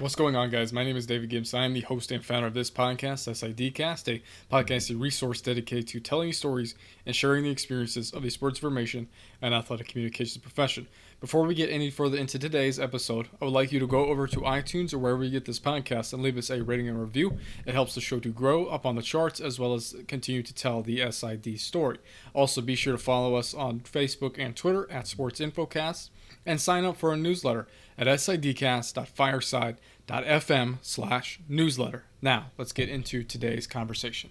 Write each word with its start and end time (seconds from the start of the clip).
What's 0.00 0.14
going 0.14 0.36
on, 0.36 0.50
guys? 0.50 0.72
My 0.72 0.84
name 0.84 0.96
is 0.96 1.06
David 1.06 1.28
Gibbs. 1.28 1.52
I 1.52 1.64
am 1.64 1.74
the 1.74 1.80
host 1.80 2.12
and 2.12 2.24
founder 2.24 2.46
of 2.46 2.54
this 2.54 2.70
podcast, 2.70 3.26
SIDcast, 3.28 4.06
a 4.06 4.22
podcasting 4.48 5.00
resource 5.00 5.40
dedicated 5.40 5.88
to 5.88 5.98
telling 5.98 6.32
stories 6.32 6.76
and 7.04 7.16
sharing 7.16 7.42
the 7.42 7.50
experiences 7.50 8.12
of 8.12 8.22
the 8.22 8.30
sports 8.30 8.60
information 8.60 9.08
and 9.42 9.52
athletic 9.52 9.88
communications 9.88 10.38
profession. 10.38 10.86
Before 11.20 11.44
we 11.44 11.56
get 11.56 11.68
any 11.68 11.90
further 11.90 12.16
into 12.16 12.38
today's 12.38 12.78
episode, 12.78 13.26
I 13.42 13.46
would 13.46 13.54
like 13.54 13.72
you 13.72 13.80
to 13.80 13.88
go 13.88 14.04
over 14.06 14.28
to 14.28 14.42
iTunes 14.42 14.94
or 14.94 14.98
wherever 14.98 15.24
you 15.24 15.32
get 15.32 15.46
this 15.46 15.58
podcast 15.58 16.12
and 16.12 16.22
leave 16.22 16.38
us 16.38 16.48
a 16.48 16.62
rating 16.62 16.88
and 16.88 17.00
review. 17.00 17.36
It 17.66 17.74
helps 17.74 17.96
the 17.96 18.00
show 18.00 18.20
to 18.20 18.28
grow 18.28 18.66
up 18.66 18.86
on 18.86 18.94
the 18.94 19.02
charts 19.02 19.40
as 19.40 19.58
well 19.58 19.74
as 19.74 19.96
continue 20.06 20.44
to 20.44 20.54
tell 20.54 20.80
the 20.80 21.10
SID 21.10 21.58
story. 21.58 21.98
Also, 22.34 22.60
be 22.60 22.76
sure 22.76 22.92
to 22.92 23.02
follow 23.02 23.34
us 23.34 23.52
on 23.52 23.80
Facebook 23.80 24.36
and 24.38 24.54
Twitter 24.54 24.88
at 24.92 25.08
Sports 25.08 25.40
Infocast 25.40 26.10
and 26.46 26.60
sign 26.60 26.84
up 26.84 26.96
for 26.96 27.10
our 27.10 27.16
newsletter 27.16 27.66
at 27.96 28.06
sidcast.fireside.fm 28.06 30.78
slash 30.82 31.40
newsletter. 31.48 32.04
Now, 32.22 32.52
let's 32.56 32.72
get 32.72 32.88
into 32.88 33.24
today's 33.24 33.66
conversation. 33.66 34.30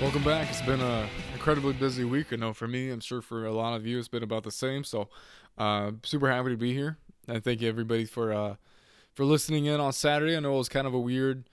Welcome 0.00 0.24
back. 0.24 0.48
It's 0.48 0.62
been 0.62 0.80
a 0.80 1.06
incredibly 1.40 1.72
busy 1.72 2.04
week. 2.04 2.26
I 2.34 2.36
know 2.36 2.52
for 2.52 2.68
me, 2.68 2.90
I'm 2.90 3.00
sure 3.00 3.22
for 3.22 3.46
a 3.46 3.52
lot 3.52 3.74
of 3.74 3.86
you, 3.86 3.98
it's 3.98 4.08
been 4.08 4.22
about 4.22 4.42
the 4.42 4.50
same. 4.50 4.84
So, 4.84 5.08
uh, 5.56 5.92
super 6.02 6.30
happy 6.30 6.50
to 6.50 6.56
be 6.58 6.74
here. 6.74 6.98
And 7.26 7.42
thank 7.42 7.62
you 7.62 7.68
everybody 7.70 8.04
for 8.04 8.30
uh, 8.30 8.56
for 9.14 9.24
listening 9.24 9.64
in 9.64 9.80
on 9.80 9.94
Saturday. 9.94 10.36
I 10.36 10.40
know 10.40 10.52
it 10.56 10.58
was 10.58 10.68
kind 10.68 10.86
of 10.86 10.92
a 10.92 10.98
weird, 10.98 11.48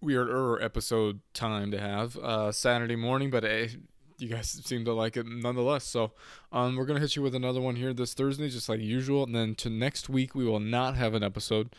weirder 0.00 0.62
episode 0.62 1.20
time 1.34 1.70
to 1.72 1.78
have 1.78 2.16
uh, 2.16 2.50
Saturday 2.50 2.96
morning, 2.96 3.28
but 3.30 3.42
hey, 3.42 3.76
you 4.16 4.30
guys 4.30 4.48
seem 4.48 4.86
to 4.86 4.94
like 4.94 5.18
it 5.18 5.26
nonetheless. 5.26 5.84
So, 5.84 6.12
um, 6.50 6.74
we're 6.74 6.86
gonna 6.86 7.00
hit 7.00 7.14
you 7.14 7.20
with 7.20 7.34
another 7.34 7.60
one 7.60 7.76
here 7.76 7.92
this 7.92 8.14
Thursday, 8.14 8.48
just 8.48 8.70
like 8.70 8.80
usual. 8.80 9.24
And 9.24 9.34
then 9.34 9.54
to 9.56 9.68
next 9.68 10.08
week, 10.08 10.34
we 10.34 10.46
will 10.46 10.60
not 10.60 10.96
have 10.96 11.12
an 11.12 11.22
episode. 11.22 11.76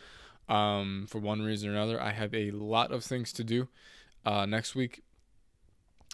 Um, 0.48 1.06
for 1.08 1.18
one 1.18 1.42
reason 1.42 1.70
or 1.70 1.72
another, 1.72 2.00
I 2.00 2.12
have 2.12 2.32
a 2.32 2.52
lot 2.52 2.92
of 2.92 3.02
things 3.02 3.32
to 3.32 3.42
do 3.42 3.66
uh, 4.24 4.46
next 4.46 4.76
week 4.76 5.02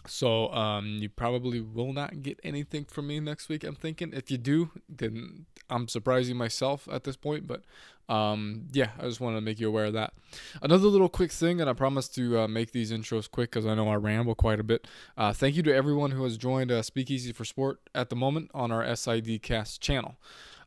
so 0.07 0.51
um, 0.53 0.97
you 0.99 1.09
probably 1.09 1.61
will 1.61 1.93
not 1.93 2.21
get 2.23 2.39
anything 2.43 2.85
from 2.85 3.07
me 3.07 3.19
next 3.19 3.49
week. 3.49 3.63
I'm 3.63 3.75
thinking 3.75 4.13
if 4.13 4.31
you 4.31 4.37
do, 4.37 4.71
then 4.89 5.45
I'm 5.69 5.87
surprising 5.87 6.37
myself 6.37 6.87
at 6.91 7.03
this 7.03 7.15
point. 7.15 7.47
But 7.47 7.63
um, 8.09 8.67
yeah, 8.71 8.91
I 8.97 9.03
just 9.03 9.19
wanted 9.19 9.37
to 9.37 9.41
make 9.41 9.59
you 9.59 9.67
aware 9.67 9.85
of 9.85 9.93
that. 9.93 10.13
Another 10.61 10.87
little 10.87 11.09
quick 11.09 11.31
thing, 11.31 11.59
and 11.59 11.69
I 11.69 11.73
promise 11.73 12.07
to 12.09 12.39
uh, 12.39 12.47
make 12.47 12.71
these 12.71 12.91
intros 12.91 13.29
quick 13.29 13.51
because 13.51 13.65
I 13.65 13.75
know 13.75 13.89
I 13.89 13.95
ramble 13.95 14.35
quite 14.35 14.59
a 14.59 14.63
bit. 14.63 14.87
Uh, 15.17 15.33
thank 15.33 15.55
you 15.55 15.63
to 15.63 15.75
everyone 15.75 16.11
who 16.11 16.23
has 16.23 16.37
joined 16.37 16.71
uh, 16.71 16.81
Speakeasy 16.81 17.33
for 17.33 17.45
Sport 17.45 17.79
at 17.93 18.09
the 18.09 18.15
moment 18.15 18.49
on 18.53 18.71
our 18.71 18.95
SID 18.95 19.41
Cast 19.41 19.81
channel. 19.81 20.15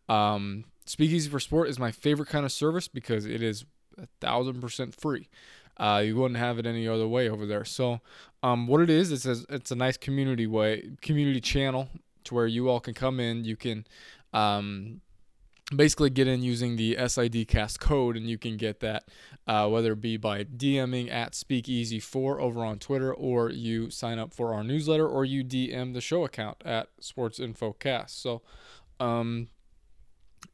Um, 0.08 0.64
Speakeasy 0.84 1.30
for 1.30 1.40
Sport 1.40 1.68
is 1.68 1.78
my 1.78 1.92
favorite 1.92 2.28
kind 2.28 2.44
of 2.44 2.52
service 2.52 2.88
because 2.88 3.24
it 3.24 3.42
is 3.42 3.64
a 3.96 4.06
thousand 4.20 4.60
percent 4.60 4.94
free. 4.94 5.28
Uh, 5.80 6.02
you 6.04 6.14
wouldn't 6.14 6.38
have 6.38 6.58
it 6.58 6.66
any 6.66 6.86
other 6.86 7.08
way 7.08 7.28
over 7.28 7.46
there. 7.46 7.64
So, 7.64 8.00
um, 8.42 8.66
what 8.66 8.82
it 8.82 8.90
is, 8.90 9.10
it's 9.10 9.24
a, 9.24 9.44
it's 9.48 9.70
a 9.70 9.74
nice 9.74 9.96
community 9.96 10.46
way, 10.46 10.90
community 11.00 11.40
channel 11.40 11.88
to 12.24 12.34
where 12.34 12.46
you 12.46 12.68
all 12.68 12.80
can 12.80 12.92
come 12.92 13.18
in. 13.18 13.44
You 13.44 13.56
can 13.56 13.86
um, 14.34 15.00
basically 15.74 16.10
get 16.10 16.28
in 16.28 16.42
using 16.42 16.76
the 16.76 16.98
SID 17.08 17.48
cast 17.48 17.80
code, 17.80 18.14
and 18.14 18.28
you 18.28 18.36
can 18.36 18.58
get 18.58 18.80
that 18.80 19.04
uh, 19.46 19.68
whether 19.68 19.92
it 19.92 20.02
be 20.02 20.18
by 20.18 20.44
DMing 20.44 21.10
at 21.10 21.32
Speakeasy4 21.32 22.40
over 22.40 22.62
on 22.62 22.78
Twitter, 22.78 23.12
or 23.12 23.50
you 23.50 23.90
sign 23.90 24.18
up 24.18 24.34
for 24.34 24.52
our 24.52 24.62
newsletter, 24.62 25.08
or 25.08 25.24
you 25.24 25.42
DM 25.42 25.94
the 25.94 26.02
show 26.02 26.24
account 26.24 26.58
at 26.64 26.88
Sports 27.00 27.40
Info 27.40 27.72
Cast. 27.72 28.20
So, 28.20 28.42
um, 28.98 29.48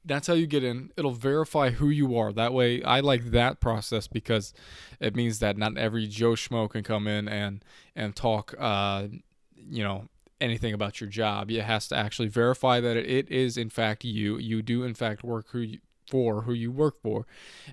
that's 0.07 0.27
how 0.27 0.35
you 0.35 0.47
get 0.47 0.65
in. 0.65 0.91
It'll 0.97 1.13
verify 1.13 1.71
who 1.71 1.89
you 1.89 2.17
are. 2.17 2.33
That 2.33 2.53
way, 2.53 2.83
I 2.83 3.01
like 3.01 3.33
that 3.33 3.61
process 3.61 4.07
because 4.07 4.55
it 5.01 5.17
means 5.17 5.41
that 5.41 5.59
not 5.59 5.77
every 5.77 6.07
Joe 6.07 6.33
Schmo 6.33 6.71
can 6.71 6.83
come 6.83 7.07
in 7.07 7.29
and 7.29 7.65
and 7.95 8.15
talk, 8.15 8.55
uh, 8.59 9.09
you 9.57 9.83
know, 9.83 10.09
anything 10.41 10.73
about 10.73 11.01
your 11.01 11.11
job. 11.11 11.51
It 11.51 11.63
has 11.63 11.89
to 11.89 11.97
actually 11.97 12.29
verify 12.29 12.81
that 12.81 12.97
it 12.97 13.31
is 13.31 13.57
in 13.57 13.69
fact 13.69 14.05
you. 14.05 14.39
You 14.39 14.63
do 14.63 14.85
in 14.85 14.95
fact 14.95 15.25
work 15.25 15.47
who 15.51 15.59
you, 15.61 15.79
for 16.09 16.43
who 16.43 16.53
you 16.53 16.71
work 16.71 17.03
for, 17.03 17.27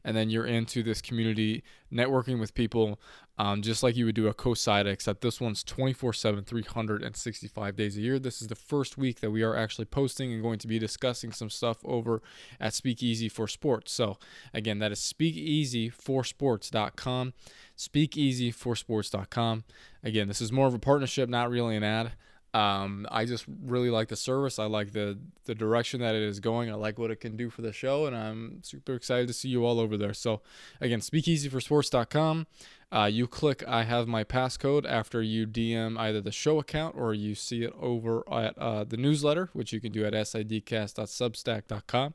and 0.03 0.17
then 0.17 0.29
you're 0.29 0.45
into 0.45 0.81
this 0.81 1.01
community 1.01 1.63
networking 1.91 2.39
with 2.39 2.55
people 2.55 2.99
um, 3.37 3.61
just 3.61 3.81
like 3.81 3.95
you 3.95 4.05
would 4.05 4.15
do 4.15 4.27
a 4.27 4.33
COSIDA, 4.33 4.87
except 4.87 5.21
this 5.21 5.39
one's 5.41 5.63
24 5.63 6.13
7, 6.13 6.43
365 6.43 7.75
days 7.75 7.97
a 7.97 8.01
year. 8.01 8.19
This 8.19 8.41
is 8.41 8.47
the 8.47 8.55
first 8.55 8.97
week 8.97 9.21
that 9.21 9.31
we 9.31 9.41
are 9.41 9.55
actually 9.55 9.85
posting 9.85 10.31
and 10.31 10.43
going 10.43 10.59
to 10.59 10.67
be 10.67 10.77
discussing 10.77 11.31
some 11.31 11.49
stuff 11.49 11.77
over 11.83 12.21
at 12.59 12.73
Speakeasy 12.73 13.29
for 13.29 13.47
Sports. 13.47 13.91
So, 13.91 14.17
again, 14.53 14.77
that 14.79 14.91
is 14.91 14.99
speakeasyforsports.com. 14.99 17.33
Speakeasyforsports.com. 17.77 19.63
Again, 20.03 20.27
this 20.27 20.41
is 20.41 20.51
more 20.51 20.67
of 20.67 20.73
a 20.73 20.79
partnership, 20.79 21.29
not 21.29 21.49
really 21.49 21.75
an 21.75 21.83
ad. 21.83 22.11
Um, 22.53 23.07
I 23.09 23.25
just 23.25 23.45
really 23.65 23.89
like 23.89 24.09
the 24.09 24.15
service. 24.15 24.59
I 24.59 24.65
like 24.65 24.93
the 24.93 25.17
the 25.45 25.55
direction 25.55 26.01
that 26.01 26.13
it 26.13 26.21
is 26.21 26.39
going. 26.39 26.69
I 26.69 26.75
like 26.75 26.99
what 26.99 27.09
it 27.09 27.19
can 27.19 27.35
do 27.35 27.49
for 27.49 27.63
the 27.63 27.73
show, 27.73 28.05
and 28.05 28.15
I'm 28.15 28.59
super 28.61 28.93
excited 28.93 29.25
to 29.27 29.33
see 29.33 29.49
you 29.49 29.65
all 29.65 29.79
over 29.79 29.97
there. 29.97 30.13
So, 30.13 30.43
again, 30.79 30.99
speakeasyforsports.com. 30.99 32.45
Uh, 32.91 33.09
you 33.11 33.25
click 33.25 33.63
I 33.67 33.81
have 33.83 34.07
my 34.07 34.23
passcode 34.23 34.85
after 34.87 35.23
you 35.23 35.47
DM 35.47 35.97
either 35.97 36.21
the 36.21 36.31
show 36.31 36.59
account 36.59 36.95
or 36.95 37.15
you 37.15 37.33
see 37.33 37.63
it 37.63 37.73
over 37.79 38.23
at 38.31 38.55
uh, 38.59 38.83
the 38.83 38.97
newsletter, 38.97 39.49
which 39.53 39.73
you 39.73 39.81
can 39.81 39.91
do 39.91 40.05
at 40.05 40.13
sidcast.substack.com, 40.13 42.13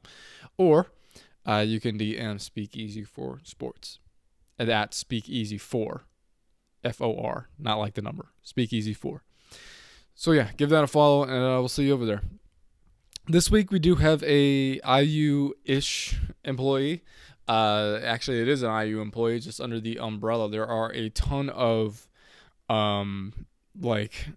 or 0.56 0.86
uh, 1.44 1.64
you 1.66 1.80
can 1.80 1.98
DM 1.98 2.40
Speakeasy 2.40 3.02
for 3.02 3.40
Sports 3.42 3.98
at 4.56 4.94
Speakeasy 4.94 5.58
for 5.58 6.04
F 6.84 7.02
O 7.02 7.18
R, 7.18 7.48
not 7.58 7.80
like 7.80 7.94
the 7.94 8.02
number 8.02 8.26
Speakeasy 8.42 8.94
for. 8.94 9.24
So 10.20 10.32
yeah, 10.32 10.48
give 10.56 10.68
that 10.70 10.82
a 10.82 10.88
follow, 10.88 11.22
and 11.22 11.32
uh, 11.32 11.60
we'll 11.60 11.68
see 11.68 11.84
you 11.84 11.92
over 11.92 12.04
there. 12.04 12.22
This 13.28 13.52
week 13.52 13.70
we 13.70 13.78
do 13.78 13.94
have 13.94 14.20
a 14.24 14.80
IU-ish 14.84 16.18
employee. 16.44 17.04
Uh, 17.46 18.00
actually, 18.02 18.42
it 18.42 18.48
is 18.48 18.64
an 18.64 18.88
IU 18.88 19.00
employee, 19.00 19.38
just 19.38 19.60
under 19.60 19.78
the 19.78 20.00
umbrella. 20.00 20.50
There 20.50 20.66
are 20.66 20.92
a 20.92 21.10
ton 21.10 21.50
of, 21.50 22.08
um, 22.68 23.46
like 23.80 24.30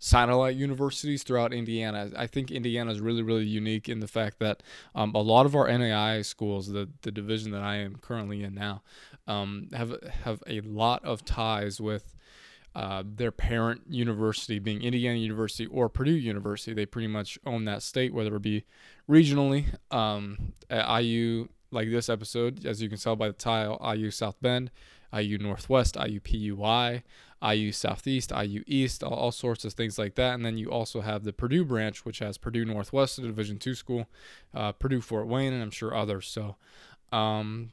satellite 0.00 0.56
universities 0.56 1.22
throughout 1.22 1.52
Indiana. 1.52 2.10
I 2.16 2.26
think 2.26 2.50
Indiana 2.50 2.90
is 2.90 3.00
really, 3.00 3.22
really 3.22 3.46
unique 3.46 3.88
in 3.88 4.00
the 4.00 4.08
fact 4.08 4.40
that 4.40 4.64
um, 4.96 5.14
a 5.14 5.22
lot 5.22 5.46
of 5.46 5.54
our 5.54 5.68
NAIA 5.68 6.24
schools, 6.24 6.66
the 6.66 6.88
the 7.02 7.12
division 7.12 7.52
that 7.52 7.62
I 7.62 7.76
am 7.76 7.94
currently 8.00 8.42
in 8.42 8.54
now, 8.54 8.82
um, 9.28 9.68
have 9.72 9.94
have 10.24 10.42
a 10.48 10.62
lot 10.62 11.04
of 11.04 11.24
ties 11.24 11.80
with 11.80 12.16
uh, 12.78 13.02
their 13.04 13.32
parent 13.32 13.82
university 13.88 14.60
being 14.60 14.82
Indiana 14.82 15.18
University 15.18 15.66
or 15.66 15.88
Purdue 15.88 16.12
University. 16.12 16.72
They 16.72 16.86
pretty 16.86 17.08
much 17.08 17.36
own 17.44 17.64
that 17.64 17.82
state, 17.82 18.14
whether 18.14 18.36
it 18.36 18.42
be 18.42 18.66
regionally. 19.10 19.64
Um, 19.90 20.52
at 20.70 21.00
IU, 21.00 21.48
like 21.72 21.90
this 21.90 22.08
episode, 22.08 22.64
as 22.64 22.80
you 22.80 22.88
can 22.88 22.96
tell 22.96 23.16
by 23.16 23.26
the 23.26 23.32
tile, 23.32 23.84
IU 23.84 24.12
South 24.12 24.36
Bend, 24.40 24.70
IU 25.12 25.38
Northwest, 25.38 25.96
IU 25.96 26.20
PUI, 26.20 27.02
IU 27.42 27.72
Southeast, 27.72 28.30
IU 28.30 28.62
East, 28.68 29.02
all, 29.02 29.12
all, 29.12 29.32
sorts 29.32 29.64
of 29.64 29.72
things 29.72 29.98
like 29.98 30.14
that. 30.14 30.34
And 30.34 30.46
then 30.46 30.56
you 30.56 30.70
also 30.70 31.00
have 31.00 31.24
the 31.24 31.32
Purdue 31.32 31.64
branch, 31.64 32.04
which 32.04 32.20
has 32.20 32.38
Purdue 32.38 32.64
Northwest, 32.64 33.18
a 33.18 33.22
Division 33.22 33.58
two 33.58 33.74
school, 33.74 34.06
uh, 34.54 34.70
Purdue 34.70 35.00
Fort 35.00 35.26
Wayne, 35.26 35.52
and 35.52 35.64
I'm 35.64 35.72
sure 35.72 35.96
others. 35.96 36.28
So, 36.28 36.54
um, 37.10 37.72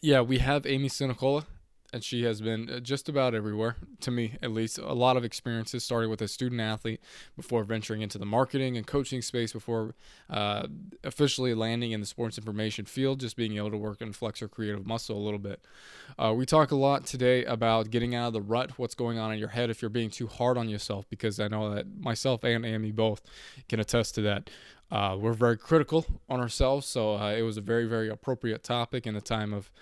yeah, 0.00 0.22
we 0.22 0.38
have 0.38 0.64
Aimee 0.64 0.88
Sinacola 0.88 1.44
and 1.92 2.02
she 2.02 2.24
has 2.24 2.40
been 2.40 2.70
uh, 2.70 2.80
just 2.80 3.08
about 3.08 3.34
everywhere 3.34 3.76
to 4.00 4.10
me 4.10 4.36
at 4.42 4.50
least. 4.50 4.78
A 4.78 4.92
lot 4.92 5.16
of 5.16 5.24
experiences 5.24 5.84
started 5.84 6.08
with 6.08 6.22
a 6.22 6.28
student 6.28 6.60
athlete 6.60 7.00
before 7.36 7.64
venturing 7.64 8.02
into 8.02 8.18
the 8.18 8.26
marketing 8.26 8.76
and 8.76 8.86
coaching 8.86 9.22
space 9.22 9.52
before 9.52 9.94
uh, 10.30 10.66
officially 11.04 11.54
landing 11.54 11.92
in 11.92 12.00
the 12.00 12.06
sports 12.06 12.38
information 12.38 12.84
field 12.84 13.20
just 13.20 13.36
being 13.36 13.56
able 13.56 13.70
to 13.70 13.76
work 13.76 14.00
and 14.00 14.14
flex 14.14 14.40
her 14.40 14.48
creative 14.48 14.86
muscle 14.86 15.16
a 15.16 15.24
little 15.24 15.38
bit. 15.38 15.60
Uh, 16.18 16.32
we 16.36 16.46
talk 16.46 16.70
a 16.70 16.76
lot 16.76 17.06
today 17.06 17.44
about 17.44 17.90
getting 17.90 18.14
out 18.14 18.28
of 18.28 18.32
the 18.32 18.42
rut 18.42 18.78
what's 18.78 18.94
going 18.94 19.18
on 19.18 19.32
in 19.32 19.38
your 19.38 19.48
head 19.48 19.70
if 19.70 19.82
you're 19.82 19.88
being 19.88 20.10
too 20.10 20.26
hard 20.26 20.56
on 20.58 20.68
yourself 20.68 21.04
because 21.10 21.38
i 21.40 21.48
know 21.48 21.74
that 21.74 21.86
myself 21.98 22.44
and 22.44 22.64
aimee 22.64 22.92
both 22.92 23.22
can 23.68 23.80
attest 23.80 24.14
to 24.16 24.22
that. 24.22 24.50
Uh, 24.90 25.16
we're 25.18 25.32
very 25.32 25.58
critical 25.58 26.06
on 26.28 26.38
ourselves, 26.38 26.86
so 26.86 27.16
uh, 27.16 27.32
it 27.32 27.42
was 27.42 27.56
a 27.56 27.60
very, 27.60 27.86
very 27.86 28.08
appropriate 28.08 28.62
topic 28.62 29.04
in 29.04 29.14
the 29.14 29.20
time 29.20 29.52
of 29.52 29.72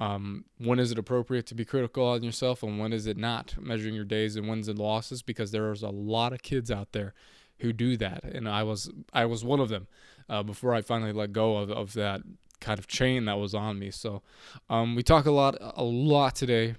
um, 0.00 0.44
when 0.58 0.78
is 0.78 0.90
it 0.90 0.98
appropriate 0.98 1.46
to 1.46 1.54
be 1.54 1.64
critical 1.64 2.06
on 2.06 2.22
yourself 2.22 2.62
and 2.62 2.78
when 2.78 2.92
is 2.92 3.06
it 3.06 3.16
not 3.16 3.54
measuring 3.60 3.94
your 3.94 4.04
days 4.04 4.36
and 4.36 4.48
wins 4.48 4.68
and 4.68 4.78
losses 4.78 5.22
because 5.22 5.50
there's 5.50 5.82
a 5.82 5.90
lot 5.90 6.32
of 6.32 6.42
kids 6.42 6.70
out 6.70 6.92
there 6.92 7.14
who 7.60 7.72
do 7.72 7.96
that 7.96 8.24
and 8.24 8.48
i 8.48 8.62
was 8.62 8.90
i 9.12 9.24
was 9.24 9.44
one 9.44 9.60
of 9.60 9.68
them 9.68 9.86
uh, 10.28 10.42
before 10.42 10.74
i 10.74 10.80
finally 10.80 11.12
let 11.12 11.32
go 11.32 11.56
of, 11.56 11.70
of 11.70 11.92
that 11.92 12.22
kind 12.64 12.78
of 12.78 12.86
chain 12.86 13.26
that 13.26 13.38
was 13.38 13.54
on 13.54 13.78
me. 13.78 13.90
So 13.90 14.22
um, 14.70 14.96
we 14.96 15.02
talk 15.02 15.26
a 15.26 15.30
lot 15.30 15.56
a 15.60 15.84
lot 15.84 16.34
today. 16.34 16.74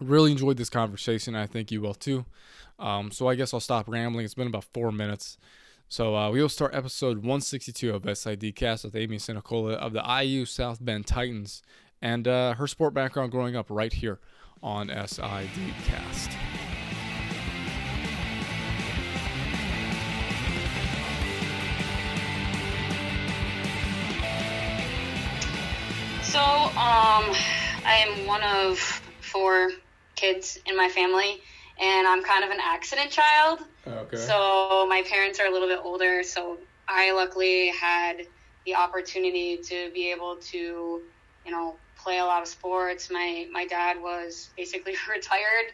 Really 0.00 0.32
enjoyed 0.32 0.58
this 0.58 0.68
conversation. 0.68 1.34
I 1.34 1.46
think 1.46 1.70
you 1.70 1.80
will 1.80 1.94
too. 1.94 2.26
Um, 2.78 3.10
so 3.10 3.28
I 3.28 3.34
guess 3.34 3.54
I'll 3.54 3.60
stop 3.60 3.88
rambling. 3.88 4.26
It's 4.26 4.34
been 4.34 4.48
about 4.48 4.66
four 4.74 4.92
minutes. 4.92 5.38
So 5.88 6.16
uh, 6.16 6.30
we 6.30 6.42
will 6.42 6.48
start 6.48 6.74
episode 6.74 7.18
162 7.18 7.94
of 7.94 8.18
SID 8.18 8.54
Cast 8.56 8.84
with 8.84 8.96
Aimee 8.96 9.18
Sinacola 9.18 9.74
of 9.74 9.92
the 9.92 10.02
IU 10.02 10.44
South 10.44 10.84
Bend 10.84 11.06
Titans 11.06 11.62
and 12.02 12.28
uh, 12.28 12.54
her 12.54 12.66
sport 12.66 12.94
background 12.94 13.32
growing 13.32 13.56
up 13.56 13.66
right 13.68 13.92
here 13.92 14.18
on 14.62 14.88
SIDcast. 14.88 16.32
So, 26.22 26.40
um, 26.40 27.32
I 27.86 28.04
am 28.06 28.26
one 28.26 28.42
of 28.42 28.78
four 29.20 29.70
kids 30.16 30.58
in 30.66 30.76
my 30.76 30.88
family, 30.88 31.40
and 31.80 32.06
I'm 32.06 32.22
kind 32.22 32.44
of 32.44 32.50
an 32.50 32.58
accident 32.62 33.10
child. 33.10 33.60
Okay. 33.86 34.16
So, 34.16 34.86
my 34.88 35.02
parents 35.08 35.40
are 35.40 35.46
a 35.46 35.50
little 35.50 35.68
bit 35.68 35.78
older, 35.82 36.22
so 36.22 36.58
I 36.88 37.12
luckily 37.12 37.68
had 37.68 38.26
the 38.66 38.74
opportunity 38.74 39.56
to 39.56 39.90
be 39.94 40.10
able 40.10 40.36
to, 40.36 40.56
you 40.58 41.50
know, 41.50 41.76
play 42.06 42.18
a 42.18 42.24
lot 42.24 42.42
of 42.42 42.48
sports. 42.48 43.10
My 43.10 43.46
my 43.52 43.66
dad 43.66 43.96
was 44.00 44.50
basically 44.56 44.94
retired 45.10 45.68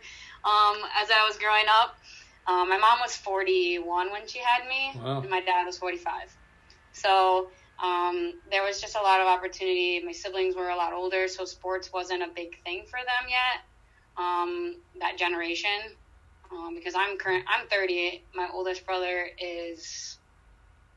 um, 0.44 0.76
as 1.00 1.10
I 1.10 1.26
was 1.28 1.36
growing 1.36 1.66
up. 1.68 1.96
Um, 2.48 2.68
my 2.68 2.78
mom 2.78 2.98
was 3.00 3.14
41 3.14 4.10
when 4.10 4.26
she 4.26 4.38
had 4.40 4.66
me, 4.66 4.92
Wow. 5.00 5.20
and 5.20 5.30
my 5.30 5.40
dad 5.42 5.64
was 5.64 5.78
45. 5.78 6.12
So 6.92 7.50
um, 7.82 8.32
there 8.50 8.62
was 8.64 8.80
just 8.80 8.96
a 8.96 9.00
lot 9.00 9.20
of 9.20 9.26
opportunity. 9.28 10.02
My 10.04 10.12
siblings 10.12 10.56
were 10.56 10.70
a 10.70 10.76
lot 10.76 10.92
older, 10.92 11.28
so 11.28 11.44
sports 11.44 11.90
wasn't 11.92 12.22
a 12.22 12.28
big 12.34 12.60
thing 12.64 12.84
for 12.90 12.98
them 12.98 13.28
yet. 13.28 13.58
Um, 14.16 14.76
that 15.00 15.16
generation, 15.18 15.80
um, 16.50 16.74
because 16.74 16.94
I'm 16.96 17.16
current, 17.16 17.44
I'm 17.48 17.66
30. 17.68 18.24
My 18.34 18.48
oldest 18.52 18.84
brother 18.86 19.28
is 19.38 20.18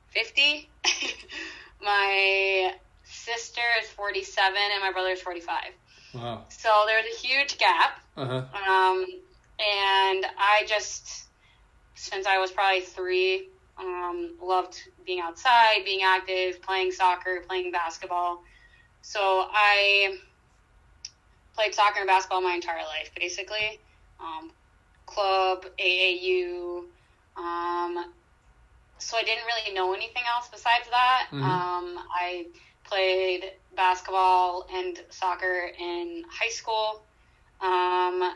50. 0.10 0.70
my 1.82 2.72
sister 3.26 3.62
is 3.82 3.90
47, 3.90 4.56
and 4.74 4.82
my 4.82 4.92
brother 4.92 5.10
is 5.10 5.22
45. 5.22 5.56
Wow. 6.14 6.46
So 6.50 6.70
there's 6.86 7.06
a 7.06 7.18
huge 7.18 7.58
gap. 7.58 8.00
Uh 8.16 8.26
huh. 8.26 8.36
Um, 8.72 9.06
and 9.60 10.26
I 10.38 10.66
just, 10.68 11.26
since 11.96 12.26
I 12.28 12.38
was 12.38 12.52
probably 12.52 12.82
three, 12.82 13.50
um, 13.78 14.36
loved 14.42 14.78
being 15.06 15.20
outside, 15.20 15.84
being 15.84 16.02
active, 16.04 16.62
playing 16.62 16.92
soccer, 16.92 17.44
playing 17.48 17.72
basketball. 17.72 18.44
So 19.02 19.20
I 19.22 20.18
played 21.56 21.74
soccer 21.74 22.00
and 22.00 22.08
basketball 22.08 22.42
my 22.42 22.54
entire 22.54 22.84
life, 22.84 23.12
basically. 23.18 23.80
Um, 24.20 24.52
club, 25.06 25.66
AAU. 25.80 26.86
Um, 27.38 28.14
so 28.98 29.18
I 29.18 29.24
didn't 29.24 29.44
really 29.46 29.74
know 29.74 29.94
anything 29.94 30.24
else 30.34 30.48
besides 30.50 30.88
that. 30.90 31.28
Mhm. 31.32 31.44
Um, 31.44 32.00
I 32.14 32.48
played 32.88 33.52
basketball 33.76 34.68
and 34.74 35.00
soccer 35.10 35.70
in 35.80 36.24
high 36.30 36.50
school. 36.50 37.02
Um, 37.62 38.34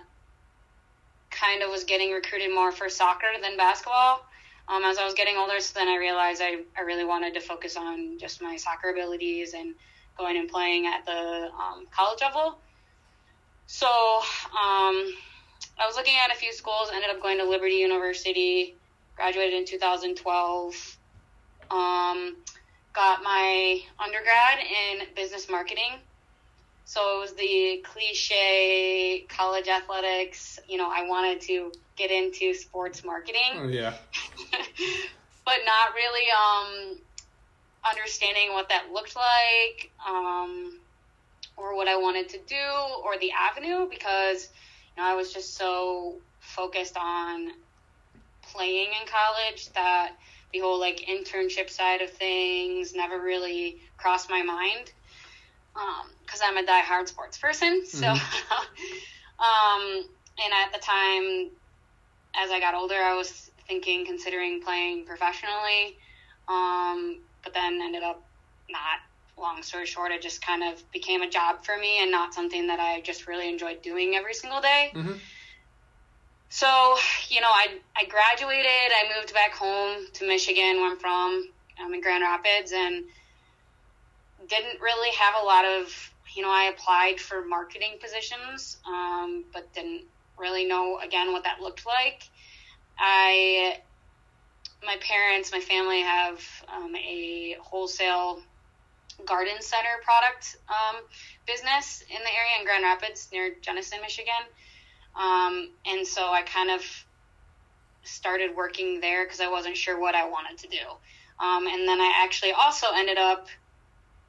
kind 1.29 1.61
of 1.61 1.69
was 1.69 1.83
getting 1.83 2.11
recruited 2.11 2.53
more 2.53 2.71
for 2.71 2.89
soccer 2.89 3.27
than 3.41 3.57
basketball. 3.57 4.25
Um, 4.67 4.83
as 4.83 4.97
I 4.97 5.05
was 5.05 5.15
getting 5.15 5.35
older, 5.35 5.59
so 5.59 5.79
then 5.79 5.87
I 5.87 5.97
realized 5.97 6.41
I, 6.43 6.59
I 6.77 6.81
really 6.81 7.05
wanted 7.05 7.33
to 7.33 7.39
focus 7.39 7.75
on 7.75 8.19
just 8.19 8.41
my 8.41 8.55
soccer 8.55 8.89
abilities 8.89 9.53
and 9.53 9.73
going 10.17 10.37
and 10.37 10.47
playing 10.47 10.85
at 10.85 11.05
the 11.05 11.49
um, 11.57 11.87
college 11.91 12.21
level. 12.21 12.59
So 13.65 13.87
um, 13.87 15.13
I 15.79 15.87
was 15.87 15.95
looking 15.95 16.15
at 16.23 16.31
a 16.31 16.37
few 16.37 16.53
schools, 16.53 16.89
ended 16.93 17.09
up 17.09 17.21
going 17.21 17.37
to 17.39 17.45
Liberty 17.45 17.75
University, 17.75 18.75
graduated 19.15 19.53
in 19.53 19.65
2012. 19.65 20.97
Um, 21.71 22.35
got 22.99 23.23
my 23.23 23.79
undergrad 24.03 24.59
in 24.59 25.07
business 25.15 25.49
marketing. 25.49 25.93
So 26.83 27.17
it 27.17 27.21
was 27.21 27.33
the 27.35 27.81
cliche 27.85 29.25
college 29.29 29.69
athletics. 29.69 30.59
You 30.67 30.77
know, 30.77 30.89
I 30.93 31.07
wanted 31.07 31.39
to 31.43 31.71
get 31.95 32.11
into 32.11 32.53
sports 32.53 33.05
marketing, 33.05 33.53
Oh, 33.55 33.67
yeah. 33.69 33.93
but 35.45 35.59
not 35.65 35.93
really 35.95 36.27
um, 36.31 36.97
understanding 37.89 38.51
what 38.51 38.67
that 38.67 38.87
looked 38.91 39.15
like 39.15 39.91
um, 40.05 40.79
or 41.55 41.77
what 41.77 41.87
I 41.87 41.95
wanted 41.95 42.27
to 42.29 42.39
do 42.47 42.65
or 43.05 43.17
the 43.17 43.31
avenue 43.31 43.87
because 43.89 44.49
you 44.97 45.01
know 45.01 45.09
I 45.09 45.15
was 45.15 45.31
just 45.33 45.55
so 45.55 46.15
focused 46.41 46.97
on 46.97 47.49
playing 48.41 48.89
in 48.99 49.07
college 49.07 49.69
that 49.73 50.11
the 50.53 50.59
whole 50.59 50.79
like 50.79 51.05
internship 51.09 51.69
side 51.69 52.01
of 52.01 52.09
things 52.11 52.93
never 52.95 53.21
really 53.21 53.77
crossed 53.97 54.29
my 54.29 54.41
mind 54.41 54.91
because 56.25 56.41
I'm 56.43 56.57
a 56.57 56.63
diehard 56.63 57.07
sports 57.07 57.37
person. 57.37 57.85
So, 57.85 58.07
um, 58.07 58.19
and 60.43 60.53
at 60.53 60.73
the 60.73 60.79
time, 60.79 61.49
as 62.35 62.51
I 62.51 62.59
got 62.59 62.75
older, 62.75 62.95
I 62.95 63.15
was 63.15 63.49
thinking, 63.67 64.05
considering 64.05 64.61
playing 64.61 65.05
professionally, 65.05 65.97
um, 66.47 67.21
but 67.43 67.53
then 67.53 67.79
ended 67.81 68.03
up 68.03 68.23
not. 68.69 68.99
Long 69.37 69.63
story 69.63 69.85
short, 69.85 70.11
it 70.11 70.21
just 70.21 70.45
kind 70.45 70.63
of 70.63 70.83
became 70.91 71.21
a 71.21 71.29
job 71.29 71.63
for 71.63 71.77
me 71.77 72.01
and 72.01 72.11
not 72.11 72.33
something 72.33 72.67
that 72.67 72.81
I 72.81 72.99
just 72.99 73.25
really 73.25 73.47
enjoyed 73.47 73.81
doing 73.81 74.15
every 74.15 74.33
single 74.33 74.59
day. 74.59 74.91
Mm-hmm. 74.93 75.13
So, 76.49 76.97
you 77.29 77.41
know, 77.41 77.47
I, 77.47 77.77
I 77.95 78.05
graduated, 78.05 78.65
I 78.65 79.15
moved 79.15 79.33
back 79.33 79.53
home 79.53 80.05
to 80.13 80.27
Michigan, 80.27 80.77
where 80.77 80.91
I'm 80.91 80.97
from. 80.97 81.47
I'm 81.79 81.93
in 81.93 82.01
Grand 82.01 82.23
Rapids, 82.23 82.73
and 82.73 83.05
didn't 84.47 84.81
really 84.81 85.15
have 85.15 85.35
a 85.41 85.45
lot 85.45 85.63
of, 85.63 86.11
you 86.35 86.41
know, 86.41 86.49
I 86.49 86.65
applied 86.65 87.19
for 87.19 87.45
marketing 87.45 87.99
positions, 88.01 88.77
um, 88.87 89.45
but 89.53 89.71
didn't 89.73 90.05
really 90.37 90.65
know, 90.65 90.99
again, 90.99 91.31
what 91.31 91.43
that 91.43 91.61
looked 91.61 91.85
like. 91.85 92.23
I, 92.97 93.77
my 94.83 94.97
parents, 95.01 95.51
my 95.51 95.59
family 95.59 96.01
have 96.01 96.43
um, 96.67 96.95
a 96.95 97.57
wholesale 97.61 98.41
garden 99.25 99.61
center 99.61 100.01
product 100.03 100.57
um, 100.67 101.01
business 101.45 102.03
in 102.09 102.17
the 102.23 102.33
area 102.35 102.59
in 102.59 102.65
Grand 102.65 102.83
Rapids 102.83 103.29
near 103.31 103.55
Jenison, 103.61 103.99
Michigan. 104.01 104.33
Um, 105.15 105.71
and 105.85 106.05
so 106.05 106.29
I 106.31 106.43
kind 106.43 106.71
of 106.71 106.81
started 108.03 108.55
working 108.55 109.01
there 109.01 109.25
because 109.25 109.41
I 109.41 109.49
wasn't 109.49 109.77
sure 109.77 109.99
what 109.99 110.15
I 110.15 110.27
wanted 110.27 110.57
to 110.59 110.67
do. 110.67 110.85
Um, 111.43 111.67
and 111.67 111.87
then 111.87 112.01
I 112.01 112.21
actually 112.23 112.51
also 112.51 112.87
ended 112.95 113.17
up 113.17 113.47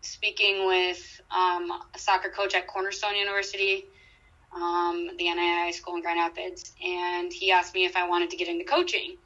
speaking 0.02 0.66
with 0.66 1.20
um, 1.30 1.70
a 1.94 1.98
soccer 1.98 2.30
coach 2.30 2.54
at 2.54 2.66
Cornerstone 2.66 3.16
University, 3.16 3.86
um, 4.54 5.10
the 5.18 5.24
NAIA 5.24 5.72
school 5.72 5.96
in 5.96 6.02
Grand 6.02 6.18
Rapids, 6.18 6.72
and 6.84 7.32
he 7.32 7.50
asked 7.50 7.74
me 7.74 7.84
if 7.84 7.96
I 7.96 8.08
wanted 8.08 8.30
to 8.30 8.36
get 8.36 8.48
into 8.48 8.64
coaching. 8.64 9.16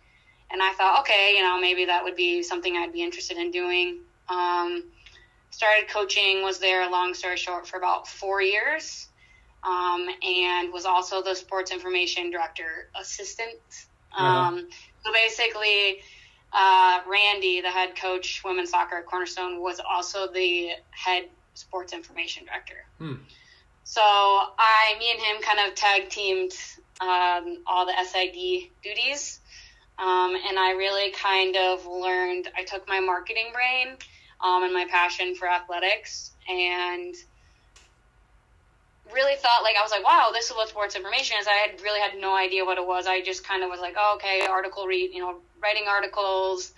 And 0.51 0.63
I 0.63 0.73
thought, 0.75 1.01
okay, 1.01 1.35
you 1.37 1.43
know, 1.43 1.61
maybe 1.61 1.85
that 1.87 2.05
would 2.05 2.17
be 2.17 2.43
something 2.43 2.77
I'd 2.77 2.93
be 2.93 3.03
interested 3.03 3.39
in 3.39 3.51
doing. 3.51 4.01
Um, 4.29 4.85
started 5.51 5.89
coaching, 5.89 6.43
was 6.43 6.59
there, 6.59 6.89
long 6.91 7.15
story 7.15 7.37
short, 7.37 7.67
for 7.67 7.77
about 7.77 8.07
four 8.07 8.43
years 8.43 9.09
um, 9.65 10.09
and 10.23 10.73
was 10.73 10.85
also 10.85 11.23
the 11.23 11.35
sports 11.35 11.71
information 11.73 12.31
director 12.31 12.89
assistant. 12.95 13.59
Um, 14.17 14.69
So 15.05 15.13
basically, 15.13 16.03
uh, 16.53 17.01
Randy, 17.07 17.61
the 17.61 17.71
head 17.71 17.97
coach 17.97 18.43
women's 18.45 18.71
soccer 18.71 18.97
at 18.97 19.07
Cornerstone, 19.07 19.61
was 19.61 19.81
also 19.81 20.33
the 20.33 20.71
head 20.91 21.29
sports 21.55 21.93
information 21.93 22.47
director. 22.47 22.87
Hmm. 22.99 23.15
So 23.85 24.01
I, 24.01 24.95
me 24.99 25.11
and 25.11 25.21
him, 25.21 25.43
kind 25.43 25.69
of 25.69 25.75
tag 25.75 26.09
teamed 26.09 26.53
um, 27.01 27.59
all 27.67 27.85
the 27.85 27.93
SID 28.03 28.71
duties, 28.83 29.41
um, 29.99 30.35
and 30.49 30.59
I 30.59 30.73
really 30.73 31.11
kind 31.13 31.55
of 31.57 31.87
learned. 31.87 32.49
I 32.57 32.65
took 32.65 32.89
my 32.89 33.01
marketing 33.01 33.53
brain 33.53 33.97
um, 34.41 34.65
and 34.65 34.73
my 34.73 34.87
passion 34.91 35.35
for 35.35 35.49
athletics 35.49 36.33
and 36.49 37.15
really 39.15 39.37
thought 39.37 39.63
like 39.63 39.77
I 39.79 39.83
was 39.83 39.91
like, 39.91 40.05
wow, 40.05 40.31
this 40.33 40.47
is 40.47 40.53
what 40.53 40.69
sports 40.69 40.97
information 40.97 41.37
is. 41.41 41.47
I 41.47 41.69
had 41.69 41.81
really 41.81 42.01
had 42.01 42.19
no 42.19 42.37
idea 42.37 42.65
what 42.65 42.79
it 42.79 42.87
was. 42.87 43.07
I 43.07 43.23
just 43.23 43.47
kind 43.47 43.63
of 43.63 43.71
was 43.71 43.81
like, 43.81 43.95
oh, 43.97 44.17
okay, 44.17 44.47
article 44.47 44.87
read, 44.87 45.13
you 45.13 45.21
know, 45.21 45.37
writing 45.63 45.85
articles, 45.89 46.73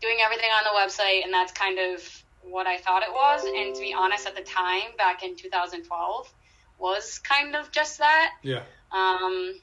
doing 0.00 0.18
everything 0.24 0.50
on 0.50 0.64
the 0.64 0.70
website, 0.70 1.24
and 1.24 1.32
that's 1.32 1.52
kind 1.52 1.78
of 1.78 2.00
what 2.42 2.66
I 2.66 2.78
thought 2.78 3.02
it 3.02 3.12
was. 3.12 3.44
And 3.44 3.74
to 3.74 3.80
be 3.80 3.92
honest, 3.92 4.26
at 4.26 4.34
the 4.34 4.42
time, 4.42 4.96
back 4.96 5.22
in 5.22 5.36
2012, 5.36 6.32
was 6.78 7.18
kind 7.18 7.54
of 7.54 7.70
just 7.70 7.98
that. 7.98 8.32
Yeah. 8.42 8.62
Um, 8.92 9.54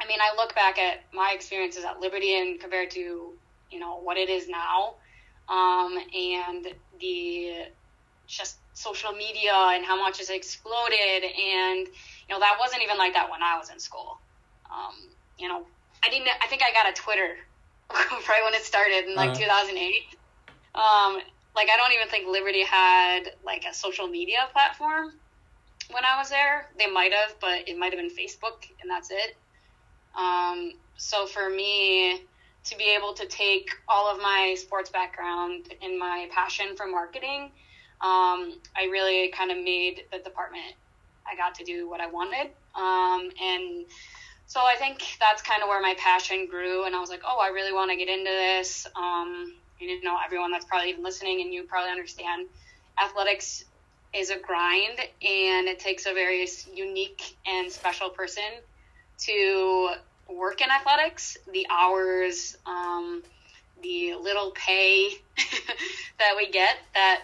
I 0.00 0.06
mean, 0.08 0.18
I 0.20 0.34
look 0.36 0.54
back 0.54 0.78
at 0.78 1.02
my 1.12 1.32
experiences 1.34 1.84
at 1.84 2.00
Liberty 2.00 2.38
and 2.38 2.60
compared 2.60 2.90
to, 2.92 3.32
you 3.70 3.80
know, 3.80 4.00
what 4.00 4.16
it 4.16 4.28
is 4.28 4.48
now, 4.48 4.94
um, 5.48 5.96
and 6.14 6.66
the 7.00 7.66
just 8.26 8.56
social 8.74 9.12
media 9.12 9.54
and 9.54 9.84
how 9.84 9.98
much 9.98 10.20
it's 10.20 10.30
exploded. 10.30 11.24
And, 11.24 11.86
you 11.86 12.30
know, 12.30 12.40
that 12.40 12.56
wasn't 12.60 12.82
even 12.82 12.98
like 12.98 13.14
that 13.14 13.30
when 13.30 13.42
I 13.42 13.56
was 13.58 13.70
in 13.70 13.78
school. 13.78 14.18
Um, 14.70 14.94
you 15.38 15.48
know, 15.48 15.64
I 16.04 16.10
didn't, 16.10 16.28
I 16.42 16.46
think 16.48 16.62
I 16.62 16.72
got 16.72 16.90
a 16.90 16.92
Twitter 16.92 17.36
right 17.90 18.42
when 18.44 18.54
it 18.54 18.62
started 18.62 19.06
in 19.08 19.14
like 19.14 19.30
uh-huh. 19.30 19.40
2008. 19.40 19.94
Um, 20.74 21.22
like 21.54 21.68
I 21.72 21.76
don't 21.76 21.92
even 21.92 22.08
think 22.08 22.28
Liberty 22.28 22.64
had 22.64 23.32
like 23.44 23.64
a 23.64 23.72
social 23.72 24.08
media 24.08 24.48
platform 24.52 25.12
when 25.90 26.04
I 26.04 26.18
was 26.18 26.30
there. 26.30 26.68
They 26.78 26.90
might 26.90 27.12
have, 27.12 27.38
but 27.40 27.68
it 27.68 27.78
might 27.78 27.92
have 27.92 28.00
been 28.00 28.10
Facebook, 28.10 28.66
and 28.82 28.90
that's 28.90 29.10
it. 29.10 29.36
Um, 30.18 30.72
so 30.96 31.26
for 31.26 31.48
me 31.48 32.22
to 32.64 32.76
be 32.78 32.94
able 32.96 33.12
to 33.14 33.26
take 33.26 33.70
all 33.88 34.10
of 34.10 34.20
my 34.20 34.56
sports 34.58 34.90
background 34.90 35.74
and 35.82 35.98
my 35.98 36.28
passion 36.32 36.76
for 36.76 36.86
marketing, 36.86 37.50
um, 38.00 38.58
I 38.76 38.88
really 38.90 39.28
kind 39.28 39.50
of 39.50 39.58
made 39.58 40.02
the 40.12 40.18
department. 40.18 40.74
I 41.26 41.36
got 41.36 41.54
to 41.56 41.64
do 41.64 41.88
what 41.88 42.00
I 42.00 42.06
wanted, 42.06 42.50
um, 42.76 43.30
and 43.42 43.86
so 44.46 44.60
I 44.60 44.76
think 44.76 45.02
that's 45.20 45.42
kind 45.42 45.62
of 45.62 45.68
where 45.68 45.80
my 45.80 45.94
passion 45.98 46.46
grew. 46.46 46.84
And 46.84 46.94
I 46.94 47.00
was 47.00 47.08
like, 47.08 47.22
oh, 47.26 47.38
I 47.40 47.48
really 47.48 47.72
want 47.72 47.90
to 47.90 47.96
get 47.96 48.08
into 48.08 48.30
this. 48.30 48.86
Um, 48.94 49.54
you 49.80 50.02
know, 50.02 50.16
everyone 50.24 50.52
that's 50.52 50.64
probably 50.64 50.90
even 50.90 51.02
listening, 51.02 51.40
and 51.40 51.52
you 51.52 51.64
probably 51.64 51.90
understand, 51.90 52.46
athletics 53.02 53.64
is 54.14 54.30
a 54.30 54.38
grind, 54.38 54.98
and 55.22 55.66
it 55.66 55.78
takes 55.78 56.06
a 56.06 56.12
very 56.12 56.46
unique 56.72 57.36
and 57.46 57.70
special 57.70 58.10
person 58.10 58.44
to 59.18 59.90
work 60.28 60.60
in 60.60 60.70
athletics. 60.70 61.36
The 61.52 61.66
hours, 61.70 62.56
um, 62.66 63.22
the 63.82 64.14
little 64.14 64.52
pay 64.52 65.10
that 66.18 66.34
we 66.36 66.50
get 66.50 66.76
that 66.94 67.22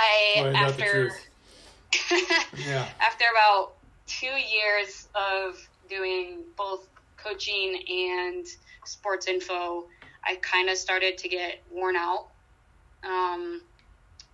I 0.00 0.52
after 0.54 1.12
yeah. 2.56 2.86
after 3.00 3.24
about 3.30 3.72
two 4.06 4.26
years 4.26 5.08
of 5.14 5.56
doing 5.88 6.38
both 6.56 6.88
coaching 7.16 7.82
and 7.88 8.46
sports 8.84 9.26
info, 9.26 9.84
I 10.24 10.36
kind 10.36 10.70
of 10.70 10.76
started 10.76 11.18
to 11.18 11.28
get 11.28 11.62
worn 11.70 11.96
out 11.96 12.28
um, 13.04 13.60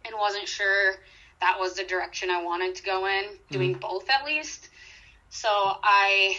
and 0.05 0.15
wasn't 0.19 0.47
sure 0.47 0.97
that 1.41 1.57
was 1.59 1.75
the 1.75 1.85
direction 1.85 2.31
I 2.31 2.43
wanted 2.43 2.75
to 2.77 2.83
go 2.83 3.07
in, 3.07 3.25
doing 3.51 3.75
mm 3.75 3.81
both 3.81 4.09
at 4.09 4.25
least. 4.25 4.71
So 5.29 5.49
I 5.49 6.37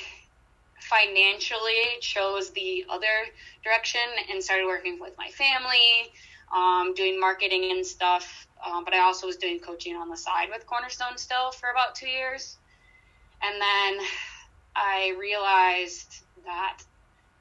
financially 0.80 2.00
chose 2.02 2.52
the 2.52 2.86
other 2.90 3.28
direction 3.64 4.02
and 4.32 4.44
started 4.44 4.66
working 4.66 5.00
with 5.00 5.18
my 5.18 5.30
family, 5.30 6.12
um, 6.56 6.94
doing 6.96 7.20
marketing 7.20 7.72
and 7.72 7.86
stuff. 7.86 8.47
Um, 8.66 8.84
but 8.84 8.94
I 8.94 9.00
also 9.00 9.28
was 9.28 9.38
doing 9.38 9.60
coaching 9.60 9.96
on 9.96 10.10
the 10.10 10.18
side 10.18 10.50
with 10.50 10.66
Cornerstone 10.66 11.18
still 11.18 11.52
for 11.52 11.70
about 11.70 11.96
two 11.96 12.08
years. 12.08 12.58
And 13.44 13.62
then 13.62 14.06
I 14.76 15.16
realized 15.20 16.24
that 16.46 16.80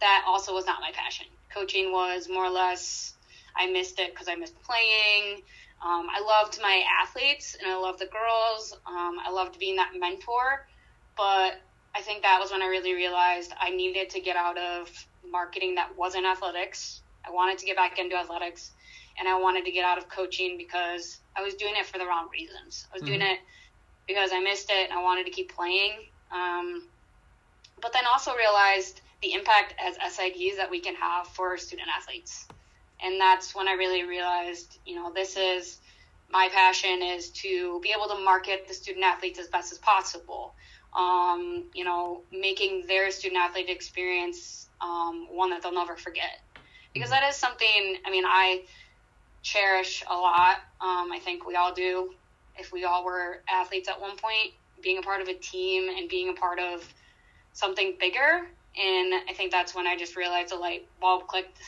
that 0.00 0.24
also 0.26 0.52
was 0.52 0.66
not 0.66 0.80
my 0.80 0.90
passion. 0.92 1.26
Coaching 1.52 1.92
was 1.92 2.28
more 2.28 2.44
or 2.44 2.50
less, 2.50 3.14
I 3.56 3.70
missed 3.70 3.98
it 3.98 4.12
because 4.12 4.28
I 4.28 4.34
missed 4.34 4.60
playing. 4.62 5.42
Um, 5.84 6.08
I 6.10 6.20
loved 6.20 6.58
my 6.60 6.82
athletes 7.02 7.56
and 7.60 7.70
I 7.70 7.76
loved 7.76 7.98
the 7.98 8.06
girls. 8.06 8.74
Um, 8.86 9.18
I 9.24 9.30
loved 9.30 9.58
being 9.58 9.76
that 9.76 9.92
mentor. 9.98 10.66
But 11.16 11.60
I 11.94 12.02
think 12.02 12.22
that 12.22 12.38
was 12.40 12.50
when 12.50 12.62
I 12.62 12.66
really 12.66 12.94
realized 12.94 13.52
I 13.58 13.70
needed 13.70 14.10
to 14.10 14.20
get 14.20 14.36
out 14.36 14.58
of 14.58 14.90
marketing 15.30 15.76
that 15.76 15.96
wasn't 15.96 16.26
athletics. 16.26 17.00
I 17.26 17.30
wanted 17.30 17.58
to 17.58 17.66
get 17.66 17.76
back 17.76 17.98
into 17.98 18.16
athletics 18.16 18.72
and 19.18 19.28
I 19.28 19.38
wanted 19.38 19.64
to 19.64 19.70
get 19.70 19.84
out 19.84 19.98
of 19.98 20.08
coaching 20.08 20.56
because 20.56 21.18
I 21.36 21.42
was 21.42 21.54
doing 21.54 21.74
it 21.76 21.86
for 21.86 21.98
the 21.98 22.06
wrong 22.06 22.28
reasons. 22.32 22.86
I 22.90 22.94
was 22.94 23.02
mm-hmm. 23.02 23.18
doing 23.18 23.22
it 23.22 23.38
because 24.06 24.30
I 24.32 24.40
missed 24.40 24.70
it 24.70 24.90
and 24.90 24.98
I 24.98 25.02
wanted 25.02 25.24
to 25.26 25.32
keep 25.32 25.54
playing. 25.54 25.92
Um, 26.32 26.88
but 27.80 27.92
then 27.92 28.04
also 28.06 28.34
realized 28.34 29.00
the 29.22 29.32
impact 29.32 29.74
as 29.78 29.96
SIDs 29.98 30.56
that 30.56 30.70
we 30.70 30.80
can 30.80 30.94
have 30.94 31.26
for 31.28 31.56
student 31.56 31.88
athletes. 31.96 32.46
And 33.02 33.20
that's 33.20 33.54
when 33.54 33.68
I 33.68 33.72
really 33.72 34.04
realized, 34.04 34.78
you 34.86 34.94
know, 34.94 35.12
this 35.12 35.36
is 35.36 35.78
my 36.30 36.48
passion 36.52 37.02
is 37.02 37.30
to 37.30 37.80
be 37.82 37.92
able 37.96 38.08
to 38.08 38.22
market 38.22 38.66
the 38.66 38.74
student 38.74 39.04
athletes 39.04 39.38
as 39.38 39.48
best 39.48 39.72
as 39.72 39.78
possible. 39.78 40.54
Um, 40.94 41.64
you 41.74 41.84
know, 41.84 42.22
making 42.32 42.86
their 42.86 43.10
student 43.10 43.40
athlete 43.40 43.68
experience 43.68 44.68
um, 44.80 45.26
one 45.30 45.50
that 45.50 45.62
they'll 45.62 45.74
never 45.74 45.96
forget. 45.96 46.40
Because 46.94 47.10
that 47.10 47.28
is 47.28 47.36
something, 47.36 47.96
I 48.06 48.10
mean, 48.10 48.24
I 48.26 48.62
cherish 49.46 50.02
a 50.10 50.14
lot. 50.14 50.56
Um, 50.80 51.12
I 51.12 51.20
think 51.22 51.46
we 51.46 51.54
all 51.54 51.72
do. 51.72 52.12
If 52.58 52.72
we 52.72 52.84
all 52.84 53.04
were 53.04 53.42
athletes 53.48 53.88
at 53.88 54.00
one 54.00 54.16
point, 54.16 54.54
being 54.82 54.98
a 54.98 55.02
part 55.02 55.20
of 55.20 55.28
a 55.28 55.34
team 55.34 55.88
and 55.96 56.08
being 56.08 56.30
a 56.30 56.32
part 56.32 56.58
of 56.58 56.82
something 57.52 57.94
bigger. 58.00 58.48
And 58.76 59.14
I 59.28 59.32
think 59.34 59.52
that's 59.52 59.74
when 59.74 59.86
I 59.86 59.96
just 59.96 60.16
realized 60.16 60.50
the 60.50 60.56
light 60.56 60.86
bulb 61.00 61.28
clicked 61.28 61.58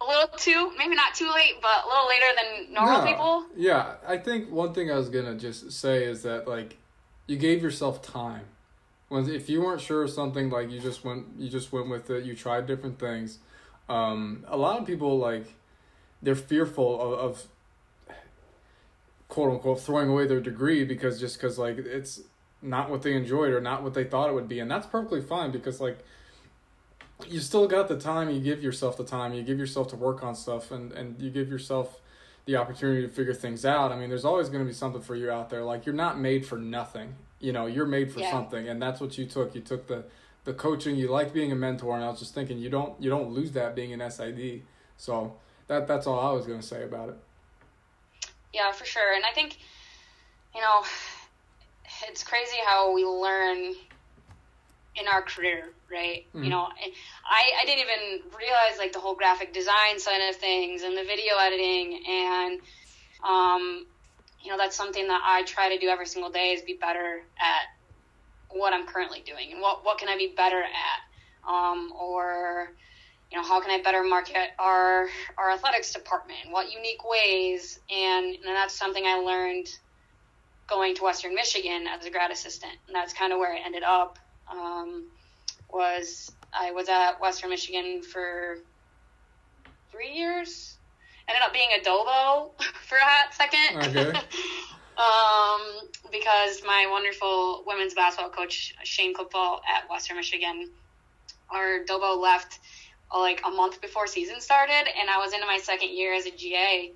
a 0.00 0.04
little 0.04 0.26
too, 0.36 0.72
maybe 0.76 0.96
not 0.96 1.14
too 1.14 1.30
late, 1.32 1.54
but 1.62 1.84
a 1.84 1.88
little 1.88 2.08
later 2.08 2.26
than 2.36 2.74
normal 2.74 2.98
no, 2.98 3.06
people. 3.06 3.46
Yeah, 3.56 3.94
I 4.06 4.18
think 4.18 4.50
one 4.50 4.74
thing 4.74 4.90
I 4.90 4.96
was 4.96 5.08
gonna 5.08 5.36
just 5.36 5.70
say 5.70 6.04
is 6.04 6.22
that 6.24 6.48
like 6.48 6.76
you 7.28 7.36
gave 7.36 7.62
yourself 7.62 8.02
time. 8.02 8.46
When 9.08 9.30
if 9.30 9.48
you 9.48 9.62
weren't 9.62 9.80
sure 9.80 10.02
of 10.02 10.10
something, 10.10 10.50
like 10.50 10.68
you 10.70 10.80
just 10.80 11.04
went, 11.04 11.26
you 11.38 11.48
just 11.48 11.72
went 11.72 11.88
with 11.88 12.10
it. 12.10 12.24
You 12.24 12.34
tried 12.34 12.66
different 12.66 12.98
things. 12.98 13.38
Um, 13.88 14.44
a 14.48 14.56
lot 14.56 14.80
of 14.80 14.86
people 14.86 15.18
like 15.18 15.46
they're 16.22 16.34
fearful 16.34 17.00
of, 17.00 17.18
of 17.18 17.46
quote 19.28 19.50
unquote 19.50 19.80
throwing 19.80 20.08
away 20.08 20.26
their 20.26 20.40
degree 20.40 20.84
because 20.84 21.18
just 21.18 21.36
because 21.36 21.58
like 21.58 21.78
it's 21.78 22.20
not 22.60 22.90
what 22.90 23.02
they 23.02 23.14
enjoyed 23.14 23.52
or 23.52 23.60
not 23.60 23.82
what 23.82 23.94
they 23.94 24.04
thought 24.04 24.30
it 24.30 24.34
would 24.34 24.48
be. 24.48 24.60
And 24.60 24.70
that's 24.70 24.86
perfectly 24.86 25.20
fine 25.20 25.50
because 25.50 25.80
like 25.80 25.98
you 27.28 27.40
still 27.40 27.66
got 27.66 27.88
the 27.88 27.98
time 27.98 28.30
you 28.30 28.40
give 28.40 28.62
yourself 28.62 28.96
the 28.96 29.04
time 29.04 29.32
you 29.34 29.42
give 29.42 29.58
yourself 29.58 29.88
to 29.88 29.96
work 29.96 30.22
on 30.22 30.34
stuff 30.34 30.70
and 30.70 30.92
and 30.92 31.20
you 31.20 31.30
give 31.30 31.48
yourself 31.48 32.00
the 32.44 32.56
opportunity 32.56 33.02
to 33.02 33.08
figure 33.08 33.34
things 33.34 33.64
out. 33.64 33.92
I 33.92 33.96
mean 33.96 34.08
there's 34.08 34.24
always 34.24 34.48
going 34.48 34.64
to 34.64 34.68
be 34.68 34.74
something 34.74 35.02
for 35.02 35.16
you 35.16 35.30
out 35.30 35.50
there. 35.50 35.64
Like 35.64 35.86
you're 35.86 35.94
not 35.94 36.18
made 36.18 36.46
for 36.46 36.58
nothing 36.58 37.14
you 37.40 37.52
know 37.52 37.66
you're 37.66 37.86
made 37.86 38.12
for 38.12 38.20
yeah. 38.20 38.30
something 38.30 38.68
and 38.68 38.80
that's 38.80 39.00
what 39.00 39.18
you 39.18 39.26
took. 39.26 39.54
You 39.54 39.60
took 39.60 39.88
the 39.88 40.04
the 40.44 40.52
coaching 40.52 40.96
you 40.96 41.08
liked 41.08 41.32
being 41.32 41.52
a 41.52 41.54
mentor 41.54 41.94
and 41.94 42.04
i 42.04 42.08
was 42.08 42.18
just 42.18 42.34
thinking 42.34 42.58
you 42.58 42.68
don't 42.68 43.00
you 43.00 43.08
don't 43.08 43.30
lose 43.30 43.52
that 43.52 43.74
being 43.74 43.92
an 43.92 44.10
sid 44.10 44.62
so 44.96 45.34
that 45.72 45.86
that's 45.86 46.06
all 46.06 46.20
i 46.20 46.32
was 46.32 46.46
going 46.46 46.60
to 46.60 46.66
say 46.66 46.82
about 46.84 47.08
it 47.08 47.16
yeah 48.52 48.70
for 48.72 48.84
sure 48.84 49.14
and 49.14 49.24
i 49.24 49.32
think 49.32 49.58
you 50.54 50.60
know 50.60 50.82
it's 52.08 52.22
crazy 52.22 52.56
how 52.64 52.92
we 52.94 53.04
learn 53.04 53.74
in 54.96 55.08
our 55.08 55.22
career, 55.22 55.70
right? 55.90 56.26
Mm-hmm. 56.28 56.44
You 56.44 56.50
know, 56.50 56.60
I, 56.60 57.62
I 57.62 57.64
didn't 57.64 57.80
even 57.80 58.30
realize 58.38 58.78
like 58.78 58.92
the 58.92 58.98
whole 58.98 59.14
graphic 59.14 59.54
design 59.54 59.98
side 59.98 60.20
of 60.28 60.36
things 60.36 60.82
and 60.82 60.96
the 60.96 61.04
video 61.04 61.34
editing 61.40 62.02
and, 62.08 62.60
um, 63.26 63.86
you 64.42 64.50
know, 64.50 64.58
that's 64.58 64.76
something 64.76 65.06
that 65.06 65.22
I 65.24 65.44
try 65.44 65.74
to 65.74 65.78
do 65.78 65.88
every 65.88 66.06
single 66.06 66.30
day 66.30 66.52
is 66.52 66.62
be 66.62 66.74
better 66.74 67.22
at 67.40 68.56
what 68.56 68.74
I'm 68.74 68.86
currently 68.86 69.22
doing 69.24 69.52
and 69.52 69.62
what, 69.62 69.84
what 69.84 69.98
can 69.98 70.08
I 70.08 70.16
be 70.16 70.34
better 70.36 70.62
at? 70.62 71.50
Um, 71.50 71.92
or, 71.98 72.72
you 73.32 73.38
know, 73.38 73.44
how 73.44 73.60
can 73.60 73.70
I 73.70 73.82
better 73.82 74.02
market 74.02 74.50
our, 74.58 75.08
our 75.38 75.50
athletics 75.50 75.92
department? 75.92 76.40
What 76.50 76.70
unique 76.70 77.08
ways? 77.08 77.78
And, 77.90 78.26
and 78.26 78.44
that's 78.44 78.74
something 78.74 79.04
I 79.06 79.14
learned 79.14 79.68
going 80.68 80.94
to 80.96 81.02
Western 81.02 81.34
Michigan 81.34 81.86
as 81.86 82.04
a 82.04 82.10
grad 82.10 82.30
assistant, 82.30 82.72
and 82.86 82.94
that's 82.94 83.12
kind 83.12 83.32
of 83.32 83.38
where 83.38 83.52
I 83.52 83.58
ended 83.64 83.82
up. 83.82 84.18
Um, 84.50 85.04
was 85.72 86.30
I 86.52 86.72
was 86.72 86.88
at 86.88 87.20
Western 87.20 87.50
Michigan 87.50 88.02
for 88.02 88.58
three 89.90 90.12
years. 90.12 90.76
Ended 91.28 91.42
up 91.42 91.52
being 91.52 91.70
a 91.78 91.82
Dobo 91.82 92.50
for 92.86 92.96
a 92.96 93.00
hot 93.00 93.32
second. 93.32 93.96
Okay. 93.96 94.10
um, 94.98 95.88
because 96.10 96.62
my 96.66 96.86
wonderful 96.90 97.64
women's 97.66 97.94
basketball 97.94 98.30
coach 98.30 98.74
Shane 98.82 99.14
Clipfell 99.14 99.60
at 99.66 99.88
Western 99.88 100.16
Michigan, 100.16 100.70
our 101.50 101.84
Dobo 101.88 102.20
left 102.20 102.58
like 103.18 103.42
a 103.46 103.50
month 103.50 103.80
before 103.80 104.06
season 104.06 104.40
started, 104.40 104.88
and 105.00 105.10
I 105.10 105.18
was 105.18 105.32
into 105.32 105.46
my 105.46 105.58
second 105.58 105.90
year 105.90 106.14
as 106.14 106.26
a 106.26 106.30
GA 106.30 106.92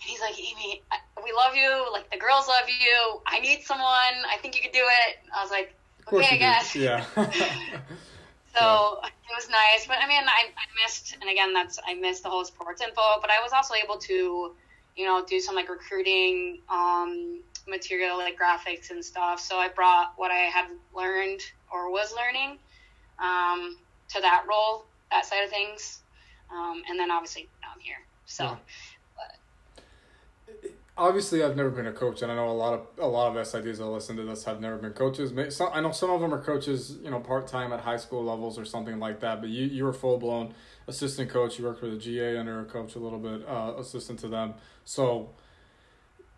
and 0.00 0.08
he's 0.08 0.20
like, 0.20 0.38
Aimee, 0.38 0.82
we 1.24 1.32
love 1.32 1.56
you. 1.56 1.86
Like, 1.92 2.10
the 2.10 2.18
girls 2.18 2.46
love 2.46 2.68
you. 2.68 3.20
I 3.26 3.40
need 3.40 3.62
someone. 3.62 3.84
I 4.30 4.36
think 4.40 4.54
you 4.54 4.62
could 4.62 4.72
do 4.72 4.84
it. 4.84 5.18
I 5.36 5.42
was 5.42 5.50
like, 5.50 5.74
okay, 6.12 6.34
I 6.34 6.36
guess. 6.36 6.76
Yeah. 6.76 7.04
so 7.14 7.24
yeah. 7.24 9.08
it 9.08 9.34
was 9.34 9.48
nice. 9.50 9.86
But 9.88 9.96
I 10.00 10.06
mean, 10.06 10.22
I, 10.22 10.50
I 10.56 10.84
missed, 10.84 11.16
and 11.20 11.28
again, 11.28 11.52
that's, 11.52 11.80
I 11.84 11.94
missed 11.94 12.22
the 12.22 12.28
whole 12.28 12.44
sports 12.44 12.80
info, 12.80 13.20
but 13.20 13.30
I 13.30 13.42
was 13.42 13.52
also 13.52 13.74
able 13.74 13.98
to, 13.98 14.54
you 14.96 15.04
know, 15.04 15.24
do 15.26 15.40
some 15.40 15.56
like 15.56 15.68
recruiting, 15.68 16.60
um, 16.70 17.40
material 17.66 18.18
like 18.18 18.38
graphics 18.38 18.90
and 18.90 19.04
stuff. 19.04 19.40
So 19.40 19.56
I 19.56 19.68
brought 19.68 20.12
what 20.16 20.30
I 20.30 20.46
had 20.46 20.66
learned 20.96 21.40
or 21.72 21.90
was 21.90 22.14
learning, 22.14 22.58
um, 23.18 23.76
to 24.14 24.20
that 24.20 24.44
role, 24.48 24.86
that 25.10 25.26
side 25.26 25.44
of 25.44 25.50
things. 25.50 26.02
Um, 26.50 26.82
and 26.88 26.98
then 26.98 27.10
obviously 27.10 27.48
now 27.62 27.68
I'm 27.74 27.80
here. 27.80 27.96
So, 28.26 28.44
yeah. 28.44 28.56
obviously 30.96 31.42
I've 31.42 31.56
never 31.56 31.70
been 31.70 31.86
a 31.86 31.92
coach, 31.92 32.22
and 32.22 32.32
I 32.32 32.34
know 32.34 32.48
a 32.48 32.52
lot 32.52 32.74
of 32.74 32.86
a 32.98 33.06
lot 33.06 33.34
of 33.34 33.46
SIDs 33.46 33.78
that 33.78 33.86
listen 33.86 34.16
to 34.16 34.24
this 34.24 34.44
have 34.44 34.60
never 34.60 34.76
been 34.76 34.92
coaches. 34.92 35.32
Some, 35.54 35.70
I 35.72 35.80
know 35.80 35.92
some 35.92 36.10
of 36.10 36.20
them 36.20 36.32
are 36.32 36.42
coaches, 36.42 36.96
you 37.02 37.10
know, 37.10 37.20
part 37.20 37.46
time 37.46 37.72
at 37.72 37.80
high 37.80 37.96
school 37.96 38.24
levels 38.24 38.58
or 38.58 38.64
something 38.64 38.98
like 38.98 39.20
that. 39.20 39.40
But 39.40 39.50
you 39.50 39.66
you 39.66 39.84
were 39.84 39.92
full 39.92 40.18
blown 40.18 40.54
assistant 40.86 41.30
coach. 41.30 41.58
You 41.58 41.64
worked 41.64 41.82
with 41.82 41.94
a 41.94 41.98
GA 41.98 42.38
under 42.38 42.60
a 42.60 42.64
coach 42.64 42.94
a 42.94 42.98
little 42.98 43.18
bit, 43.18 43.46
uh, 43.48 43.74
assistant 43.78 44.18
to 44.20 44.28
them. 44.28 44.54
So 44.84 45.30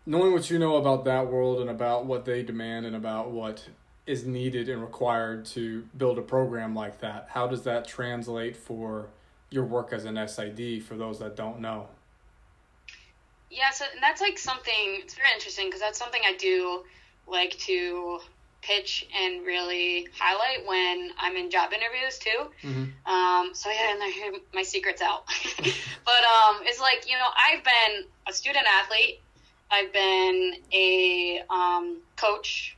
knowing 0.05 0.33
what 0.33 0.49
you 0.49 0.59
know 0.59 0.77
about 0.77 1.05
that 1.05 1.27
world 1.27 1.59
and 1.59 1.69
about 1.69 2.05
what 2.05 2.25
they 2.25 2.43
demand 2.43 2.85
and 2.85 2.95
about 2.95 3.31
what 3.31 3.67
is 4.05 4.25
needed 4.25 4.69
and 4.69 4.81
required 4.81 5.45
to 5.45 5.87
build 5.97 6.17
a 6.17 6.21
program 6.21 6.75
like 6.75 6.99
that, 6.99 7.27
how 7.29 7.47
does 7.47 7.63
that 7.63 7.87
translate 7.87 8.57
for 8.57 9.07
your 9.49 9.65
work 9.65 9.93
as 9.93 10.05
an 10.05 10.27
SID 10.27 10.83
for 10.83 10.95
those 10.95 11.19
that 11.19 11.35
don't 11.35 11.59
know? 11.59 11.87
Yeah, 13.49 13.69
so 13.71 13.85
that's 13.99 14.21
like 14.21 14.37
something. 14.37 14.99
It's 15.03 15.13
very 15.13 15.29
interesting 15.33 15.67
because 15.67 15.81
that's 15.81 15.99
something 15.99 16.21
I 16.25 16.35
do 16.37 16.83
like 17.27 17.57
to 17.59 18.19
pitch 18.61 19.07
and 19.17 19.45
really 19.45 20.07
highlight 20.17 20.65
when 20.67 21.11
I'm 21.19 21.35
in 21.35 21.49
job 21.49 21.71
interviews 21.73 22.17
too. 22.19 22.67
Mm-hmm. 22.67 23.11
Um, 23.11 23.53
so 23.53 23.69
yeah, 23.69 23.93
and 23.93 24.13
here 24.13 24.33
my 24.53 24.63
secret's 24.63 25.01
out. 25.01 25.25
but 25.57 26.23
um, 26.23 26.61
it's 26.63 26.79
like 26.79 27.05
you 27.07 27.17
know 27.17 27.27
I've 27.35 27.63
been 27.63 28.05
a 28.27 28.33
student 28.33 28.65
athlete, 28.81 29.19
I've 29.69 29.91
been 29.91 30.53
a 30.73 31.41
um, 31.49 31.97
coach, 32.15 32.77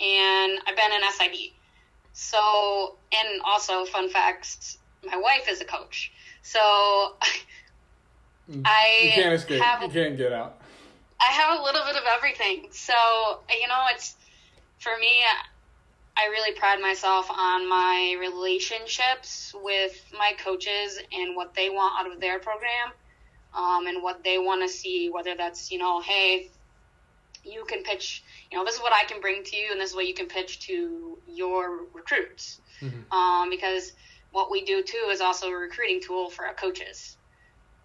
and 0.00 0.60
I've 0.66 0.76
been 0.76 0.92
an 0.92 1.02
SID. 1.12 1.52
So 2.12 2.96
and 3.12 3.40
also 3.44 3.84
fun 3.84 4.08
facts, 4.08 4.78
my 5.04 5.16
wife 5.18 5.48
is 5.48 5.60
a 5.60 5.64
coach. 5.64 6.12
So 6.42 6.58
I 8.64 9.02
you 9.02 9.12
can't 9.12 9.34
escape. 9.34 9.60
Have, 9.62 9.82
you 9.82 9.88
can't 9.88 10.16
get 10.16 10.32
out. 10.32 10.58
I 11.20 11.32
have 11.32 11.60
a 11.60 11.62
little 11.62 11.84
bit 11.84 11.96
of 11.96 12.02
everything. 12.14 12.68
So 12.70 12.94
you 13.50 13.68
know, 13.68 13.84
it's 13.92 14.16
for 14.78 14.92
me. 14.98 15.22
I 16.18 16.28
really 16.28 16.58
pride 16.58 16.80
myself 16.80 17.30
on 17.30 17.68
my 17.68 18.16
relationships 18.18 19.54
with 19.62 20.02
my 20.18 20.32
coaches 20.38 20.98
and 21.12 21.36
what 21.36 21.52
they 21.54 21.68
want 21.68 22.00
out 22.00 22.10
of 22.10 22.20
their 22.20 22.38
program, 22.38 22.92
um, 23.54 23.86
and 23.86 24.02
what 24.02 24.24
they 24.24 24.38
want 24.38 24.62
to 24.62 24.68
see. 24.68 25.10
Whether 25.10 25.34
that's 25.36 25.70
you 25.70 25.78
know, 25.78 26.00
hey, 26.00 26.50
you 27.46 27.64
can 27.64 27.82
pitch. 27.82 28.22
You 28.50 28.58
know, 28.58 28.64
this 28.64 28.74
is 28.74 28.80
what 28.80 28.92
I 28.92 29.04
can 29.04 29.20
bring 29.20 29.42
to 29.44 29.56
you, 29.56 29.68
and 29.72 29.80
this 29.80 29.90
is 29.90 29.96
what 29.96 30.06
you 30.06 30.14
can 30.14 30.26
pitch 30.26 30.60
to 30.66 31.18
your 31.28 31.84
recruits. 31.92 32.60
Mm-hmm. 32.80 33.12
Um, 33.12 33.50
because 33.50 33.92
what 34.32 34.50
we 34.50 34.64
do 34.64 34.82
too 34.82 35.08
is 35.10 35.20
also 35.20 35.48
a 35.48 35.56
recruiting 35.56 36.00
tool 36.00 36.30
for 36.30 36.46
our 36.46 36.54
coaches. 36.54 37.16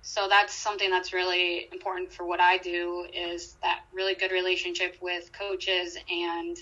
So 0.01 0.27
that's 0.27 0.53
something 0.53 0.89
that's 0.89 1.13
really 1.13 1.69
important 1.71 2.11
for 2.11 2.25
what 2.25 2.39
I 2.39 2.57
do 2.57 3.05
is 3.13 3.55
that 3.61 3.81
really 3.93 4.15
good 4.15 4.31
relationship 4.31 4.97
with 4.99 5.31
coaches 5.31 5.95
and 6.09 6.57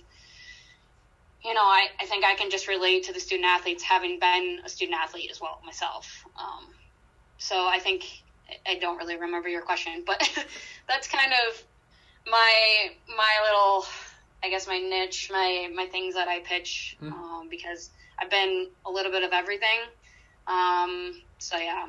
you 1.44 1.54
know, 1.54 1.64
I, 1.64 1.88
I 2.00 2.06
think 2.06 2.26
I 2.26 2.36
can 2.36 2.50
just 2.50 2.68
relate 2.68 3.04
to 3.04 3.14
the 3.14 3.20
student 3.20 3.48
athletes 3.48 3.82
having 3.82 4.20
been 4.20 4.60
a 4.66 4.70
student 4.70 4.98
athlete 5.02 5.32
as 5.32 5.40
well 5.40 5.62
myself. 5.66 6.26
Um, 6.38 6.68
so 7.38 7.66
I 7.66 7.80
think 7.80 8.06
I 8.68 8.76
don't 8.76 8.98
really 8.98 9.18
remember 9.18 9.48
your 9.48 9.62
question, 9.62 10.04
but 10.06 10.22
that's 10.88 11.08
kind 11.08 11.32
of 11.48 11.64
my 12.26 12.90
my 13.08 13.40
little 13.46 13.86
I 14.44 14.50
guess 14.50 14.68
my 14.68 14.80
niche, 14.80 15.30
my 15.32 15.70
my 15.74 15.86
things 15.88 16.16
that 16.16 16.28
I 16.28 16.40
pitch 16.40 16.98
mm. 17.02 17.12
um, 17.12 17.48
because 17.50 17.92
I've 18.20 18.30
been 18.30 18.68
a 18.86 18.92
little 18.92 19.12
bit 19.12 19.24
of 19.24 19.32
everything. 19.34 19.80
Um, 20.48 21.22
so 21.38 21.58
yeah. 21.58 21.88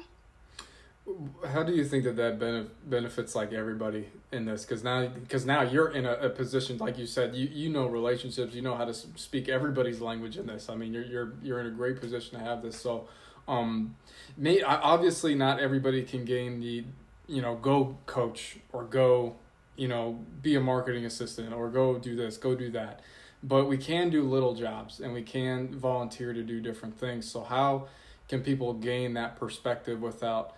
How 1.48 1.62
do 1.62 1.72
you 1.72 1.84
think 1.84 2.04
that 2.04 2.16
that 2.16 2.70
benefits 2.88 3.34
like 3.34 3.52
everybody 3.52 4.08
in 4.30 4.44
this? 4.44 4.64
Because 4.64 4.84
now, 4.84 5.08
because 5.08 5.44
now 5.44 5.62
you're 5.62 5.88
in 5.88 6.06
a, 6.06 6.12
a, 6.12 6.28
position, 6.28 6.78
like 6.78 6.98
you 6.98 7.06
said, 7.06 7.34
you 7.34 7.48
you 7.50 7.68
know 7.68 7.86
relationships, 7.86 8.54
you 8.54 8.62
know 8.62 8.76
how 8.76 8.84
to 8.84 8.94
speak 8.94 9.48
everybody's 9.48 10.00
language 10.00 10.36
in 10.36 10.46
this. 10.46 10.68
I 10.68 10.76
mean, 10.76 10.92
you're 10.92 11.04
you're 11.04 11.32
you're 11.42 11.60
in 11.60 11.66
a 11.66 11.70
great 11.70 12.00
position 12.00 12.38
to 12.38 12.44
have 12.44 12.62
this. 12.62 12.78
So, 12.78 13.08
um, 13.48 13.96
may 14.36 14.62
obviously 14.62 15.34
not 15.34 15.58
everybody 15.58 16.02
can 16.02 16.24
gain 16.24 16.60
the, 16.60 16.84
you 17.26 17.42
know, 17.42 17.56
go 17.56 17.96
coach 18.06 18.58
or 18.72 18.84
go, 18.84 19.36
you 19.80 19.88
know, 19.88 20.20
be 20.42 20.56
a 20.56 20.60
marketing 20.60 21.06
assistant 21.06 21.54
or 21.54 21.70
go 21.70 21.98
do 21.98 22.14
this, 22.14 22.36
go 22.36 22.54
do 22.54 22.70
that, 22.70 23.00
but 23.42 23.64
we 23.64 23.78
can 23.78 24.10
do 24.10 24.22
little 24.22 24.54
jobs 24.54 25.00
and 25.00 25.14
we 25.14 25.22
can 25.22 25.68
volunteer 25.68 26.34
to 26.34 26.42
do 26.42 26.60
different 26.60 26.98
things. 26.98 27.26
So 27.30 27.42
how 27.42 27.88
can 28.28 28.42
people 28.42 28.74
gain 28.74 29.14
that 29.14 29.36
perspective 29.40 30.02
without 30.02 30.54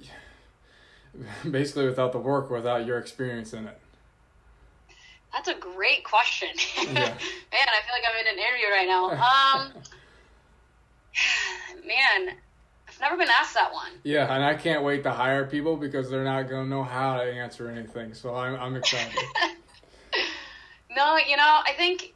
basically 1.50 1.84
without 1.84 2.12
the 2.12 2.18
work, 2.18 2.48
without 2.48 2.86
your 2.86 2.96
experience 2.96 3.52
in 3.52 3.66
it? 3.66 3.78
That's 5.34 5.48
a 5.48 5.54
great 5.54 6.02
question. 6.04 6.48
Yeah. 6.78 6.94
man, 6.94 7.18
I 7.52 7.82
feel 7.84 7.92
like 7.92 8.04
I'm 8.08 8.20
in 8.20 8.26
an 8.26 8.38
interview 8.38 8.68
right 8.70 8.88
now. 8.88 9.10
Um, 9.10 9.72
man, 11.86 12.36
never 13.00 13.16
been 13.16 13.28
asked 13.30 13.54
that 13.54 13.72
one. 13.72 13.90
Yeah, 14.02 14.32
and 14.32 14.44
I 14.44 14.54
can't 14.54 14.82
wait 14.82 15.02
to 15.04 15.10
hire 15.10 15.46
people 15.46 15.76
because 15.76 16.10
they're 16.10 16.24
not 16.24 16.48
going 16.48 16.64
to 16.64 16.70
know 16.70 16.82
how 16.82 17.16
to 17.16 17.22
answer 17.22 17.68
anything. 17.68 18.14
So 18.14 18.34
I'm, 18.34 18.54
I'm 18.56 18.76
excited. 18.76 19.14
no, 20.90 21.16
you 21.16 21.36
know, 21.36 21.60
I 21.64 21.72
think, 21.76 22.12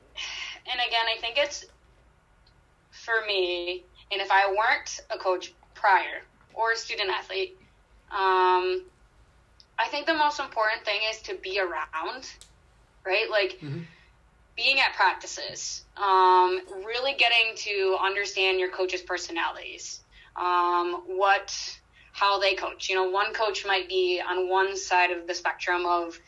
and 0.70 0.81
again, 0.87 1.07
I 1.16 1.20
think 1.20 1.38
it's 1.38 1.64
for 2.90 3.14
me, 3.27 3.85
and 4.11 4.20
if 4.20 4.31
I 4.31 4.49
weren't 4.49 5.01
a 5.11 5.18
coach 5.18 5.53
prior 5.75 6.23
or 6.55 6.73
a 6.73 6.77
student 6.77 7.11
athlete, 7.11 7.57
um, 8.11 8.83
I 9.79 9.88
think 9.90 10.07
the 10.07 10.14
most 10.14 10.40
important 10.40 10.85
thing 10.85 11.01
is 11.11 11.20
to 11.23 11.35
be 11.35 11.59
around, 11.59 12.31
right? 13.05 13.29
Like 13.29 13.59
mm-hmm. 13.61 13.81
being 14.57 14.81
at 14.81 14.94
practices, 14.94 15.85
um, 15.97 16.61
really 16.85 17.14
getting 17.14 17.57
to 17.57 17.97
understand 18.01 18.61
your 18.61 18.70
coaches' 18.70 19.03
personalities, 19.03 20.01
um, 20.37 21.03
what, 21.07 21.79
how 22.12 22.38
they 22.38 22.55
coach. 22.55 22.88
You 22.88 22.97
know, 22.97 23.11
one 23.11 23.33
coach 23.33 23.64
might 23.66 23.88
be 23.88 24.20
on 24.27 24.49
one 24.49 24.77
side 24.77 25.11
of 25.11 25.27
the 25.27 25.35
spectrum 25.35 25.87
of, 25.87 26.18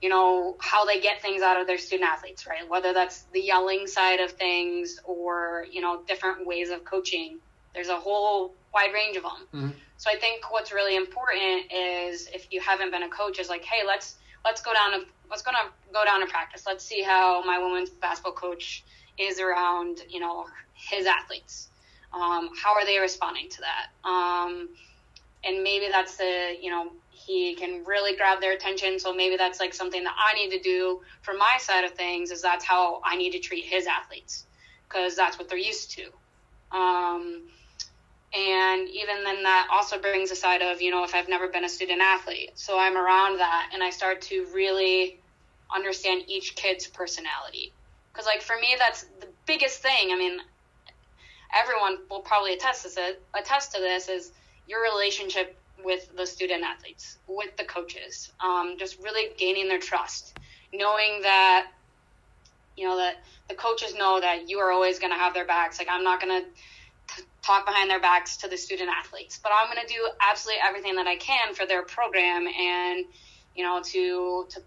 you 0.00 0.08
know, 0.08 0.56
how 0.60 0.84
they 0.84 1.00
get 1.00 1.22
things 1.22 1.42
out 1.42 1.60
of 1.60 1.66
their 1.66 1.78
student 1.78 2.08
athletes, 2.08 2.46
right? 2.46 2.68
Whether 2.68 2.92
that's 2.92 3.22
the 3.32 3.40
yelling 3.40 3.86
side 3.86 4.20
of 4.20 4.32
things 4.32 5.00
or, 5.04 5.66
you 5.70 5.80
know, 5.80 6.02
different 6.08 6.46
ways 6.46 6.70
of 6.70 6.84
coaching. 6.84 7.38
There's 7.74 7.88
a 7.88 7.96
whole 7.96 8.54
wide 8.74 8.92
range 8.92 9.16
of 9.16 9.22
them. 9.22 9.46
Mm-hmm. 9.54 9.70
So 9.98 10.10
I 10.10 10.16
think 10.16 10.50
what's 10.50 10.72
really 10.72 10.96
important 10.96 11.72
is 11.72 12.28
if 12.34 12.48
you 12.50 12.60
haven't 12.60 12.90
been 12.90 13.04
a 13.04 13.08
coach, 13.08 13.38
is 13.38 13.48
like, 13.48 13.64
hey, 13.64 13.86
let's 13.86 14.16
let's 14.44 14.60
go 14.60 14.72
down 14.72 14.92
to 14.92 15.06
let's 15.30 15.42
go 15.42 15.52
to 15.52 15.92
go 15.92 16.04
down 16.04 16.20
to 16.20 16.26
practice. 16.26 16.64
Let's 16.66 16.84
see 16.84 17.02
how 17.02 17.42
my 17.44 17.58
women's 17.58 17.90
basketball 17.90 18.32
coach 18.32 18.82
is 19.18 19.38
around, 19.38 20.00
you 20.08 20.20
know, 20.20 20.46
his 20.74 21.06
athletes. 21.06 21.68
Um, 22.14 22.50
how 22.62 22.74
are 22.74 22.84
they 22.84 22.98
responding 22.98 23.48
to 23.50 23.60
that? 23.62 24.08
Um, 24.08 24.68
and 25.44 25.62
maybe 25.62 25.88
that's 25.90 26.16
the 26.16 26.56
you 26.60 26.70
know 26.70 26.92
he 27.10 27.54
can 27.54 27.84
really 27.84 28.16
grab 28.16 28.40
their 28.40 28.52
attention. 28.52 28.98
So 28.98 29.14
maybe 29.14 29.36
that's 29.36 29.60
like 29.60 29.74
something 29.74 30.02
that 30.04 30.14
I 30.16 30.34
need 30.34 30.50
to 30.50 30.60
do 30.60 31.00
for 31.22 31.34
my 31.34 31.58
side 31.58 31.84
of 31.84 31.92
things. 31.92 32.30
Is 32.30 32.42
that's 32.42 32.64
how 32.64 33.00
I 33.04 33.16
need 33.16 33.32
to 33.32 33.38
treat 33.38 33.64
his 33.64 33.86
athletes 33.86 34.46
because 34.88 35.16
that's 35.16 35.38
what 35.38 35.48
they're 35.48 35.58
used 35.58 35.92
to. 35.92 36.04
Um, 36.76 37.42
and 38.34 38.88
even 38.88 39.24
then, 39.24 39.42
that 39.42 39.68
also 39.70 39.98
brings 39.98 40.30
a 40.30 40.36
side 40.36 40.62
of, 40.62 40.80
you 40.80 40.90
know, 40.90 41.04
if 41.04 41.14
I've 41.14 41.28
never 41.28 41.48
been 41.48 41.64
a 41.64 41.68
student 41.68 42.00
athlete. 42.00 42.52
So 42.54 42.78
I'm 42.78 42.96
around 42.96 43.38
that 43.38 43.70
and 43.74 43.82
I 43.82 43.90
start 43.90 44.22
to 44.22 44.46
really 44.54 45.20
understand 45.74 46.22
each 46.28 46.54
kid's 46.54 46.86
personality. 46.86 47.72
Because, 48.10 48.24
like, 48.26 48.40
for 48.40 48.56
me, 48.56 48.74
that's 48.78 49.04
the 49.20 49.28
biggest 49.46 49.82
thing. 49.82 50.12
I 50.12 50.16
mean, 50.16 50.38
everyone 51.54 51.98
will 52.10 52.20
probably 52.20 52.54
attest 52.54 52.82
to, 52.82 52.94
this, 52.94 53.16
attest 53.38 53.72
to 53.74 53.80
this 53.80 54.08
is 54.08 54.32
your 54.68 54.82
relationship 54.82 55.56
with 55.84 56.14
the 56.16 56.26
student 56.26 56.62
athletes, 56.62 57.18
with 57.26 57.56
the 57.56 57.64
coaches, 57.64 58.32
um, 58.40 58.76
just 58.78 59.02
really 59.02 59.34
gaining 59.36 59.68
their 59.68 59.80
trust, 59.80 60.38
knowing 60.72 61.22
that, 61.22 61.68
you 62.76 62.86
know, 62.86 62.96
that 62.96 63.16
the 63.48 63.54
coaches 63.54 63.94
know 63.94 64.20
that 64.20 64.48
you 64.48 64.58
are 64.58 64.70
always 64.70 64.98
going 64.98 65.12
to 65.12 65.18
have 65.18 65.34
their 65.34 65.46
backs. 65.46 65.78
Like, 65.78 65.88
I'm 65.90 66.04
not 66.04 66.20
going 66.20 66.42
to 66.42 66.48
talk 67.42 67.66
behind 67.66 67.90
their 67.90 68.00
backs 68.00 68.36
to 68.38 68.48
the 68.48 68.56
student 68.56 68.88
athletes. 68.88 69.38
But 69.42 69.52
I'm 69.54 69.72
going 69.72 69.86
to 69.86 69.92
do 69.92 70.08
absolutely 70.20 70.62
everything 70.66 70.94
that 70.96 71.06
I 71.06 71.16
can 71.16 71.54
for 71.54 71.66
their 71.66 71.82
program 71.82 72.46
and, 72.46 73.04
you 73.56 73.64
know, 73.64 73.82
to, 73.82 74.46
to, 74.48 74.62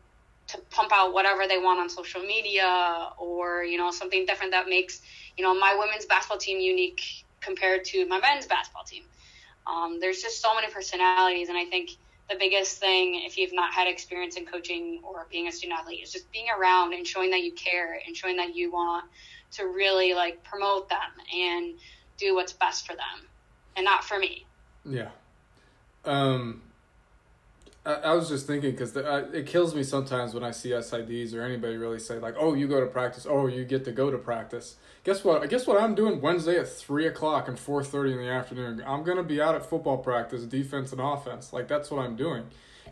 to 0.48 0.58
pump 0.70 0.92
out 0.94 1.14
whatever 1.14 1.48
they 1.48 1.58
want 1.58 1.80
on 1.80 1.90
social 1.90 2.22
media 2.22 3.10
or, 3.18 3.64
you 3.64 3.78
know, 3.78 3.92
something 3.92 4.26
different 4.26 4.52
that 4.52 4.68
makes, 4.68 5.02
you 5.38 5.44
know, 5.44 5.54
my 5.58 5.76
women's 5.78 6.06
basketball 6.06 6.38
team 6.38 6.60
unique 6.60 7.02
compared 7.42 7.84
to 7.86 8.08
my 8.08 8.20
men's 8.20 8.46
basketball 8.46 8.84
team. 8.84 9.04
Um, 9.68 10.00
there's 10.00 10.22
just 10.22 10.42
so 10.42 10.54
many 10.54 10.72
personalities. 10.72 11.50
And 11.50 11.58
I 11.58 11.66
think 11.66 11.92
the 12.30 12.36
biggest 12.38 12.80
thing, 12.80 13.24
if 13.26 13.38
you've 13.38 13.54
not 13.54 13.74
had 13.74 13.88
experience 13.88 14.36
in 14.36 14.46
coaching 14.46 15.02
or 15.04 15.28
being 15.32 15.48
a 15.48 15.52
student 15.52 15.80
athlete, 15.80 16.02
is 16.04 16.12
just 16.12 16.32
being 16.32 16.48
around 16.56 16.94
and 16.94 17.06
showing 17.06 17.32
that 17.32 17.42
you 17.42 17.52
care 17.54 18.00
and 18.06 18.16
showing 18.16 18.38
that 18.38 18.56
you 18.56 18.72
want 18.72 19.06
to 19.54 19.66
really 19.66 20.14
like 20.14 20.44
promote 20.44 20.90
them 20.90 20.98
and 21.36 21.76
do 22.18 22.36
what's 22.36 22.54
best 22.54 22.86
for 22.86 22.94
them 22.94 23.28
and 23.76 23.86
not 23.86 24.04
for 24.04 24.20
me. 24.20 24.46
Yeah. 24.86 25.10
Um, 26.04 26.62
I, 27.86 27.94
I 27.94 28.14
was 28.14 28.30
just 28.30 28.48
thinking 28.48 28.72
because 28.72 28.96
it 28.96 29.46
kills 29.46 29.76
me 29.76 29.84
sometimes 29.84 30.34
when 30.34 30.44
I 30.44 30.52
see 30.52 30.70
SIDs 30.70 31.34
or 31.34 31.42
anybody 31.42 31.78
really 31.78 32.00
say 32.00 32.18
like, 32.20 32.36
"Oh, 32.38 32.54
you 32.54 32.68
go 32.68 32.80
to 32.80 32.88
practice. 32.88 33.28
Oh, 33.30 33.48
you 33.48 33.64
get 33.66 33.86
to 33.86 33.92
go 33.92 34.10
to 34.10 34.18
practice." 34.18 34.76
Guess 35.04 35.24
what? 35.24 35.44
I 35.44 35.48
guess 35.48 35.68
what 35.68 35.82
I'm 35.82 35.94
doing 35.96 36.22
Wednesday 36.22 36.58
at 36.60 36.68
three 36.68 37.06
o'clock 37.06 37.48
and 37.48 37.60
four 37.60 37.84
thirty 37.84 38.12
in 38.12 38.18
the 38.18 38.30
afternoon. 38.30 38.84
I'm 38.86 39.04
gonna 39.04 39.24
be 39.24 39.40
out 39.42 39.56
at 39.56 39.66
football 39.66 39.98
practice, 39.98 40.44
defense 40.44 40.92
and 40.92 41.02
offense. 41.02 41.54
Like 41.54 41.68
that's 41.68 41.92
what 41.92 42.04
I'm 42.04 42.16
doing, 42.16 42.46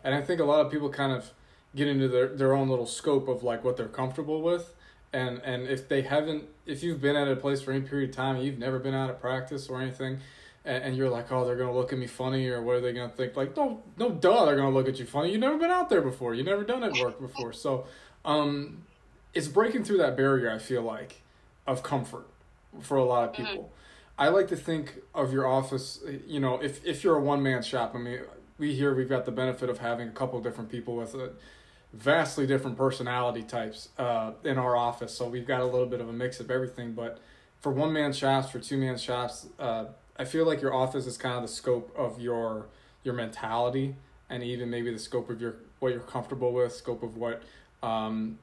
and 0.03 0.13
I 0.13 0.21
think 0.21 0.39
a 0.39 0.45
lot 0.45 0.65
of 0.65 0.71
people 0.71 0.89
kind 0.89 1.11
of 1.11 1.31
get 1.75 1.87
into 1.87 2.07
their 2.07 2.27
their 2.27 2.53
own 2.53 2.69
little 2.69 2.85
scope 2.85 3.27
of 3.27 3.43
like 3.43 3.63
what 3.63 3.77
they're 3.77 3.87
comfortable 3.87 4.41
with. 4.41 4.73
And, 5.13 5.41
and 5.43 5.67
if 5.67 5.87
they 5.87 6.01
haven't, 6.01 6.45
if 6.65 6.81
you've 6.81 6.99
been 6.99 7.15
at 7.15 7.27
a 7.27 7.35
place 7.35 7.61
for 7.61 7.71
any 7.71 7.81
period 7.81 8.09
of 8.09 8.15
time, 8.15 8.37
you've 8.37 8.57
never 8.57 8.79
been 8.79 8.95
out 8.95 9.11
of 9.11 9.21
practice 9.21 9.69
or 9.69 9.79
anything, 9.79 10.17
and, 10.65 10.83
and 10.83 10.97
you're 10.97 11.09
like, 11.09 11.31
oh, 11.31 11.45
they're 11.45 11.55
gonna 11.55 11.73
look 11.73 11.93
at 11.93 11.99
me 11.99 12.07
funny, 12.07 12.47
or 12.47 12.61
what 12.61 12.75
are 12.75 12.81
they 12.81 12.93
gonna 12.93 13.09
think? 13.09 13.35
Like, 13.35 13.55
no, 13.55 13.81
no, 13.97 14.09
duh, 14.09 14.45
they're 14.45 14.55
gonna 14.55 14.71
look 14.71 14.87
at 14.87 14.99
you 14.99 15.05
funny. 15.05 15.31
You've 15.31 15.41
never 15.41 15.57
been 15.57 15.71
out 15.71 15.89
there 15.89 16.01
before. 16.01 16.33
You've 16.33 16.45
never 16.45 16.63
done 16.63 16.83
it 16.83 17.01
work 17.01 17.19
before. 17.19 17.53
So, 17.53 17.85
um, 18.25 18.83
it's 19.33 19.47
breaking 19.47 19.83
through 19.83 19.97
that 19.97 20.15
barrier. 20.15 20.51
I 20.51 20.59
feel 20.59 20.81
like 20.81 21.21
of 21.65 21.83
comfort 21.83 22.27
for 22.81 22.97
a 22.97 23.03
lot 23.03 23.23
of 23.23 23.31
mm-hmm. 23.33 23.45
people. 23.45 23.63
Mm-hmm. 23.63 24.21
I 24.21 24.27
like 24.29 24.47
to 24.49 24.55
think 24.55 24.99
of 25.15 25.33
your 25.33 25.47
office. 25.47 25.99
You 26.27 26.39
know, 26.39 26.61
if 26.61 26.85
if 26.85 27.03
you're 27.03 27.15
a 27.15 27.21
one 27.21 27.41
man 27.41 27.63
shop, 27.63 27.93
I 27.95 27.97
mean, 27.97 28.19
we 28.57 28.75
here 28.75 28.93
we've 28.93 29.09
got 29.09 29.25
the 29.25 29.31
benefit 29.31 29.69
of 29.69 29.79
having 29.79 30.07
a 30.07 30.11
couple 30.11 30.39
different 30.41 30.69
people 30.69 30.95
with 30.95 31.15
a 31.15 31.31
vastly 31.93 32.45
different 32.47 32.77
personality 32.77 33.43
types 33.43 33.89
uh, 33.97 34.31
in 34.43 34.57
our 34.57 34.75
office. 34.75 35.13
So 35.13 35.27
we've 35.27 35.47
got 35.47 35.61
a 35.61 35.65
little 35.65 35.85
bit 35.85 36.01
of 36.01 36.09
a 36.09 36.13
mix 36.13 36.39
of 36.39 36.51
everything. 36.51 36.93
But 36.93 37.19
for 37.59 37.71
one 37.71 37.93
man 37.93 38.13
shops, 38.13 38.51
for 38.51 38.59
two 38.59 38.77
man 38.77 38.97
shops, 38.97 39.47
uh, 39.59 39.85
I 40.17 40.25
feel 40.25 40.45
like 40.45 40.61
your 40.61 40.73
office 40.73 41.05
is 41.05 41.17
kind 41.17 41.35
of 41.35 41.41
the 41.41 41.47
scope 41.47 41.93
of 41.97 42.19
your 42.19 42.67
your 43.03 43.13
mentality 43.13 43.95
and 44.29 44.43
even 44.43 44.69
maybe 44.69 44.91
the 44.91 44.99
scope 44.99 45.29
of 45.29 45.41
your 45.41 45.55
what 45.79 45.91
you're 45.91 46.01
comfortable 46.01 46.51
with, 46.51 46.73
scope 46.73 47.03
of 47.03 47.17
what 47.17 47.43
um, 47.81 48.39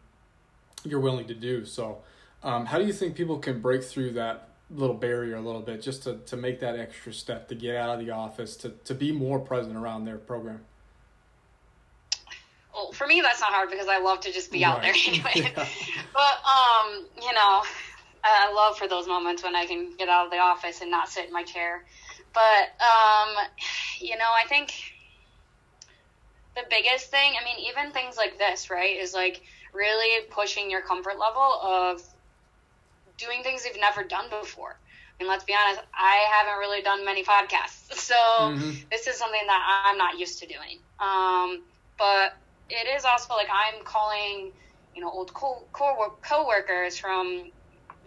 you're 0.85 1.01
willing 1.01 1.27
to 1.27 1.35
do. 1.35 1.65
So, 1.65 1.99
um, 2.43 2.67
how 2.67 2.79
do 2.79 2.85
you 2.85 2.93
think 2.93 3.15
people 3.15 3.39
can 3.39 3.61
break 3.61 3.83
through 3.83 4.13
that 4.13 4.49
little 4.71 4.95
barrier 4.95 5.37
a 5.37 5.41
little 5.41 5.63
bit 5.63 5.83
just 5.83 6.05
to, 6.05 6.19
to 6.27 6.37
make 6.37 6.61
that 6.61 6.79
extra 6.79 7.13
step 7.13 7.49
to 7.49 7.55
get 7.55 7.77
out 7.77 7.99
of 7.99 8.05
the 8.05 8.13
office 8.13 8.57
to, 8.57 8.71
to 8.85 8.95
be 8.95 9.11
more 9.11 9.39
present 9.39 9.77
around 9.77 10.05
their 10.05 10.19
program? 10.19 10.61
Well, 12.73 12.93
for 12.93 13.07
me, 13.07 13.21
that's 13.21 13.41
not 13.41 13.51
hard 13.53 13.71
because 13.71 13.89
I 13.89 13.99
love 13.99 14.21
to 14.21 14.33
just 14.33 14.53
be 14.53 14.63
right. 14.63 14.71
out 14.71 14.83
there 14.83 14.95
anyway. 15.07 15.33
yeah. 15.35 15.67
But, 16.13 16.37
um, 16.47 17.07
you 17.21 17.33
know, 17.33 17.63
I 18.25 18.53
love 18.53 18.77
for 18.77 18.89
those 18.89 19.07
moments 19.07 19.43
when 19.43 19.57
I 19.57 19.67
can 19.67 19.97
get 19.97 20.09
out 20.09 20.27
of 20.27 20.31
the 20.31 20.39
office 20.39 20.81
and 20.81 20.91
not 20.91 21.09
sit 21.09 21.27
in 21.27 21.33
my 21.33 21.43
chair. 21.43 21.85
But 22.33 22.41
um, 22.81 23.35
you 23.99 24.17
know, 24.17 24.31
I 24.31 24.47
think 24.49 24.73
the 26.55 26.63
biggest 26.69 27.11
thing, 27.11 27.33
I 27.41 27.45
mean, 27.45 27.67
even 27.69 27.93
things 27.93 28.17
like 28.17 28.39
this, 28.39 28.71
right, 28.71 28.97
is 28.97 29.15
like 29.15 29.43
really 29.73 30.27
pushing 30.31 30.71
your 30.71 30.83
comfort 30.83 31.19
level 31.19 31.43
of 31.43 32.03
doing 33.17 33.43
things 33.43 33.65
you've 33.65 33.81
never 33.81 34.03
done 34.03 34.27
before. 34.31 34.77
I 35.19 35.23
mean, 35.23 35.29
let's 35.29 35.45
be 35.45 35.55
honest, 35.55 35.83
I 35.95 36.27
haven't 36.33 36.59
really 36.59 36.83
done 36.83 37.05
many 37.05 37.25
podcasts, 37.25 37.93
so 37.95 38.15
mm-hmm. 38.15 38.71
this 38.91 39.07
is 39.07 39.17
something 39.17 39.43
that 39.47 39.85
I'm 39.85 39.99
not 39.99 40.19
used 40.19 40.41
to 40.41 40.47
doing. 40.47 40.79
Um, 40.99 41.63
but 41.99 42.37
it 42.69 42.89
is 42.97 43.05
also 43.05 43.35
like 43.35 43.49
I'm 43.53 43.85
calling, 43.85 44.53
you 44.95 45.03
know, 45.03 45.11
old 45.11 45.33
co 45.35 45.65
co-workers 45.73 46.99
from 46.99 47.51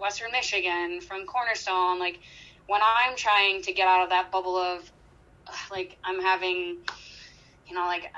Western 0.03 0.33
Michigan, 0.33 0.99
from 0.99 1.25
Cornerstone, 1.25 1.97
like 1.97 2.19
when 2.67 2.81
I'm 2.83 3.15
trying 3.15 3.61
to 3.61 3.71
get 3.71 3.87
out 3.87 4.03
of 4.03 4.09
that 4.09 4.31
bubble 4.31 4.57
of 4.57 4.91
like 5.71 5.97
I'm 6.03 6.21
having, 6.21 6.77
you 7.67 7.73
know, 7.73 7.85
like 7.85 8.11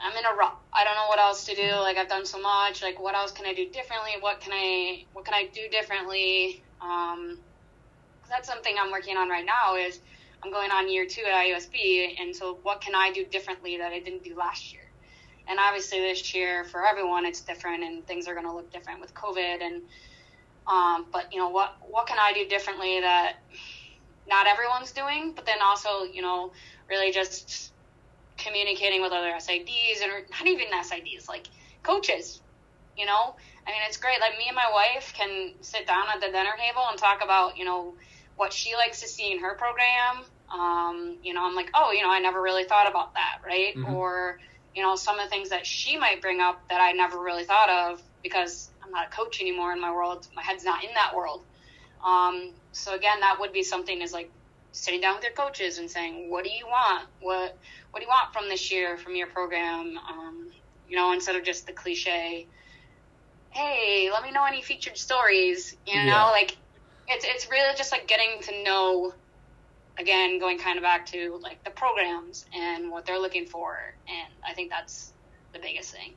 I'm 0.00 0.16
in 0.16 0.24
a 0.24 0.34
rut. 0.34 0.54
I 0.72 0.84
don't 0.84 0.94
know 0.94 1.08
what 1.08 1.18
else 1.18 1.44
to 1.46 1.56
do. 1.56 1.68
Like 1.72 1.96
I've 1.96 2.08
done 2.08 2.26
so 2.26 2.40
much. 2.40 2.80
Like 2.80 3.00
what 3.00 3.16
else 3.16 3.32
can 3.32 3.44
I 3.44 3.54
do 3.54 3.68
differently? 3.68 4.12
What 4.20 4.40
can 4.40 4.52
I 4.52 5.04
what 5.14 5.24
can 5.24 5.34
I 5.34 5.48
do 5.52 5.62
differently? 5.68 6.62
Um, 6.80 7.38
that's 8.30 8.46
something 8.46 8.76
I'm 8.80 8.92
working 8.92 9.16
on 9.16 9.28
right 9.28 9.44
now. 9.44 9.74
Is 9.74 9.98
I'm 10.44 10.52
going 10.52 10.70
on 10.70 10.88
year 10.88 11.06
two 11.06 11.22
at 11.22 11.32
IUSB, 11.32 12.20
and 12.20 12.36
so 12.36 12.60
what 12.62 12.80
can 12.80 12.94
I 12.94 13.10
do 13.10 13.24
differently 13.24 13.78
that 13.78 13.92
I 13.92 13.98
didn't 13.98 14.22
do 14.22 14.36
last 14.36 14.72
year? 14.72 14.82
And 15.48 15.58
obviously 15.58 15.98
this 15.98 16.34
year 16.34 16.62
for 16.62 16.86
everyone 16.86 17.26
it's 17.26 17.40
different, 17.40 17.82
and 17.82 18.06
things 18.06 18.28
are 18.28 18.34
going 18.34 18.46
to 18.46 18.54
look 18.54 18.72
different 18.72 19.00
with 19.00 19.12
COVID 19.12 19.60
and 19.60 19.82
um, 20.68 21.06
but 21.12 21.32
you 21.32 21.38
know 21.38 21.48
what 21.48 21.76
what 21.88 22.06
can 22.06 22.18
I 22.18 22.32
do 22.32 22.46
differently 22.46 23.00
that 23.00 23.36
not 24.28 24.46
everyone's 24.46 24.92
doing? 24.92 25.32
But 25.34 25.46
then 25.46 25.58
also 25.62 26.02
you 26.02 26.22
know 26.22 26.52
really 26.88 27.12
just 27.12 27.72
communicating 28.36 29.00
with 29.02 29.12
other 29.12 29.32
SIDs 29.32 30.02
and 30.02 30.12
not 30.30 30.46
even 30.46 30.66
SIDs 30.68 31.28
like 31.28 31.46
coaches. 31.82 32.40
You 32.96 33.06
know, 33.06 33.36
I 33.66 33.70
mean 33.70 33.80
it's 33.86 33.96
great. 33.96 34.20
Like 34.20 34.38
me 34.38 34.44
and 34.48 34.56
my 34.56 34.70
wife 34.72 35.12
can 35.14 35.52
sit 35.60 35.86
down 35.86 36.06
at 36.12 36.20
the 36.20 36.26
dinner 36.26 36.56
table 36.58 36.82
and 36.90 36.98
talk 36.98 37.22
about 37.22 37.56
you 37.56 37.64
know 37.64 37.94
what 38.36 38.52
she 38.52 38.74
likes 38.74 39.00
to 39.00 39.08
see 39.08 39.32
in 39.32 39.38
her 39.38 39.54
program. 39.54 40.24
Um, 40.52 41.16
you 41.22 41.34
know, 41.34 41.44
I'm 41.44 41.54
like, 41.54 41.70
oh, 41.74 41.90
you 41.90 42.02
know, 42.02 42.10
I 42.10 42.20
never 42.20 42.40
really 42.40 42.64
thought 42.64 42.88
about 42.88 43.14
that, 43.14 43.40
right? 43.44 43.74
Mm-hmm. 43.76 43.94
Or 43.94 44.38
you 44.74 44.82
know, 44.82 44.94
some 44.94 45.18
of 45.18 45.24
the 45.24 45.30
things 45.30 45.48
that 45.48 45.66
she 45.66 45.96
might 45.96 46.20
bring 46.20 46.40
up 46.40 46.68
that 46.68 46.80
I 46.80 46.92
never 46.92 47.18
really 47.18 47.44
thought 47.44 47.70
of 47.70 48.02
because 48.22 48.70
I'm 48.86 48.92
not 48.92 49.08
a 49.08 49.10
coach 49.10 49.40
anymore 49.40 49.72
in 49.72 49.80
my 49.80 49.92
world. 49.92 50.28
My 50.34 50.42
head's 50.42 50.64
not 50.64 50.84
in 50.84 50.90
that 50.94 51.14
world. 51.14 51.42
Um, 52.04 52.50
so 52.72 52.94
again, 52.94 53.20
that 53.20 53.40
would 53.40 53.52
be 53.52 53.62
something 53.62 54.00
is 54.00 54.12
like 54.12 54.30
sitting 54.72 55.00
down 55.00 55.16
with 55.16 55.24
your 55.24 55.32
coaches 55.32 55.78
and 55.78 55.90
saying, 55.90 56.30
what 56.30 56.44
do 56.44 56.50
you 56.50 56.66
want? 56.66 57.06
What 57.20 57.56
what 57.90 58.00
do 58.00 58.04
you 58.04 58.08
want 58.08 58.32
from 58.32 58.48
this 58.48 58.70
year 58.70 58.96
from 58.96 59.16
your 59.16 59.26
program? 59.26 59.98
Um, 60.08 60.50
you 60.88 60.96
know, 60.96 61.12
instead 61.12 61.34
of 61.34 61.42
just 61.42 61.66
the 61.66 61.72
cliche, 61.72 62.46
hey, 63.50 64.10
let 64.12 64.22
me 64.22 64.30
know 64.30 64.44
any 64.44 64.62
featured 64.62 64.96
stories. 64.96 65.76
You 65.86 65.96
know, 65.96 66.04
yeah. 66.04 66.24
like 66.26 66.56
it's 67.08 67.24
it's 67.26 67.50
really 67.50 67.74
just 67.76 67.92
like 67.92 68.06
getting 68.06 68.40
to 68.42 68.62
know. 68.62 69.14
Again, 69.98 70.38
going 70.38 70.58
kind 70.58 70.76
of 70.76 70.82
back 70.82 71.06
to 71.06 71.40
like 71.42 71.64
the 71.64 71.70
programs 71.70 72.44
and 72.54 72.90
what 72.90 73.06
they're 73.06 73.18
looking 73.18 73.46
for, 73.46 73.78
and 74.06 74.28
I 74.46 74.52
think 74.52 74.68
that's 74.68 75.10
the 75.54 75.58
biggest 75.58 75.90
thing. 75.90 76.12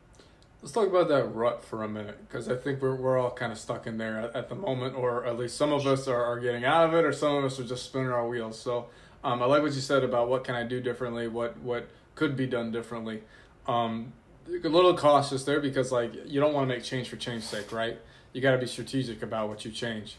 Let's 0.61 0.73
talk 0.73 0.87
about 0.87 1.07
that 1.07 1.23
rut 1.33 1.63
for 1.63 1.83
a 1.83 1.87
minute 1.87 2.27
because 2.27 2.49
I 2.49 2.57
think 2.57 2.81
we're, 2.81 2.95
we're 2.95 3.17
all 3.17 3.31
kind 3.31 3.51
of 3.51 3.57
stuck 3.57 3.87
in 3.87 3.97
there 3.97 4.19
at, 4.19 4.35
at, 4.35 4.49
the 4.49 4.55
moment, 4.55 4.93
or 4.93 5.25
at 5.25 5.37
least 5.37 5.55
some 5.55 5.71
of 5.71 5.87
us 5.87 6.05
are, 6.05 6.21
are 6.21 6.37
getting 6.37 6.65
out 6.65 6.89
of 6.89 6.93
it, 6.93 7.05
or 7.05 7.13
some 7.13 7.37
of 7.37 7.45
us 7.45 7.57
are 7.61 7.63
just 7.63 7.85
spinning 7.85 8.09
our 8.09 8.27
wheels. 8.27 8.59
So 8.59 8.87
um, 9.23 9.41
I 9.41 9.45
like 9.45 9.61
what 9.61 9.71
you 9.71 9.79
said 9.79 10.03
about 10.03 10.27
what 10.27 10.43
can 10.43 10.55
I 10.55 10.63
do 10.63 10.81
differently, 10.81 11.29
what 11.29 11.57
what 11.59 11.89
could 12.15 12.35
be 12.35 12.45
done 12.45 12.71
differently. 12.71 13.23
Um, 13.67 14.11
a 14.47 14.67
little 14.67 14.97
cautious 14.97 15.45
there 15.45 15.61
because 15.61 15.93
like 15.93 16.11
you 16.25 16.41
don't 16.41 16.53
want 16.53 16.69
to 16.69 16.75
make 16.75 16.83
change 16.83 17.07
for 17.07 17.15
change's 17.15 17.47
sake, 17.47 17.71
right? 17.71 17.97
You 18.33 18.41
got 18.41 18.51
to 18.51 18.57
be 18.57 18.67
strategic 18.67 19.21
about 19.23 19.47
what 19.47 19.63
you 19.63 19.71
change. 19.71 20.17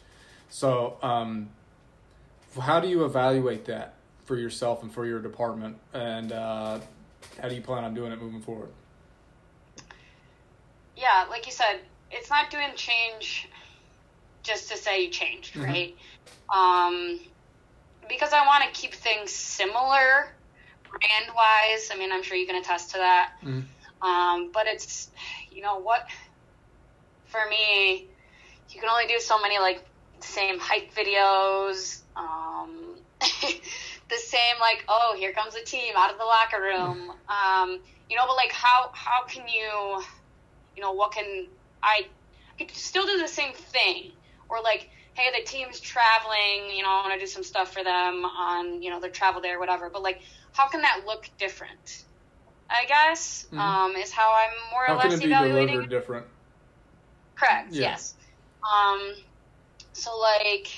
So 0.49 0.97
um, 1.03 1.51
how 2.59 2.81
do 2.81 2.89
you 2.89 3.05
evaluate 3.05 3.67
that 3.67 3.95
for 4.25 4.37
yourself 4.37 4.83
and 4.83 4.91
for 4.91 5.05
your 5.05 5.21
department, 5.21 5.77
and 5.93 6.33
uh, 6.33 6.81
how 7.43 7.49
do 7.51 7.55
you 7.55 7.61
plan 7.61 7.85
on 7.85 7.93
doing 7.93 8.11
it 8.11 8.23
moving 8.23 8.41
forward? 8.41 8.71
Yeah, 11.01 11.25
like 11.31 11.47
you 11.47 11.53
said, 11.53 11.81
it's 12.11 12.31
not 12.31 12.51
doing 12.51 12.69
change 12.77 13.49
just 14.43 14.71
to 14.71 14.77
say 14.77 15.05
you 15.05 15.11
changed, 15.11 15.55
mm-hmm. 15.55 15.65
right? 15.65 15.97
Um, 16.55 17.21
because 18.09 18.33
I 18.33 18.45
want 18.47 18.65
to 18.65 18.81
keep 18.81 18.93
things 18.93 19.31
similar 19.31 20.33
brand 20.89 21.35
wise. 21.35 21.91
I 21.93 21.97
mean, 21.99 22.13
I'm 22.13 22.23
sure 22.23 22.37
you 22.37 22.47
can 22.47 22.57
attest 22.57 22.91
to 22.93 22.99
that. 22.99 23.33
Mm-hmm. 23.43 24.07
Um, 24.07 24.51
but 24.53 24.67
it's, 24.67 25.11
you 25.51 25.63
know, 25.63 25.79
what, 25.79 26.07
for 27.27 27.41
me, 27.49 28.09
you 28.71 28.81
can 28.81 28.89
only 28.89 29.07
do 29.07 29.19
so 29.21 29.41
many 29.41 29.59
like 29.59 29.85
same 30.21 30.59
hype 30.59 30.93
videos, 30.95 32.01
um, 32.17 32.97
the 33.21 34.17
same 34.17 34.59
like, 34.61 34.85
oh, 34.89 35.15
here 35.19 35.33
comes 35.33 35.55
a 35.55 35.65
team 35.65 35.95
out 35.97 36.11
of 36.11 36.19
the 36.19 36.25
locker 36.25 36.61
room. 36.61 37.11
Mm-hmm. 37.29 37.73
Um, 37.73 37.81
you 38.09 38.17
know, 38.17 38.27
but 38.27 38.35
like 38.35 38.51
how 38.51 38.91
how 38.93 39.25
can 39.25 39.47
you 39.47 40.03
you 40.81 40.87
know, 40.87 40.93
what 40.93 41.13
can 41.13 41.47
I, 41.83 42.07
I 42.59 42.65
could 42.65 42.75
still 42.75 43.05
do 43.05 43.19
the 43.19 43.29
same 43.29 43.53
thing. 43.53 44.13
Or 44.49 44.63
like, 44.63 44.89
hey, 45.13 45.31
the 45.39 45.47
team's 45.47 45.79
traveling, 45.79 46.75
you 46.75 46.83
know, 46.83 46.89
I 46.89 47.03
want 47.03 47.13
to 47.13 47.21
do 47.21 47.27
some 47.27 47.45
stuff 47.45 47.75
for 47.75 47.85
them 47.85 48.25
on, 48.25 48.83
you 48.83 48.89
know, 48.89 48.99
their 48.99 49.11
travel 49.11 49.43
day 49.43 49.51
or 49.51 49.61
whatever. 49.61 49.91
But 49.91 50.03
like, 50.03 50.23
how 50.53 50.69
can 50.69 50.81
that 50.81 51.03
look 51.07 51.29
different? 51.39 52.05
I 52.71 52.87
guess 52.87 53.47
mm-hmm. 53.47 53.59
um, 53.59 53.97
is 53.97 54.11
how 54.11 54.33
I'm 54.33 54.71
more 54.71 54.87
how 54.87 54.95
or 54.95 55.11
less 55.11 55.23
evaluating. 55.23 55.87
different. 55.91 56.25
Correct. 57.35 57.73
Yeah. 57.73 57.91
Yes. 57.91 58.15
Um, 58.65 59.15
so 59.93 60.19
like, 60.19 60.69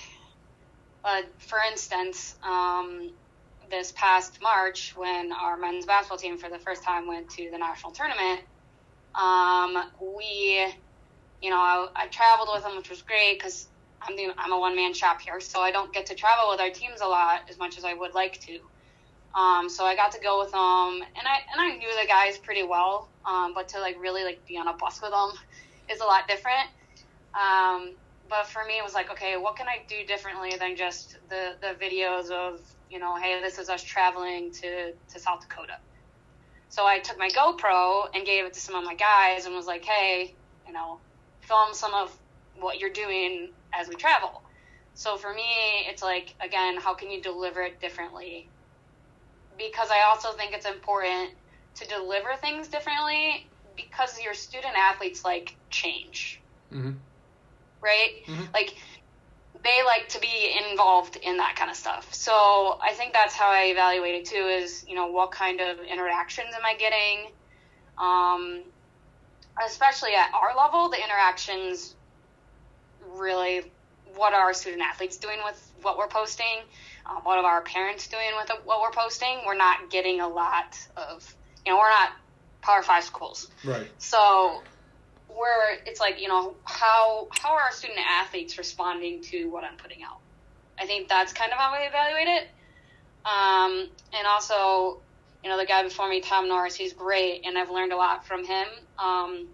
uh, 1.05 1.23
for 1.39 1.61
instance, 1.71 2.35
um, 2.43 3.13
this 3.71 3.93
past 3.93 4.43
March 4.43 4.95
when 4.97 5.33
our 5.33 5.57
men's 5.57 5.87
basketball 5.87 6.19
team 6.19 6.39
for 6.39 6.51
the 6.51 6.59
first 6.59 6.83
time 6.83 7.07
went 7.07 7.31
to 7.31 7.51
the 7.53 7.59
national 7.59 7.93
tournament, 7.93 8.41
um, 9.15 9.91
we, 10.01 10.67
you 11.41 11.51
know, 11.51 11.57
I, 11.57 11.89
I 11.95 12.07
traveled 12.09 12.49
with 12.53 12.63
them, 12.63 12.77
which 12.77 12.91
was 12.91 13.03
great 13.03 13.39
because 13.39 13.69
I'm 14.07 14.17
the, 14.17 14.33
I'm 14.39 14.53
a 14.53 14.59
one 14.59 14.77
man 14.77 14.95
shop 14.95 15.21
here, 15.21 15.41
so 15.41 15.61
I 15.61 15.71
don't 15.71 15.93
get 15.93 16.07
to 16.07 16.15
travel 16.15 16.51
with 16.51 16.61
our 16.61 16.71
teams 16.71 17.01
a 17.01 17.07
lot 17.07 17.43
as 17.51 17.59
much 17.59 17.79
as 17.79 17.85
I 17.85 17.95
would 17.95 18.15
like 18.15 18.41
to. 18.43 18.59
Um, 19.39 19.69
so 19.69 19.85
I 19.85 19.97
got 19.97 20.13
to 20.13 20.21
go 20.21 20.41
with 20.41 20.53
them, 20.53 21.09
and 21.17 21.27
I 21.27 21.39
and 21.53 21.61
I 21.61 21.77
knew 21.77 21.89
the 22.01 22.07
guys 22.07 22.39
pretty 22.39 22.63
well. 22.63 23.09
Um, 23.25 23.53
but 23.55 23.69
to 23.69 23.81
like 23.81 23.97
really 24.01 24.25
like 24.25 24.47
be 24.47 24.59
on 24.59 24.69
a 24.69 24.75
bus 24.75 25.01
with 25.01 25.13
them 25.13 25.31
is 25.91 26.01
a 26.01 26.05
lot 26.05 26.29
different. 26.29 26.69
Um, 27.35 27.95
but 28.29 28.47
for 28.47 28.65
me, 28.67 28.79
it 28.79 28.85
was 28.85 28.95
like, 28.95 29.11
okay, 29.11 29.37
what 29.37 29.57
can 29.57 29.67
I 29.69 29.85
do 29.89 30.07
differently 30.07 30.51
than 30.59 30.77
just 30.77 31.19
the 31.31 31.55
the 31.61 31.75
videos 31.83 32.31
of 32.31 32.61
you 32.91 32.99
know, 32.99 33.17
hey, 33.17 33.41
this 33.43 33.59
is 33.59 33.69
us 33.69 33.83
traveling 33.83 34.53
to 34.61 34.93
to 34.93 35.19
South 35.21 35.41
Dakota. 35.41 35.79
So 36.73 36.87
I 36.87 37.01
took 37.01 37.19
my 37.19 37.29
GoPro 37.29 38.07
and 38.15 38.25
gave 38.25 38.47
it 38.47 38.55
to 38.55 38.61
some 38.61 38.75
of 38.75 38.83
my 38.83 38.95
guys 38.95 39.45
and 39.45 39.55
was 39.55 39.67
like, 39.67 39.85
hey, 39.85 40.35
you 40.67 40.73
know, 40.73 41.01
film 41.43 41.75
some 41.75 41.93
of 41.93 42.11
what 42.61 42.79
you're 42.81 42.89
doing 42.89 43.51
as 43.75 43.91
we 43.91 43.95
travel. 43.95 44.43
So 44.95 45.19
for 45.19 45.35
me, 45.35 45.85
it's 45.87 46.03
like, 46.03 46.35
again, 46.41 46.79
how 46.79 46.95
can 46.95 47.11
you 47.11 47.21
deliver 47.21 47.61
it 47.61 47.79
differently? 47.83 48.49
Because 49.59 49.91
I 49.91 50.09
also 50.09 50.33
think 50.33 50.55
it's 50.55 50.65
important 50.65 51.33
to 51.75 51.87
deliver 51.89 52.37
things 52.41 52.69
differently 52.69 53.47
because 53.77 54.19
your 54.19 54.33
student 54.33 54.75
athletes 54.75 55.27
like 55.27 55.55
change. 55.69 56.41
Mm-hmm. 56.73 56.93
Right? 57.83 58.13
Mhm. 58.27 58.55
Like, 58.55 58.75
they 59.63 59.83
like 59.85 60.09
to 60.09 60.21
be 60.21 60.57
involved 60.71 61.17
in 61.17 61.37
that 61.37 61.57
kind 61.57 61.71
of 61.71 61.77
stuff. 61.77 62.13
So 62.13 62.33
I 62.83 62.93
think 62.95 63.13
that's 63.13 63.35
how 63.35 63.51
I 63.51 63.67
evaluate 63.67 64.15
it 64.15 64.25
too 64.25 64.47
is, 64.47 64.85
you 64.89 64.95
know, 64.95 65.07
what 65.07 65.31
kind 65.31 65.61
of 65.61 65.79
interactions 65.81 66.49
am 66.55 66.65
I 66.65 66.75
getting? 66.75 67.31
Um, 67.99 68.63
especially 69.65 70.15
at 70.15 70.33
our 70.35 70.57
level, 70.57 70.89
the 70.89 71.03
interactions 71.03 71.95
really 73.17 73.71
what 74.17 74.33
are 74.33 74.41
our 74.41 74.55
student 74.55 74.83
athletes 74.83 75.17
doing 75.17 75.39
with 75.45 75.73
what 75.83 75.99
we're 75.99 76.09
posting? 76.09 76.61
Um, 77.07 77.19
what 77.23 77.39
are 77.39 77.45
our 77.45 77.63
parents 77.63 78.07
doing 78.09 78.31
with 78.37 78.51
what 78.65 78.81
we're 78.81 78.91
posting? 78.91 79.41
We're 79.47 79.57
not 79.57 79.91
getting 79.91 80.21
a 80.21 80.29
lot 80.29 80.77
of, 80.97 81.35
you 81.65 81.73
know, 81.73 81.79
we're 81.79 81.91
not 81.91 82.13
Power 82.61 82.83
Five 82.83 83.05
schools. 83.05 83.51
Right. 83.65 83.89
So 83.99 84.63
where 85.37 85.79
it's 85.87 86.01
like 86.01 86.21
you 86.21 86.29
know 86.29 86.55
how 86.65 87.29
how 87.31 87.53
are 87.55 87.63
our 87.63 87.73
student 87.73 88.01
athletes 88.01 88.59
responding 88.59 89.23
to 89.23 89.47
what 89.47 89.65
I'm 89.65 89.77
putting 89.77 90.03
out? 90.03 90.19
I 90.79 90.87
think 90.87 91.09
that's 91.09 91.33
kind 91.33 91.53
of 91.53 91.59
how 91.59 91.73
we 91.79 91.87
evaluate 91.87 92.29
it. 92.29 92.49
Um, 93.25 93.89
and 94.13 94.27
also, 94.27 95.01
you 95.45 95.51
know, 95.51 95.57
the 95.57 95.67
guy 95.67 95.83
before 95.83 96.09
me, 96.09 96.21
Tom 96.21 96.49
Norris, 96.49 96.75
he's 96.75 96.93
great, 96.93 97.43
and 97.45 97.57
I've 97.57 97.71
learned 97.71 97.93
a 97.93 97.97
lot 97.97 98.27
from 98.27 98.45
him. 98.45 98.67
Um, 98.99 99.49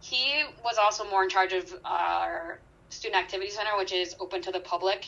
he 0.00 0.44
was 0.64 0.76
also 0.78 1.08
more 1.10 1.24
in 1.24 1.28
charge 1.28 1.52
of 1.52 1.74
our 1.84 2.60
student 2.90 3.20
activity 3.20 3.50
center, 3.50 3.76
which 3.76 3.92
is 3.92 4.14
open 4.20 4.42
to 4.42 4.52
the 4.52 4.60
public. 4.60 5.06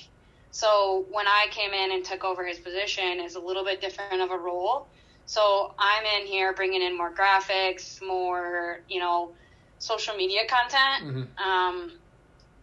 So 0.50 1.06
when 1.10 1.28
I 1.28 1.46
came 1.50 1.72
in 1.72 1.92
and 1.92 2.04
took 2.04 2.24
over 2.24 2.44
his 2.44 2.58
position, 2.58 3.20
is 3.20 3.36
a 3.36 3.40
little 3.40 3.64
bit 3.64 3.80
different 3.80 4.20
of 4.20 4.30
a 4.30 4.36
role. 4.36 4.88
So 5.26 5.74
I'm 5.78 6.04
in 6.04 6.26
here 6.26 6.52
bringing 6.52 6.82
in 6.82 6.96
more 6.96 7.12
graphics, 7.12 8.04
more 8.04 8.80
you 8.88 8.98
know, 8.98 9.32
social 9.80 10.14
media 10.14 10.46
content. 10.46 11.28
Mhm. 11.36 11.44
Um, 11.44 11.92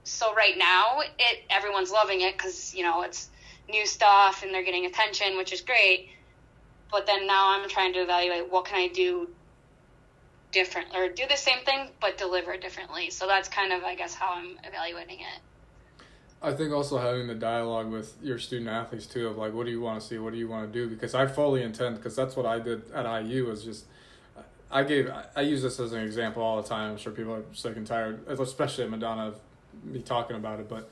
so 0.05 0.33
right 0.33 0.57
now, 0.57 1.01
it 1.19 1.43
everyone's 1.49 1.91
loving 1.91 2.21
it 2.21 2.37
because 2.37 2.73
you 2.73 2.83
know 2.83 3.01
it's 3.01 3.29
new 3.67 3.85
stuff 3.85 4.43
and 4.43 4.53
they're 4.53 4.63
getting 4.63 4.85
attention, 4.85 5.35
which 5.35 5.51
is 5.51 5.59
great. 5.59 6.09
But 6.89 7.05
then 7.05 7.27
now 7.27 7.49
I'm 7.49 7.67
trying 7.67 7.91
to 7.93 7.99
evaluate 7.99 8.49
what 8.49 8.63
can 8.63 8.77
I 8.77 8.87
do 8.87 9.29
different 10.53 10.95
or 10.95 11.09
do 11.09 11.23
the 11.29 11.35
same 11.35 11.65
thing 11.65 11.89
but 11.99 12.17
deliver 12.17 12.55
differently. 12.55 13.09
So 13.09 13.27
that's 13.27 13.49
kind 13.49 13.73
of 13.73 13.83
I 13.83 13.95
guess 13.95 14.13
how 14.13 14.31
I'm 14.33 14.57
evaluating 14.63 15.19
it. 15.19 15.41
I 16.41 16.53
think 16.53 16.71
also 16.71 16.99
having 16.99 17.27
the 17.27 17.35
dialogue 17.35 17.91
with 17.91 18.15
your 18.21 18.37
student 18.37 18.69
athletes 18.69 19.07
too 19.07 19.27
of 19.27 19.37
like, 19.37 19.53
what 19.53 19.65
do 19.65 19.71
you 19.71 19.81
want 19.81 19.99
to 19.99 20.07
see? 20.07 20.19
What 20.19 20.33
do 20.33 20.39
you 20.39 20.47
want 20.47 20.71
to 20.71 20.79
do? 20.79 20.87
Because 20.87 21.15
I 21.15 21.25
fully 21.25 21.63
intend, 21.63 21.97
because 21.97 22.15
that's 22.15 22.35
what 22.35 22.45
I 22.45 22.59
did 22.59 22.91
at 22.91 23.05
IU 23.05 23.47
was 23.47 23.63
just, 23.63 23.85
I 24.69 24.83
gave, 24.83 25.09
I 25.35 25.41
use 25.41 25.61
this 25.61 25.79
as 25.79 25.93
an 25.93 26.01
example 26.01 26.43
all 26.43 26.61
the 26.61 26.67
time. 26.67 26.91
I'm 26.91 26.97
sure 26.97 27.11
people 27.11 27.33
are 27.33 27.43
sick 27.53 27.77
and 27.77 27.87
tired, 27.87 28.27
especially 28.27 28.83
at 28.83 28.89
Madonna, 28.89 29.27
of 29.27 29.39
me 29.83 30.01
talking 30.01 30.35
about 30.35 30.59
it. 30.59 30.67
But 30.67 30.89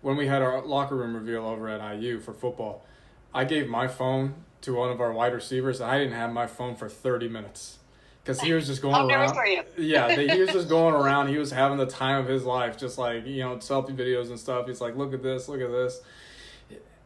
when 0.00 0.16
we 0.16 0.26
had 0.26 0.42
our 0.42 0.64
locker 0.64 0.96
room 0.96 1.14
reveal 1.14 1.44
over 1.44 1.68
at 1.68 1.98
IU 1.98 2.20
for 2.20 2.32
football, 2.32 2.86
I 3.34 3.44
gave 3.44 3.68
my 3.68 3.86
phone 3.86 4.34
to 4.62 4.74
one 4.74 4.90
of 4.90 5.00
our 5.00 5.12
wide 5.12 5.34
receivers. 5.34 5.80
I 5.80 5.98
didn't 5.98 6.14
have 6.14 6.32
my 6.32 6.46
phone 6.46 6.74
for 6.74 6.88
30 6.88 7.28
minutes 7.28 7.78
because 8.22 8.40
he 8.40 8.52
was 8.52 8.66
just 8.66 8.82
going 8.82 9.08
nervous 9.08 9.36
around. 9.36 9.64
yeah, 9.76 10.14
he 10.14 10.40
was 10.40 10.50
just 10.50 10.68
going 10.70 10.94
around. 10.94 11.28
He 11.28 11.38
was 11.38 11.50
having 11.50 11.78
the 11.78 11.86
time 11.86 12.20
of 12.20 12.28
his 12.28 12.44
life, 12.44 12.78
just 12.78 12.98
like 12.98 13.26
you 13.26 13.40
know, 13.40 13.56
selfie 13.56 13.96
videos 13.96 14.28
and 14.28 14.38
stuff. 14.38 14.66
He's 14.66 14.80
like, 14.80 14.96
look 14.96 15.12
at 15.12 15.22
this, 15.22 15.48
look 15.48 15.60
at 15.60 15.70
this. 15.70 16.00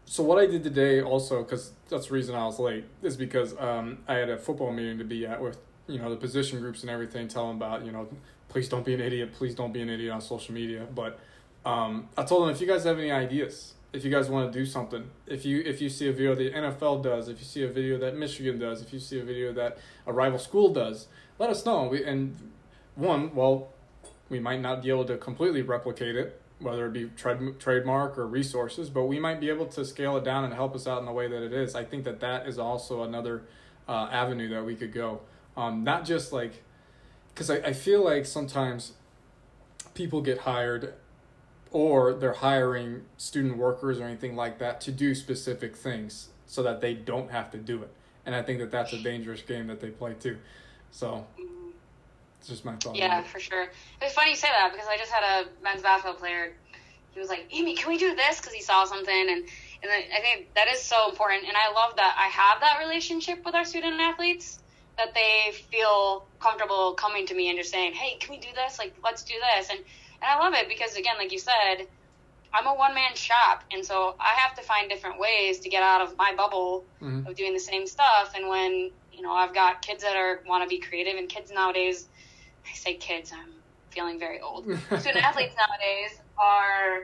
So 0.04 0.22
what 0.22 0.38
I 0.38 0.46
did 0.46 0.64
today, 0.64 1.00
also, 1.00 1.42
because 1.42 1.72
that's 1.88 2.08
the 2.08 2.14
reason 2.14 2.35
I 2.35 2.44
was 2.44 2.58
late, 2.58 2.85
is 3.02 3.16
because 3.16 3.58
um, 3.58 3.98
I 4.08 4.14
had 4.14 4.30
a 4.30 4.37
football 4.37 4.72
meeting 4.72 4.98
to 4.98 5.04
be 5.04 5.26
at 5.26 5.40
with 5.40 5.58
you 5.86 5.98
know 5.98 6.10
the 6.10 6.16
position 6.16 6.60
groups 6.60 6.82
and 6.82 6.90
everything. 6.90 7.28
Tell 7.28 7.48
them 7.48 7.56
about 7.56 7.84
you 7.84 7.92
know, 7.92 8.08
please 8.48 8.68
don't 8.68 8.84
be 8.84 8.94
an 8.94 9.00
idiot. 9.00 9.32
Please 9.32 9.54
don't 9.54 9.72
be 9.72 9.82
an 9.82 9.88
idiot 9.88 10.12
on 10.12 10.20
social 10.20 10.54
media. 10.54 10.86
But 10.94 11.18
um, 11.64 12.08
I 12.16 12.24
told 12.24 12.42
them 12.42 12.50
if 12.50 12.60
you 12.60 12.66
guys 12.66 12.84
have 12.84 12.98
any 12.98 13.10
ideas, 13.10 13.74
if 13.92 14.04
you 14.04 14.10
guys 14.10 14.28
want 14.28 14.52
to 14.52 14.58
do 14.58 14.64
something, 14.64 15.10
if 15.26 15.44
you 15.44 15.62
if 15.64 15.80
you 15.80 15.88
see 15.88 16.08
a 16.08 16.12
video 16.12 16.34
the 16.34 16.50
NFL 16.50 17.02
does, 17.02 17.28
if 17.28 17.38
you 17.38 17.44
see 17.44 17.62
a 17.62 17.68
video 17.68 17.98
that 17.98 18.16
Michigan 18.16 18.58
does, 18.58 18.82
if 18.82 18.92
you 18.92 18.98
see 18.98 19.20
a 19.20 19.24
video 19.24 19.52
that 19.52 19.78
a 20.06 20.12
rival 20.12 20.38
school 20.38 20.72
does, 20.72 21.08
let 21.38 21.50
us 21.50 21.64
know. 21.64 21.88
We 21.88 22.04
and 22.04 22.36
one, 22.94 23.34
well, 23.34 23.72
we 24.28 24.38
might 24.40 24.60
not 24.60 24.82
be 24.82 24.90
able 24.90 25.04
to 25.06 25.16
completely 25.16 25.62
replicate 25.62 26.16
it, 26.16 26.40
whether 26.58 26.86
it 26.86 26.92
be 26.92 27.04
trade, 27.16 27.58
trademark 27.58 28.18
or 28.18 28.26
resources, 28.26 28.90
but 28.90 29.04
we 29.04 29.18
might 29.18 29.40
be 29.40 29.48
able 29.48 29.66
to 29.66 29.84
scale 29.84 30.16
it 30.16 30.24
down 30.24 30.44
and 30.44 30.54
help 30.54 30.74
us 30.74 30.86
out 30.86 30.98
in 30.98 31.06
the 31.06 31.12
way 31.12 31.28
that 31.28 31.42
it 31.42 31.52
is. 31.52 31.74
I 31.74 31.84
think 31.84 32.04
that 32.04 32.20
that 32.20 32.46
is 32.46 32.58
also 32.58 33.02
another 33.02 33.42
uh, 33.88 34.08
avenue 34.10 34.48
that 34.50 34.64
we 34.64 34.74
could 34.74 34.92
go. 34.92 35.20
Um, 35.56 35.84
not 35.84 36.04
just 36.04 36.32
like, 36.32 36.62
because 37.28 37.50
I, 37.50 37.56
I 37.56 37.72
feel 37.72 38.04
like 38.04 38.26
sometimes 38.26 38.92
people 39.94 40.22
get 40.22 40.38
hired 40.38 40.94
or 41.70 42.12
they're 42.14 42.32
hiring 42.32 43.02
student 43.16 43.56
workers 43.56 43.98
or 43.98 44.04
anything 44.04 44.36
like 44.36 44.58
that 44.58 44.80
to 44.82 44.92
do 44.92 45.14
specific 45.14 45.76
things 45.76 46.28
so 46.46 46.62
that 46.62 46.80
they 46.80 46.94
don't 46.94 47.30
have 47.30 47.50
to 47.50 47.58
do 47.58 47.82
it. 47.82 47.90
And 48.24 48.34
I 48.34 48.42
think 48.42 48.60
that 48.60 48.70
that's 48.70 48.92
a 48.92 49.02
dangerous 49.02 49.42
game 49.42 49.66
that 49.68 49.80
they 49.80 49.88
play 49.90 50.14
too. 50.14 50.36
So 50.90 51.26
it's 52.38 52.48
just 52.48 52.64
my 52.64 52.76
thought. 52.76 52.96
Yeah, 52.96 53.22
for 53.22 53.40
sure. 53.40 53.68
It's 54.00 54.14
funny 54.14 54.30
you 54.30 54.36
say 54.36 54.48
that 54.48 54.72
because 54.72 54.86
I 54.88 54.96
just 54.96 55.10
had 55.10 55.22
a 55.44 55.48
men's 55.62 55.82
basketball 55.82 56.14
player. 56.14 56.52
He 57.12 57.20
was 57.20 57.28
like, 57.28 57.46
"Aimee, 57.50 57.76
can 57.76 57.88
we 57.88 57.98
do 57.98 58.14
this?" 58.14 58.40
Because 58.40 58.54
he 58.54 58.62
saw 58.62 58.84
something, 58.84 59.14
and 59.14 59.44
and 59.82 59.90
I 59.90 60.06
I 60.16 60.20
think 60.20 60.54
that 60.54 60.68
is 60.68 60.80
so 60.80 61.10
important. 61.10 61.44
And 61.46 61.56
I 61.56 61.72
love 61.72 61.96
that 61.96 62.16
I 62.18 62.28
have 62.28 62.60
that 62.60 62.78
relationship 62.80 63.44
with 63.44 63.54
our 63.54 63.64
student 63.64 64.00
athletes 64.00 64.58
that 64.98 65.14
they 65.14 65.52
feel 65.70 66.28
comfortable 66.40 66.94
coming 66.94 67.26
to 67.26 67.35
me 67.35 67.48
and 67.48 67.59
just 67.59 67.70
saying, 67.70 67.94
"Hey, 67.94 68.16
can 68.18 68.31
we 68.31 68.40
do 68.40 68.48
this? 68.55 68.78
Like, 68.78 68.94
let's 69.02 69.24
do 69.24 69.35
this." 69.57 69.70
And 69.70 69.78
and 69.78 70.31
I 70.31 70.38
love 70.38 70.55
it 70.55 70.68
because 70.68 70.94
again, 70.94 71.16
like 71.18 71.33
you 71.33 71.38
said, 71.38 71.87
I'm 72.52 72.66
a 72.66 72.74
one 72.74 72.94
man 72.94 73.14
shop, 73.14 73.64
and 73.72 73.85
so 73.85 74.14
I 74.20 74.35
have 74.40 74.55
to 74.57 74.62
find 74.62 74.88
different 74.88 75.18
ways 75.18 75.61
to 75.61 75.68
get 75.68 75.83
out 75.83 76.02
of 76.02 76.16
my 76.18 76.35
bubble 76.37 76.87
Mhm. 77.00 77.26
of 77.26 77.35
doing 77.37 77.52
the 77.55 77.61
same 77.61 77.87
stuff. 77.87 78.33
And 78.35 78.48
when 78.48 78.92
you 79.11 79.22
know 79.22 79.33
I've 79.33 79.55
got 79.55 79.83
kids 79.83 80.02
that 80.02 80.16
are 80.16 80.42
want 80.46 80.62
to 80.62 80.68
be 80.68 80.81
creative, 80.81 81.16
and 81.16 81.28
kids 81.28 81.50
nowadays, 81.50 82.09
I 82.66 82.74
say 82.74 82.96
kids, 82.96 83.33
I'm 83.33 83.62
feeling 83.90 84.18
very 84.18 84.40
old. 84.40 84.64
Student 85.00 85.24
athletes 85.24 85.55
nowadays 85.57 86.12
are, 86.38 87.00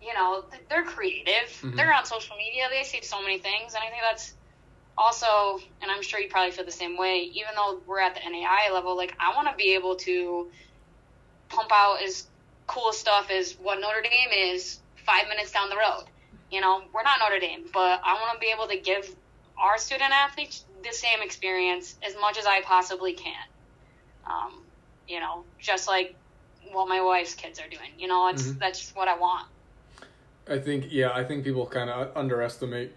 you 0.00 0.14
know, 0.14 0.44
they're 0.68 0.84
creative. 0.84 1.48
Mhm. 1.62 1.76
They're 1.76 1.92
on 1.94 2.04
social 2.04 2.36
media. 2.36 2.68
They 2.70 2.84
see 2.84 3.02
so 3.02 3.22
many 3.22 3.38
things, 3.38 3.74
and 3.74 3.82
I 3.82 3.90
think 3.90 4.02
that's 4.02 4.34
also, 4.98 5.60
and 5.80 5.90
I'm 5.90 6.02
sure 6.02 6.18
you 6.18 6.28
probably 6.28 6.50
feel 6.50 6.64
the 6.64 6.72
same 6.72 6.98
way. 6.98 7.30
Even 7.32 7.50
though 7.54 7.80
we're 7.86 8.00
at 8.00 8.14
the 8.14 8.20
NAIA 8.20 8.74
level, 8.74 8.96
like 8.96 9.14
I 9.20 9.34
want 9.34 9.48
to 9.48 9.54
be 9.54 9.74
able 9.74 9.94
to 9.96 10.48
pump 11.48 11.70
out 11.72 12.02
as 12.04 12.26
cool 12.66 12.92
stuff 12.92 13.30
as 13.30 13.52
what 13.62 13.80
Notre 13.80 14.02
Dame 14.02 14.54
is 14.54 14.80
five 15.06 15.28
minutes 15.28 15.52
down 15.52 15.70
the 15.70 15.76
road. 15.76 16.04
You 16.50 16.60
know, 16.60 16.82
we're 16.92 17.04
not 17.04 17.20
Notre 17.20 17.38
Dame, 17.38 17.64
but 17.72 18.00
I 18.04 18.14
want 18.14 18.34
to 18.34 18.40
be 18.40 18.52
able 18.52 18.66
to 18.66 18.76
give 18.76 19.14
our 19.56 19.78
student 19.78 20.12
athletes 20.12 20.64
the 20.82 20.92
same 20.92 21.22
experience 21.22 21.96
as 22.06 22.14
much 22.20 22.36
as 22.38 22.46
I 22.46 22.60
possibly 22.62 23.12
can. 23.12 23.34
Um, 24.26 24.64
you 25.06 25.20
know, 25.20 25.44
just 25.58 25.88
like 25.88 26.16
what 26.72 26.88
my 26.88 27.00
wife's 27.00 27.34
kids 27.34 27.60
are 27.60 27.68
doing. 27.68 27.90
You 27.98 28.08
know, 28.08 28.28
it's 28.28 28.42
Mhm. 28.42 28.58
that's 28.58 28.80
just 28.80 28.96
what 28.96 29.08
I 29.08 29.16
want. 29.16 29.46
I 30.48 30.58
think 30.58 30.86
yeah, 30.90 31.12
I 31.14 31.24
think 31.24 31.44
people 31.44 31.66
kind 31.66 31.88
of 31.88 32.16
underestimate 32.16 32.92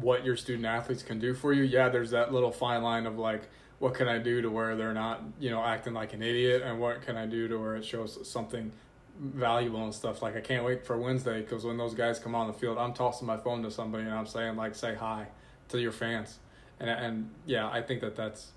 what 0.00 0.24
your 0.24 0.36
student 0.36 0.66
athletes 0.66 1.02
can 1.02 1.18
do 1.18 1.34
for 1.34 1.52
you. 1.52 1.62
Yeah, 1.62 1.88
there's 1.88 2.10
that 2.10 2.32
little 2.32 2.52
fine 2.52 2.82
line 2.82 3.06
of 3.06 3.18
like, 3.18 3.48
what 3.78 3.94
can 3.94 4.08
I 4.08 4.18
do 4.18 4.40
to 4.42 4.50
where 4.50 4.76
they're 4.76 4.94
not, 4.94 5.22
you 5.40 5.50
know, 5.50 5.62
acting 5.62 5.92
like 5.92 6.12
an 6.14 6.22
idiot, 6.22 6.62
and 6.62 6.78
what 6.78 7.02
can 7.02 7.16
I 7.16 7.26
do 7.26 7.48
to 7.48 7.58
where 7.58 7.76
it 7.76 7.84
shows 7.84 8.28
something 8.28 8.72
valuable 9.18 9.82
and 9.84 9.94
stuff. 9.94 10.22
Like 10.22 10.36
I 10.36 10.40
can't 10.40 10.64
wait 10.64 10.86
for 10.86 10.96
Wednesday 10.96 11.40
because 11.42 11.64
when 11.64 11.76
those 11.76 11.94
guys 11.94 12.18
come 12.18 12.34
on 12.34 12.46
the 12.46 12.52
field, 12.52 12.78
I'm 12.78 12.92
tossing 12.92 13.26
my 13.26 13.36
phone 13.36 13.62
to 13.62 13.70
somebody 13.70 14.04
and 14.04 14.12
I'm 14.12 14.26
saying 14.26 14.56
like, 14.56 14.74
say 14.74 14.94
hi 14.94 15.28
to 15.68 15.80
your 15.80 15.92
fans, 15.92 16.38
and 16.80 16.90
and 16.90 17.30
yeah, 17.46 17.68
I 17.68 17.82
think 17.82 18.00
that 18.00 18.16
that's 18.16 18.52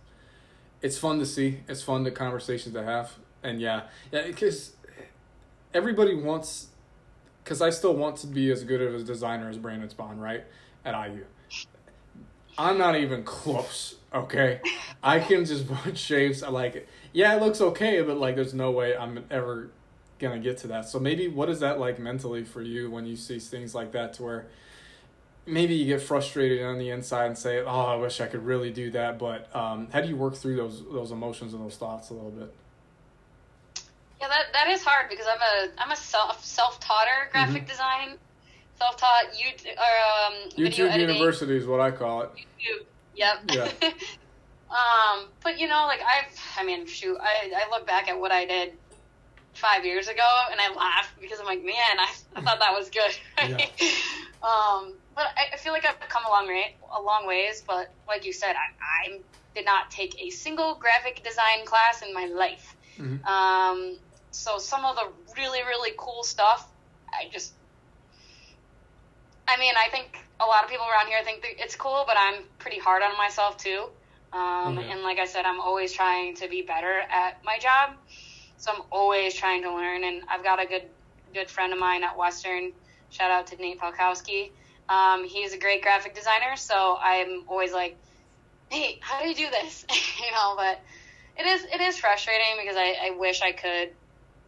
it's 0.81 0.97
fun 0.97 1.19
to 1.19 1.25
see. 1.25 1.59
It's 1.67 1.81
fun 1.81 2.03
the 2.03 2.11
conversations 2.11 2.73
to 2.75 2.83
have, 2.83 3.13
and 3.43 3.59
yeah, 3.59 3.83
yeah, 4.11 4.27
because 4.27 4.73
everybody 5.73 6.15
wants 6.15 6.67
because 7.43 7.61
I 7.61 7.69
still 7.69 7.95
want 7.95 8.17
to 8.17 8.27
be 8.27 8.51
as 8.51 8.63
good 8.63 8.81
of 8.81 8.95
a 8.95 9.03
designer 9.03 9.49
as 9.49 9.57
Brandon 9.57 9.87
Spahn, 9.89 10.19
right? 10.19 10.43
At 10.85 11.09
IU. 11.09 11.25
I'm 12.57 12.77
not 12.77 12.95
even 12.95 13.23
close. 13.23 13.95
Okay, 14.13 14.61
I 15.03 15.19
can 15.19 15.43
just 15.43 15.67
put 15.83 15.97
shapes. 15.97 16.43
I 16.43 16.49
like 16.49 16.75
it. 16.75 16.87
Yeah, 17.11 17.35
it 17.35 17.41
looks 17.41 17.59
okay, 17.59 18.01
but 18.01 18.17
like, 18.17 18.35
there's 18.35 18.53
no 18.53 18.71
way 18.71 18.95
I'm 18.95 19.25
ever 19.29 19.71
gonna 20.19 20.39
get 20.39 20.57
to 20.59 20.67
that. 20.67 20.87
So 20.87 20.99
maybe 20.99 21.27
what 21.27 21.49
is 21.49 21.59
that 21.59 21.79
like 21.79 21.99
mentally 21.99 22.43
for 22.43 22.61
you 22.61 22.89
when 22.89 23.05
you 23.05 23.15
see 23.15 23.39
things 23.39 23.75
like 23.75 23.91
that, 23.91 24.13
to 24.13 24.23
where 24.23 24.47
maybe 25.45 25.75
you 25.75 25.85
get 25.85 26.01
frustrated 26.01 26.63
on 26.63 26.77
the 26.77 26.89
inside 26.89 27.27
and 27.27 27.37
say, 27.37 27.59
"Oh, 27.59 27.85
I 27.85 27.95
wish 27.95 28.21
I 28.21 28.27
could 28.27 28.45
really 28.45 28.71
do 28.71 28.91
that." 28.91 29.19
But 29.19 29.53
um, 29.55 29.87
how 29.91 30.01
do 30.01 30.07
you 30.07 30.15
work 30.15 30.35
through 30.35 30.55
those 30.55 30.83
those 30.91 31.11
emotions 31.11 31.53
and 31.53 31.63
those 31.63 31.77
thoughts 31.77 32.09
a 32.09 32.13
little 32.13 32.31
bit? 32.31 32.53
Yeah, 34.21 34.29
that, 34.29 34.53
that 34.53 34.67
is 34.69 34.83
hard 34.83 35.09
because 35.09 35.25
I'm 35.27 35.41
a 35.41 35.81
I'm 35.81 35.91
a 35.91 35.95
self 35.95 36.43
self 36.43 36.79
taughter 36.79 37.29
graphic 37.31 37.63
mm-hmm. 37.63 37.69
design, 37.69 38.17
self 38.77 38.97
taught 38.97 39.25
you 39.37 39.47
or 39.67 40.35
um, 40.35 40.49
YouTube 40.51 40.97
University 40.99 41.57
is 41.57 41.65
what 41.65 41.79
I 41.79 41.91
call 41.91 42.21
it. 42.23 42.31
YouTube. 42.35 42.85
Yep. 43.15 43.37
Yeah. 43.51 43.71
um, 44.69 45.27
but 45.43 45.59
you 45.59 45.67
know, 45.67 45.85
like 45.87 46.01
I've 46.01 46.39
I 46.57 46.65
mean, 46.65 46.85
shoot, 46.85 47.17
I 47.19 47.51
I 47.55 47.69
look 47.69 47.87
back 47.87 48.07
at 48.09 48.19
what 48.19 48.31
I 48.31 48.45
did 48.45 48.73
five 49.55 49.85
years 49.85 50.07
ago 50.07 50.27
and 50.51 50.59
I 50.59 50.73
laugh 50.73 51.13
because 51.19 51.39
I'm 51.39 51.45
like, 51.45 51.63
man, 51.63 51.75
I, 51.97 52.13
I 52.35 52.41
thought 52.41 52.59
that 52.59 52.73
was 52.73 52.89
good. 52.89 53.01
Right? 53.37 53.71
Yeah. 53.79 53.87
um, 54.43 54.93
but 55.15 55.27
I, 55.37 55.53
I, 55.53 55.57
feel 55.57 55.71
like 55.71 55.85
I've 55.85 55.99
come 56.09 56.25
a 56.25 56.29
long 56.29 56.47
way, 56.47 56.75
a 56.95 57.01
long 57.01 57.25
ways. 57.27 57.63
But 57.65 57.91
like 58.07 58.25
you 58.25 58.33
said, 58.33 58.55
I, 58.55 59.11
I 59.11 59.19
did 59.53 59.65
not 59.65 59.91
take 59.91 60.21
a 60.21 60.29
single 60.29 60.75
graphic 60.75 61.23
design 61.23 61.65
class 61.65 62.01
in 62.01 62.13
my 62.13 62.25
life. 62.25 62.75
Mm-hmm. 62.97 63.25
Um, 63.25 63.97
so 64.31 64.57
some 64.57 64.83
of 64.85 64.95
the 64.95 65.07
really 65.37 65.63
really 65.63 65.91
cool 65.97 66.23
stuff, 66.23 66.69
I 67.13 67.29
just, 67.29 67.53
I 69.47 69.57
mean, 69.57 69.73
I 69.77 69.89
think 69.89 70.17
a 70.39 70.45
lot 70.45 70.63
of 70.63 70.69
people 70.69 70.85
around 70.85 71.07
here 71.07 71.23
think 71.23 71.45
it's 71.59 71.75
cool, 71.75 72.03
but 72.07 72.15
I'm 72.17 72.43
pretty 72.59 72.79
hard 72.79 73.03
on 73.03 73.17
myself 73.17 73.57
too. 73.57 73.87
Um. 74.33 74.77
And 74.77 75.01
like 75.03 75.19
I 75.19 75.25
said, 75.25 75.45
I'm 75.45 75.59
always 75.61 75.93
trying 75.93 76.35
to 76.37 76.49
be 76.49 76.61
better 76.61 76.99
at 77.09 77.43
my 77.43 77.57
job. 77.59 77.95
So 78.57 78.71
I'm 78.73 78.81
always 78.91 79.35
trying 79.35 79.63
to 79.63 79.73
learn. 79.73 80.03
And 80.03 80.23
I've 80.29 80.43
got 80.43 80.61
a 80.61 80.65
good 80.65 80.83
good 81.33 81.49
friend 81.49 81.73
of 81.73 81.79
mine 81.79 82.03
at 82.03 82.17
Western. 82.17 82.71
Shout 83.09 83.31
out 83.31 83.47
to 83.47 83.55
Nate 83.57 83.79
Palkowski. 83.79 84.51
Um, 84.89 85.27
he's 85.27 85.53
a 85.53 85.57
great 85.57 85.81
graphic 85.81 86.15
designer, 86.15 86.55
so 86.55 86.97
I'm 87.01 87.43
always 87.47 87.73
like, 87.73 87.97
"Hey, 88.69 88.99
how 89.01 89.21
do 89.21 89.27
you 89.29 89.35
do 89.35 89.49
this?" 89.49 89.85
you 90.19 90.31
know. 90.31 90.55
But 90.55 90.81
it 91.37 91.45
is 91.45 91.63
it 91.65 91.81
is 91.81 91.97
frustrating 91.97 92.57
because 92.61 92.77
I, 92.77 93.07
I 93.07 93.17
wish 93.17 93.41
I 93.41 93.51
could 93.51 93.89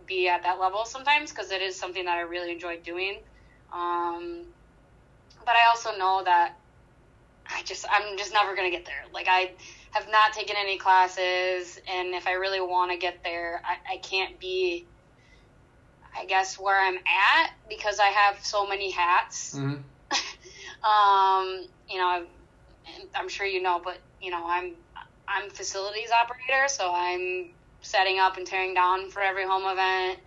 be 0.05 0.27
at 0.27 0.43
that 0.43 0.59
level 0.59 0.85
sometimes 0.85 1.31
because 1.31 1.51
it 1.51 1.61
is 1.61 1.77
something 1.77 2.05
that 2.05 2.17
I 2.17 2.21
really 2.21 2.51
enjoy 2.51 2.79
doing. 2.79 3.19
Um, 3.73 4.45
but 5.47 5.55
I 5.55 5.69
also 5.69 5.97
know 5.97 6.21
that 6.25 6.55
I 7.49 7.63
just 7.63 7.85
I'm 7.89 8.17
just 8.17 8.33
never 8.33 8.55
gonna 8.55 8.69
get 8.69 8.85
there. 8.85 9.05
Like 9.13 9.27
I 9.29 9.51
have 9.91 10.07
not 10.11 10.33
taken 10.33 10.57
any 10.59 10.77
classes, 10.77 11.79
and 11.89 12.13
if 12.13 12.27
I 12.27 12.33
really 12.33 12.59
want 12.59 12.91
to 12.91 12.97
get 12.97 13.23
there, 13.23 13.61
I, 13.65 13.95
I 13.95 13.97
can't 13.97 14.39
be. 14.39 14.85
I 16.19 16.25
guess 16.25 16.59
where 16.59 16.79
I'm 16.79 16.95
at 16.97 17.51
because 17.69 17.99
I 17.99 18.07
have 18.07 18.43
so 18.43 18.67
many 18.67 18.89
hats. 18.91 19.55
Mm-hmm. 19.55 19.75
um, 20.89 21.67
you 21.87 21.99
know, 21.99 22.25
I'm 23.15 23.29
sure 23.29 23.45
you 23.45 23.61
know, 23.61 23.79
but 23.83 23.99
you 24.21 24.31
know, 24.31 24.43
I'm 24.45 24.73
I'm 25.27 25.49
facilities 25.49 26.09
operator, 26.11 26.67
so 26.67 26.91
I'm 26.93 27.51
setting 27.81 28.19
up 28.19 28.35
and 28.35 28.45
tearing 28.45 28.73
down 28.73 29.09
for 29.11 29.21
every 29.21 29.45
home 29.45 29.63
event. 29.65 30.19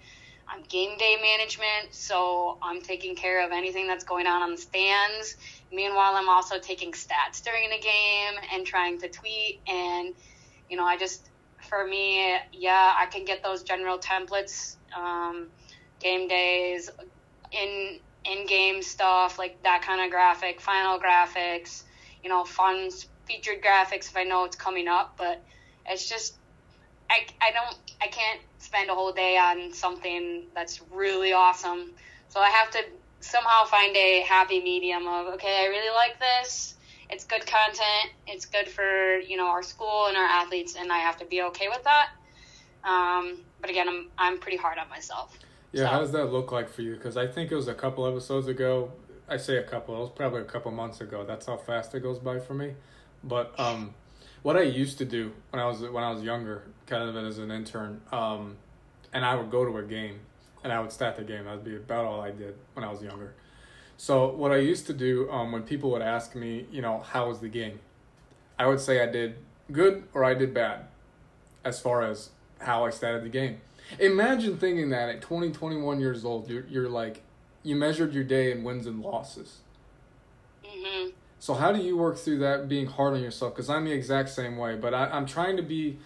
I'm 0.53 0.63
game 0.63 0.99
day 0.99 1.17
management, 1.23 1.95
so 1.95 2.59
I'm 2.61 2.83
taking 2.83 3.15
care 3.15 3.47
of 3.47 3.53
anything 3.53 3.87
that's 3.87 4.03
going 4.03 4.27
on 4.27 4.43
on 4.43 4.51
the 4.51 4.57
stands. 4.57 5.37
Meanwhile, 5.73 6.15
I'm 6.17 6.29
also 6.29 6.59
taking 6.59 6.91
stats 6.91 7.41
during 7.45 7.71
the 7.71 7.79
game 7.79 8.35
and 8.53 8.67
trying 8.67 8.99
to 9.01 9.09
tweet. 9.09 9.61
And, 9.69 10.13
you 10.69 10.77
know, 10.77 10.85
I 10.85 10.97
just, 10.97 11.31
for 11.69 11.87
me, 11.87 12.35
yeah, 12.53 12.95
I 12.99 13.07
can 13.07 13.25
get 13.25 13.45
those 13.45 13.63
general 13.63 13.99
templates, 13.99 14.75
um, 14.99 15.51
game 16.01 16.27
days, 16.27 16.91
in 17.53 18.01
in 18.25 18.47
game 18.47 18.83
stuff, 18.83 19.39
like 19.39 19.63
that 19.63 19.83
kind 19.83 20.05
of 20.05 20.11
graphic, 20.11 20.61
final 20.61 20.99
graphics, 20.99 21.85
you 22.25 22.29
know, 22.29 22.45
fun 22.45 22.91
featured 23.25 23.63
graphics 23.63 24.11
if 24.11 24.17
I 24.17 24.25
know 24.25 24.45
it's 24.45 24.57
coming 24.57 24.89
up. 24.89 25.15
But 25.17 25.43
it's 25.87 26.09
just, 26.09 26.40
I, 27.11 27.27
I 27.43 27.51
don't, 27.51 27.77
I 28.01 28.07
can't 28.07 28.41
spend 28.59 28.89
a 28.89 28.95
whole 28.95 29.13
day 29.13 29.37
on 29.37 29.73
something 29.73 30.45
that's 30.55 30.81
really 30.93 31.33
awesome. 31.33 31.91
So 32.29 32.41
I 32.41 32.49
have 32.51 32.71
to 32.71 32.85
somehow 33.19 33.65
find 33.65 33.95
a 33.97 34.21
happy 34.21 34.63
medium 34.63 35.07
of, 35.07 35.27
okay, 35.35 35.65
I 35.65 35.67
really 35.67 35.95
like 35.95 36.19
this. 36.21 36.77
It's 37.11 37.25
good 37.25 37.45
content. 37.45 38.13
It's 38.29 38.47
good 38.47 38.69
for, 38.69 39.19
you 39.19 39.37
know, 39.37 39.49
our 39.49 39.65
school 39.65 40.07
and 40.07 40.17
our 40.17 40.25
athletes, 40.25 40.77
and 40.79 40.93
I 40.93 40.99
have 40.99 41.17
to 41.19 41.25
be 41.25 41.43
okay 41.43 41.69
with 41.69 41.83
that. 41.83 42.11
Um, 42.85 43.41
but 43.61 43.69
again, 43.69 43.89
I'm, 43.89 44.09
I'm 44.17 44.39
pretty 44.39 44.57
hard 44.57 44.79
on 44.79 44.89
myself. 44.89 45.37
Yeah, 45.73 45.85
so. 45.85 45.87
how 45.89 45.99
does 46.01 46.13
that 46.13 46.27
look 46.27 46.53
like 46.53 46.69
for 46.69 46.83
you? 46.83 46.95
Because 46.95 47.17
I 47.17 47.27
think 47.27 47.51
it 47.51 47.57
was 47.57 47.69
a 47.69 47.75
couple 47.75 48.07
episodes 48.07 48.47
ago. 48.47 48.93
I 49.29 49.37
say 49.37 49.57
a 49.57 49.63
couple. 49.63 49.97
It 49.97 50.01
was 50.01 50.11
probably 50.11 50.43
a 50.43 50.45
couple 50.45 50.71
months 50.71 51.01
ago. 51.01 51.25
That's 51.25 51.47
how 51.47 51.57
fast 51.57 51.95
it 51.95 52.01
goes 52.01 52.19
by 52.19 52.39
for 52.39 52.55
me. 52.55 52.75
But 53.23 53.59
um, 53.59 53.95
what 54.43 54.57
I 54.57 54.63
used 54.63 54.99
to 54.99 55.05
do 55.05 55.33
when 55.51 55.61
I 55.61 55.67
was 55.67 55.81
when 55.81 56.03
I 56.03 56.11
was 56.11 56.23
younger, 56.23 56.65
kind 56.87 57.09
of 57.09 57.17
as 57.17 57.39
an 57.39 57.51
intern, 57.51 58.01
um, 58.13 58.57
and 59.13 59.25
I 59.25 59.35
would 59.35 59.51
go 59.51 59.65
to 59.65 59.77
a 59.79 59.83
game, 59.83 60.21
and 60.65 60.73
I 60.73 60.81
would 60.81 60.93
stat 60.93 61.17
the 61.17 61.25
game. 61.25 61.45
That'd 61.45 61.65
be 61.65 61.77
about 61.77 62.05
all 62.05 62.21
I 62.21 62.31
did 62.31 62.55
when 62.75 62.85
I 62.85 62.91
was 62.91 63.03
younger. 63.03 63.35
So 63.97 64.31
what 64.31 64.51
I 64.51 64.57
used 64.57 64.87
to 64.87 64.95
do 64.95 65.31
um, 65.31 65.53
when 65.53 65.63
people 65.63 65.91
would 65.91 66.01
ask 66.01 66.35
me, 66.35 66.67
you 66.73 66.81
know, 66.81 67.01
how 67.01 67.29
was 67.29 67.41
the 67.41 67.49
game, 67.49 67.81
I 68.59 68.67
would 68.67 68.81
say 68.81 69.03
I 69.03 69.07
did 69.07 69.37
good 69.71 70.05
or 70.15 70.25
I 70.25 70.33
did 70.33 70.55
bad, 70.55 70.87
as 71.65 71.81
far 71.81 72.03
as 72.03 72.31
how 72.61 72.87
I 72.87 72.91
started 72.91 73.25
the 73.25 73.29
game. 73.29 73.61
Imagine 73.99 74.57
thinking 74.57 74.89
that 74.91 75.11
at 75.11 75.21
20, 75.21 75.51
21 75.53 76.01
years 76.01 76.25
old, 76.25 76.49
you're, 76.49 76.65
you're 76.67 76.89
like, 76.89 77.23
you 77.63 77.77
measured 77.77 78.15
your 78.15 78.25
day 78.25 78.53
in 78.53 78.65
wins 78.65 78.87
and 78.87 79.03
losses. 79.03 79.59
Mm-hmm. 80.65 81.11
So 81.41 81.55
how 81.55 81.73
do 81.73 81.81
you 81.81 81.97
work 81.97 82.19
through 82.19 82.39
that 82.41 82.69
being 82.69 82.87
hard 82.87 83.15
on 83.15 83.23
yourself? 83.23 83.55
Because 83.55 83.71
I'm 83.71 83.87
the 83.87 83.93
exact 83.93 84.29
same 84.29 84.59
way, 84.59 84.77
but 84.77 84.93
I, 84.93 85.07
I'm 85.07 85.25
trying 85.25 85.57
to 85.57 85.63
be, 85.63 85.99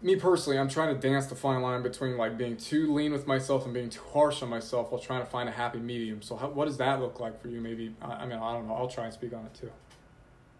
me 0.00 0.14
personally, 0.14 0.56
I'm 0.56 0.68
trying 0.68 0.94
to 0.94 1.00
dance 1.00 1.26
the 1.26 1.34
fine 1.34 1.62
line 1.62 1.82
between 1.82 2.16
like 2.16 2.38
being 2.38 2.56
too 2.56 2.94
lean 2.94 3.10
with 3.10 3.26
myself 3.26 3.64
and 3.64 3.74
being 3.74 3.90
too 3.90 4.02
harsh 4.12 4.40
on 4.40 4.48
myself 4.48 4.92
while 4.92 5.00
trying 5.00 5.20
to 5.20 5.26
find 5.26 5.48
a 5.48 5.52
happy 5.52 5.80
medium. 5.80 6.22
So 6.22 6.36
how, 6.36 6.48
what 6.48 6.66
does 6.66 6.76
that 6.76 7.00
look 7.00 7.18
like 7.18 7.42
for 7.42 7.48
you? 7.48 7.60
Maybe 7.60 7.92
I 8.00 8.24
mean 8.24 8.38
I 8.38 8.52
don't 8.52 8.68
know. 8.68 8.74
I'll 8.74 8.86
try 8.86 9.04
and 9.04 9.12
speak 9.12 9.32
on 9.34 9.46
it 9.46 9.54
too. 9.54 9.70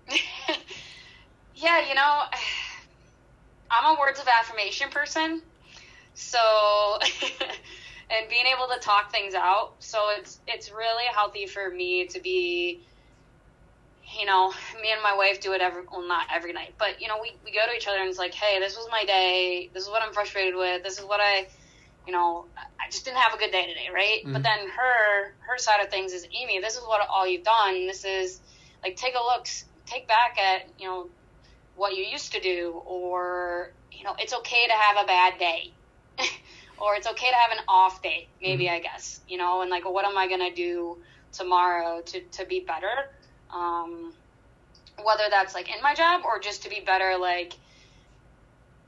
yeah, 1.55 1.89
you 1.89 1.95
know, 1.95 2.23
I'm 3.71 3.97
a 3.97 4.01
words 4.01 4.19
of 4.19 4.27
affirmation 4.27 4.91
person. 4.91 5.43
So, 6.15 6.39
and 8.11 8.29
being 8.29 8.47
able 8.53 8.67
to 8.75 8.81
talk 8.81 9.13
things 9.13 9.35
out. 9.35 9.75
So 9.79 10.09
it's 10.19 10.41
it's 10.49 10.73
really 10.73 11.05
healthy 11.15 11.47
for 11.47 11.71
me 11.71 12.07
to 12.09 12.21
be 12.21 12.83
you 14.19 14.27
know, 14.27 14.53
me 14.81 14.93
and 14.93 15.03
my 15.03 15.17
wife 15.17 15.41
do 15.41 15.53
it 15.53 15.61
every 15.61 15.83
well 15.91 16.07
not 16.07 16.27
every 16.35 16.53
night, 16.53 16.75
but 16.79 17.01
you 17.01 17.09
know, 17.09 17.19
we, 17.21 17.33
we 17.45 17.53
go 17.53 17.61
to 17.67 17.75
each 17.75 17.87
other 17.87 17.99
and 17.99 18.09
it's 18.09 18.19
like, 18.19 18.35
hey, 18.35 18.59
this 18.59 18.77
was 18.77 18.89
my 18.91 19.05
day, 19.05 19.71
this 19.73 19.85
is 19.85 19.89
what 19.89 20.03
I'm 20.03 20.13
frustrated 20.13 20.55
with, 20.55 20.83
this 20.83 20.99
is 20.99 21.05
what 21.05 21.21
I 21.21 21.49
you 22.07 22.13
know, 22.13 22.47
I 22.57 22.91
just 22.91 23.05
didn't 23.05 23.19
have 23.19 23.35
a 23.35 23.39
good 23.39 23.53
day 23.53 23.67
today, 23.67 23.89
right? 23.93 24.21
Mm-hmm. 24.23 24.33
But 24.33 24.43
then 24.43 24.59
her 24.69 25.35
her 25.41 25.59
side 25.59 25.83
of 25.83 25.91
things 25.91 26.13
is 26.13 26.27
Aimee, 26.27 26.61
this 26.61 26.75
is 26.75 26.83
what 26.83 27.07
all 27.09 27.27
you've 27.27 27.45
done. 27.45 27.87
This 27.87 28.05
is 28.05 28.41
like 28.83 28.97
take 28.97 29.15
a 29.15 29.23
look 29.23 29.47
take 29.87 30.09
back 30.09 30.39
at, 30.39 30.69
you 30.79 30.87
know, 30.87 31.09
what 31.77 31.97
you 31.97 32.05
used 32.05 32.33
to 32.33 32.41
do 32.41 32.83
or 32.85 33.73
you 33.93 34.05
know, 34.05 34.15
it's 34.19 34.33
okay 34.33 34.67
to 34.67 34.73
have 34.73 35.05
a 35.05 35.07
bad 35.07 35.39
day. 35.39 35.73
or 36.81 36.97
it's 36.97 37.07
okay 37.07 37.29
to 37.29 37.37
have 37.37 37.53
an 37.53 37.65
off 37.69 38.03
day, 38.03 38.27
maybe 38.41 38.65
mm-hmm. 38.65 38.75
I 38.75 38.81
guess, 38.81 39.21
you 39.29 39.39
know, 39.39 39.63
and 39.63 39.71
like, 39.71 39.89
what 39.89 40.05
am 40.05 40.19
I 40.19 40.29
gonna 40.29 40.55
do 40.55 40.99
tomorrow 41.33 42.03
to 42.03 42.21
to 42.21 42.47
be 42.47 42.61
better? 42.61 43.11
Um, 43.53 44.15
whether 45.05 45.25
that's 45.31 45.55
like 45.55 45.69
in 45.75 45.83
my 45.83 45.95
job 45.95 46.23
or 46.25 46.39
just 46.39 46.63
to 46.65 46.69
be 46.71 46.83
better, 46.85 47.17
like 47.21 47.55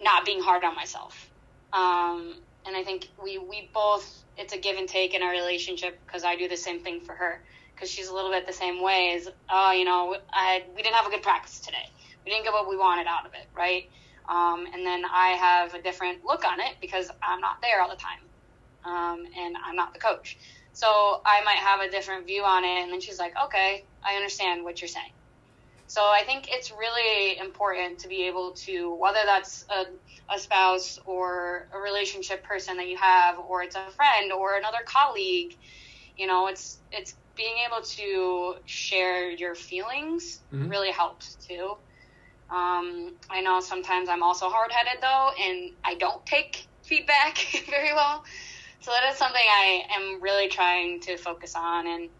not 0.00 0.24
being 0.24 0.40
hard 0.40 0.64
on 0.64 0.74
myself. 0.74 1.30
Um, 1.72 2.34
and 2.66 2.76
I 2.76 2.82
think 2.84 3.08
we 3.22 3.38
we 3.38 3.70
both 3.74 4.24
it's 4.36 4.52
a 4.52 4.58
give 4.58 4.76
and 4.76 4.88
take 4.88 5.14
in 5.14 5.22
our 5.22 5.30
relationship 5.30 6.00
because 6.06 6.24
I 6.24 6.36
do 6.36 6.48
the 6.48 6.56
same 6.56 6.82
thing 6.82 7.00
for 7.00 7.14
her 7.14 7.40
because 7.74 7.90
she's 7.90 8.08
a 8.08 8.14
little 8.14 8.30
bit 8.30 8.46
the 8.46 8.52
same 8.52 8.82
way 8.82 9.14
as 9.16 9.28
oh 9.50 9.72
you 9.72 9.84
know 9.84 10.16
I 10.32 10.62
we 10.74 10.82
didn't 10.82 10.94
have 10.94 11.06
a 11.06 11.10
good 11.10 11.22
practice 11.22 11.60
today 11.60 11.86
we 12.24 12.32
didn't 12.32 12.44
get 12.44 12.52
what 12.52 12.68
we 12.68 12.76
wanted 12.76 13.06
out 13.06 13.26
of 13.26 13.32
it 13.34 13.48
right 13.56 13.84
um, 14.28 14.64
and 14.72 14.86
then 14.86 15.02
I 15.04 15.36
have 15.38 15.74
a 15.74 15.82
different 15.82 16.24
look 16.24 16.44
on 16.44 16.60
it 16.60 16.76
because 16.80 17.10
I'm 17.22 17.40
not 17.40 17.56
there 17.62 17.82
all 17.82 17.90
the 17.90 17.96
time. 17.96 18.22
Um, 18.84 19.24
and 19.38 19.56
I'm 19.66 19.76
not 19.76 19.92
the 19.92 20.00
coach. 20.00 20.38
So 20.74 21.20
I 21.24 21.42
might 21.44 21.58
have 21.58 21.80
a 21.80 21.90
different 21.90 22.26
view 22.26 22.42
on 22.42 22.64
it. 22.64 22.82
And 22.82 22.92
then 22.92 23.00
she's 23.00 23.18
like, 23.18 23.34
okay, 23.44 23.84
I 24.04 24.16
understand 24.16 24.64
what 24.64 24.80
you're 24.80 24.88
saying. 24.88 25.12
So 25.86 26.02
I 26.02 26.22
think 26.24 26.48
it's 26.48 26.72
really 26.72 27.38
important 27.38 28.00
to 28.00 28.08
be 28.08 28.26
able 28.26 28.52
to, 28.52 28.94
whether 28.94 29.20
that's 29.24 29.64
a, 29.70 29.86
a 30.34 30.38
spouse 30.38 30.98
or 31.06 31.68
a 31.72 31.78
relationship 31.78 32.42
person 32.42 32.76
that 32.78 32.88
you 32.88 32.96
have, 32.96 33.38
or 33.38 33.62
it's 33.62 33.76
a 33.76 33.86
friend 33.90 34.32
or 34.32 34.56
another 34.56 34.80
colleague, 34.84 35.56
you 36.16 36.26
know, 36.26 36.48
it's, 36.48 36.78
it's 36.90 37.14
being 37.36 37.54
able 37.66 37.82
to 37.82 38.56
share 38.64 39.30
your 39.30 39.54
feelings 39.54 40.40
mm-hmm. 40.52 40.68
really 40.68 40.90
helps 40.90 41.36
too. 41.36 41.76
Um, 42.50 43.12
I 43.30 43.40
know 43.42 43.60
sometimes 43.60 44.08
I'm 44.08 44.22
also 44.22 44.48
hard 44.48 44.72
headed 44.72 45.00
though, 45.00 45.30
and 45.40 45.72
I 45.84 45.94
don't 45.94 46.24
take 46.26 46.66
feedback 46.82 47.38
very 47.68 47.92
well. 47.92 48.24
So 48.85 48.91
that 48.91 49.11
is 49.11 49.16
something 49.16 49.41
I 49.41 49.80
am 49.97 50.20
really 50.20 50.47
trying 50.47 51.01
to 51.05 51.16
focus 51.16 51.55
on. 51.57 51.87
And 51.87 52.11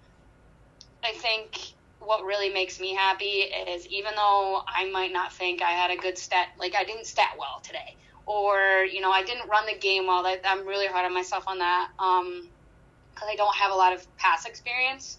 I 1.05 1.13
think 1.13 1.59
what 1.99 2.25
really 2.25 2.49
makes 2.49 2.81
me 2.81 2.95
happy 2.95 3.45
is 3.77 3.87
even 3.89 4.13
though 4.17 4.63
I 4.75 4.91
might 4.91 5.13
not 5.13 5.31
think 5.31 5.61
I 5.61 5.73
had 5.73 5.91
a 5.91 5.97
good 6.01 6.17
stat, 6.17 6.47
like 6.59 6.75
I 6.75 6.85
didn't 6.85 7.05
stat 7.05 7.33
well 7.39 7.61
today, 7.63 7.99
or 8.25 8.87
you 8.91 9.03
know 9.03 9.11
I 9.11 9.23
didn't 9.25 9.47
run 9.47 9.67
the 9.67 9.79
game 9.79 10.07
well. 10.07 10.25
I'm 10.25 10.67
really 10.67 10.87
hard 10.87 11.05
on 11.05 11.13
myself 11.13 11.45
on 11.47 11.59
that 11.59 11.89
because 11.99 12.23
um, 12.23 13.29
I 13.31 13.37
don't 13.37 13.57
have 13.57 13.71
a 13.71 13.77
lot 13.77 13.93
of 13.93 14.01
past 14.17 14.49
experience. 14.49 15.19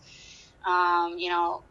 Um, 0.68 1.14
you 1.20 1.30
know, 1.30 1.62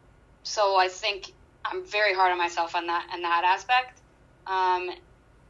so 0.43 0.77
I 0.77 0.87
think 0.87 1.25
I'm 1.65 1.85
very 1.85 2.13
hard 2.13 2.31
on 2.31 2.37
myself 2.37 2.77
on 2.77 2.87
that 2.87 3.07
and 3.13 3.25
that 3.25 3.43
aspect. 3.43 3.99
Um, 4.47 4.89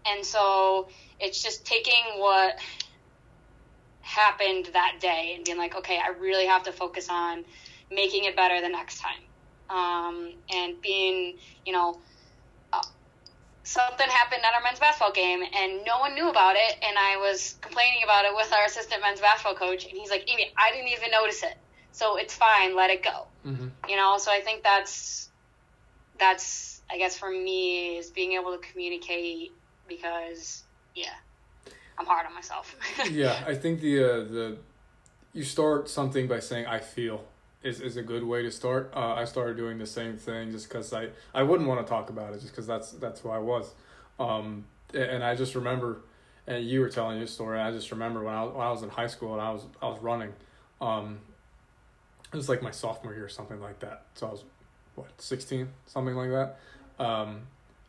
and 0.08 0.26
so 0.26 0.88
it's 1.20 1.44
just 1.44 1.64
taking 1.66 2.04
what 2.18 2.56
happened 4.06 4.70
that 4.74 4.98
day 5.02 5.34
and 5.36 5.44
being 5.44 5.58
like, 5.58 5.76
okay, 5.76 5.98
I 5.98 6.10
really 6.20 6.46
have 6.46 6.64
to 6.64 6.72
focus 6.72 7.10
on 7.10 7.44
making 7.92 8.26
it 8.26 8.36
better 8.36 8.62
the 8.62 8.70
next 8.70 9.02
time. 9.02 9.22
Um, 9.68 10.34
and 10.54 10.80
being, 10.80 11.38
you 11.66 11.74
know, 11.74 12.00
uh, 12.72 12.84
something 13.64 14.08
happened 14.08 14.44
at 14.46 14.54
our 14.54 14.62
men's 14.62 14.80
basketball 14.80 15.12
game 15.12 15.42
and 15.42 15.84
no 15.86 15.98
one 16.00 16.14
knew 16.14 16.30
about 16.30 16.56
it. 16.56 16.78
And 16.88 16.96
I 16.98 17.18
was 17.18 17.56
complaining 17.62 18.04
about 18.04 18.26
it 18.26 18.36
with 18.36 18.54
our 18.54 18.66
assistant 18.66 19.02
men's 19.02 19.20
basketball 19.20 19.56
coach. 19.56 19.86
And 19.86 19.94
he's 19.94 20.12
like, 20.12 20.30
Aimee, 20.30 20.54
I 20.56 20.72
didn't 20.72 20.90
even 20.90 21.10
notice 21.10 21.42
it. 21.42 21.58
So 21.92 22.18
it's 22.18 22.36
fine. 22.36 22.76
Let 22.76 22.92
it 22.92 23.04
go. 23.04 23.26
Mm-hmm. 23.44 23.68
You 23.90 23.98
know, 23.98 24.20
so 24.20 24.32
I 24.32 24.42
think 24.42 24.62
that's, 24.62 25.30
that's, 26.20 26.82
I 26.92 27.00
guess 27.00 27.18
for 27.18 27.32
me 27.32 27.98
is 27.98 28.12
being 28.12 28.34
able 28.34 28.56
to 28.56 28.60
communicate 28.72 29.52
because, 29.88 30.64
yeah, 30.94 31.16
I'm 31.98 32.06
hard 32.06 32.26
on 32.26 32.34
myself. 32.34 32.76
yeah, 33.12 33.44
I 33.48 33.56
think 33.56 33.80
the 33.80 34.04
uh, 34.04 34.18
the 34.24 34.58
you 35.34 35.44
start 35.44 35.90
something 35.90 36.28
by 36.28 36.40
saying 36.40 36.66
I 36.66 36.80
feel 36.80 37.26
is, 37.62 37.82
is 37.82 37.98
a 37.98 38.02
good 38.02 38.24
way 38.24 38.44
to 38.44 38.52
start. 38.52 38.92
Uh, 38.96 39.14
I 39.14 39.26
started 39.26 39.58
doing 39.58 39.78
the 39.78 39.86
same 39.86 40.18
thing 40.18 40.52
just 40.52 40.70
because 40.70 40.94
I, 40.94 41.10
I 41.34 41.44
wouldn't 41.44 41.68
want 41.68 41.86
to 41.86 41.90
talk 41.90 42.10
about 42.10 42.34
it 42.34 42.40
just 42.40 42.52
because 42.52 42.68
that's 42.68 42.92
that's 42.92 43.20
who 43.20 43.30
I 43.30 43.40
was. 43.40 43.74
Um, 44.20 44.66
and 44.94 45.24
I 45.24 45.36
just 45.36 45.56
remember, 45.56 46.02
and 46.48 46.66
you 46.66 46.80
were 46.80 46.90
telling 46.90 47.18
your 47.18 47.28
story. 47.28 47.60
I 47.60 47.72
just 47.72 47.92
remember 47.92 48.24
when 48.24 48.34
I, 48.34 48.44
when 48.44 48.66
I 48.66 48.72
was 48.72 48.84
in 48.84 48.90
high 48.90 49.08
school 49.08 49.34
and 49.34 49.42
I 49.42 49.52
was 49.52 49.66
I 49.82 49.88
was 49.88 50.00
running. 50.00 50.34
Um, 50.80 51.20
it 52.32 52.38
was 52.38 52.50
like 52.50 52.62
my 52.62 52.72
sophomore 52.72 53.14
year 53.14 53.26
or 53.26 53.30
something 53.30 53.60
like 53.62 53.80
that. 53.80 54.04
So 54.14 54.28
I 54.28 54.32
was 54.32 54.44
what 54.96 55.08
sixteen, 55.18 55.70
something 55.88 56.16
like 56.16 56.30
that. 56.30 56.60
Um, 57.04 57.42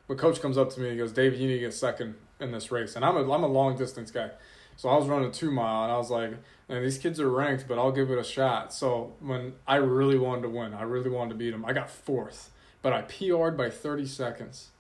but 0.09 0.19
coach 0.19 0.41
comes 0.41 0.57
up 0.59 0.71
to 0.71 0.81
me 0.81 0.89
and 0.89 0.99
goes, 0.99 1.13
"David, 1.13 1.39
you 1.39 1.47
need 1.47 1.55
to 1.55 1.61
get 1.61 1.75
second 1.75 2.15
in 2.41 2.53
this 2.53 2.71
race." 2.71 2.97
And 2.97 3.05
I'm 3.05 3.17
a 3.17 3.33
I'm 3.33 3.43
a 3.43 3.49
long 3.49 3.77
distance 3.77 4.11
guy, 4.11 4.31
so 4.77 4.89
I 4.89 4.97
was 4.97 5.09
running 5.09 5.33
two 5.33 5.51
mile, 5.51 5.85
and 5.85 5.93
I 5.93 5.97
was 5.97 6.11
like, 6.11 6.33
"Man, 6.69 6.83
these 6.83 6.99
kids 6.99 7.19
are 7.21 7.31
ranked, 7.31 7.67
but 7.69 7.79
I'll 7.79 7.93
give 7.93 8.11
it 8.11 8.19
a 8.19 8.25
shot." 8.25 8.73
So 8.73 9.15
when 9.21 9.55
I 9.67 9.77
really 9.77 10.19
wanted 10.19 10.43
to 10.43 10.49
win, 10.49 10.75
I 10.75 10.83
really 10.83 11.11
wanted 11.11 11.31
to 11.31 11.37
beat 11.37 11.51
them. 11.51 11.65
I 11.65 11.73
got 11.73 11.91
fourth, 11.91 12.51
but 12.83 12.93
I 12.93 13.03
PR'd 13.03 13.57
by 13.57 13.71
thirty 13.71 14.07
seconds, 14.07 14.71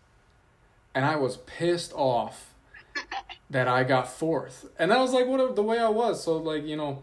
and 0.94 1.04
I 1.04 1.16
was 1.16 1.38
pissed 1.38 1.92
off 1.94 2.54
that 3.50 3.68
I 3.68 3.84
got 3.84 4.08
fourth, 4.08 4.68
and 4.78 4.90
that 4.90 4.98
was 4.98 5.12
like 5.12 5.26
what 5.26 5.56
the 5.56 5.62
way 5.62 5.78
I 5.78 5.88
was. 5.88 6.22
So 6.22 6.36
like 6.36 6.64
you 6.64 6.76
know, 6.76 7.02